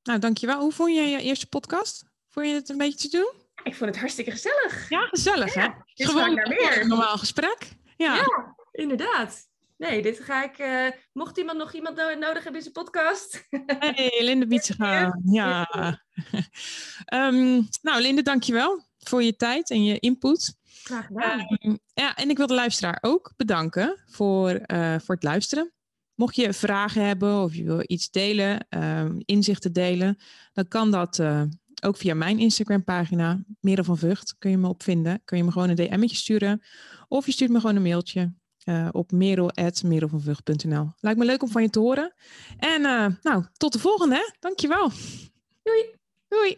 Nou, 0.03 0.19
dankjewel. 0.19 0.59
Hoe 0.59 0.71
vond 0.71 0.95
je 0.95 1.01
je 1.01 1.21
eerste 1.21 1.47
podcast? 1.47 2.05
Vond 2.27 2.47
je 2.47 2.53
het 2.53 2.69
een 2.69 2.77
beetje 2.77 3.09
te 3.09 3.17
doen? 3.17 3.33
Ik 3.63 3.75
vond 3.75 3.89
het 3.89 3.99
hartstikke 3.99 4.31
gezellig. 4.31 4.89
Ja, 4.89 5.07
gezellig 5.07 5.53
ja, 5.53 5.61
hè? 5.61 5.67
Dit 5.93 6.07
Gewoon 6.07 6.33
naar 6.33 6.47
meer. 6.47 6.81
een 6.81 6.87
normaal 6.87 7.17
gesprek. 7.17 7.71
Ja. 7.97 8.15
ja, 8.15 8.55
inderdaad. 8.71 9.47
Nee, 9.77 10.01
dit 10.01 10.19
ga 10.19 10.43
ik. 10.43 10.59
Uh, 10.59 10.87
mocht 11.13 11.37
iemand 11.37 11.57
nog 11.57 11.73
iemand 11.73 11.95
nodig 11.95 12.43
hebben 12.43 12.55
in 12.55 12.61
zijn 12.61 12.73
podcast. 12.73 13.47
Hey, 13.79 14.19
Linde 14.23 14.47
Bietsega. 14.47 15.19
Ja. 15.25 15.69
um, 17.13 17.67
nou, 17.81 18.01
Linde, 18.01 18.21
dankjewel 18.21 18.85
voor 18.97 19.23
je 19.23 19.35
tijd 19.35 19.69
en 19.69 19.83
je 19.83 19.99
input. 19.99 20.55
Graag 20.83 21.05
gedaan. 21.05 21.39
Ehm, 21.39 21.75
ja, 21.93 22.15
en 22.15 22.29
ik 22.29 22.37
wil 22.37 22.47
de 22.47 22.53
luisteraar 22.53 22.97
ook 23.01 23.33
bedanken 23.35 24.03
voor, 24.05 24.61
uh, 24.67 24.95
voor 24.99 25.15
het 25.15 25.23
luisteren. 25.23 25.71
Mocht 26.15 26.35
je 26.35 26.53
vragen 26.53 27.05
hebben 27.05 27.41
of 27.41 27.55
je 27.55 27.63
wil 27.63 27.83
iets 27.85 28.09
delen, 28.09 28.67
um, 28.69 29.21
inzichten 29.25 29.73
delen, 29.73 30.17
dan 30.53 30.67
kan 30.67 30.91
dat 30.91 31.17
uh, 31.17 31.41
ook 31.83 31.97
via 31.97 32.13
mijn 32.13 32.39
Instagram 32.39 32.83
pagina, 32.83 33.43
Merel 33.59 33.83
van 33.83 33.97
Vught, 33.97 34.35
kun 34.37 34.49
je 34.49 34.57
me 34.57 34.67
opvinden. 34.67 35.21
Kun 35.25 35.37
je 35.37 35.43
me 35.43 35.51
gewoon 35.51 35.69
een 35.69 35.75
DM'tje 35.75 36.15
sturen 36.15 36.61
of 37.07 37.25
je 37.25 37.31
stuurt 37.31 37.51
me 37.51 37.59
gewoon 37.59 37.75
een 37.75 37.81
mailtje 37.81 38.33
uh, 38.69 38.87
op 38.91 39.11
merel.merelvanvught.nl. 39.11 40.89
Lijkt 40.99 41.19
me 41.19 41.25
leuk 41.25 41.43
om 41.43 41.49
van 41.49 41.61
je 41.61 41.69
te 41.69 41.79
horen. 41.79 42.13
En 42.57 42.81
nou, 43.23 43.43
tot 43.57 43.73
de 43.73 43.79
volgende. 43.79 44.15
Hè? 44.15 44.31
Dankjewel. 44.39 44.91
Doei. 45.63 45.85
Doei. 46.27 46.57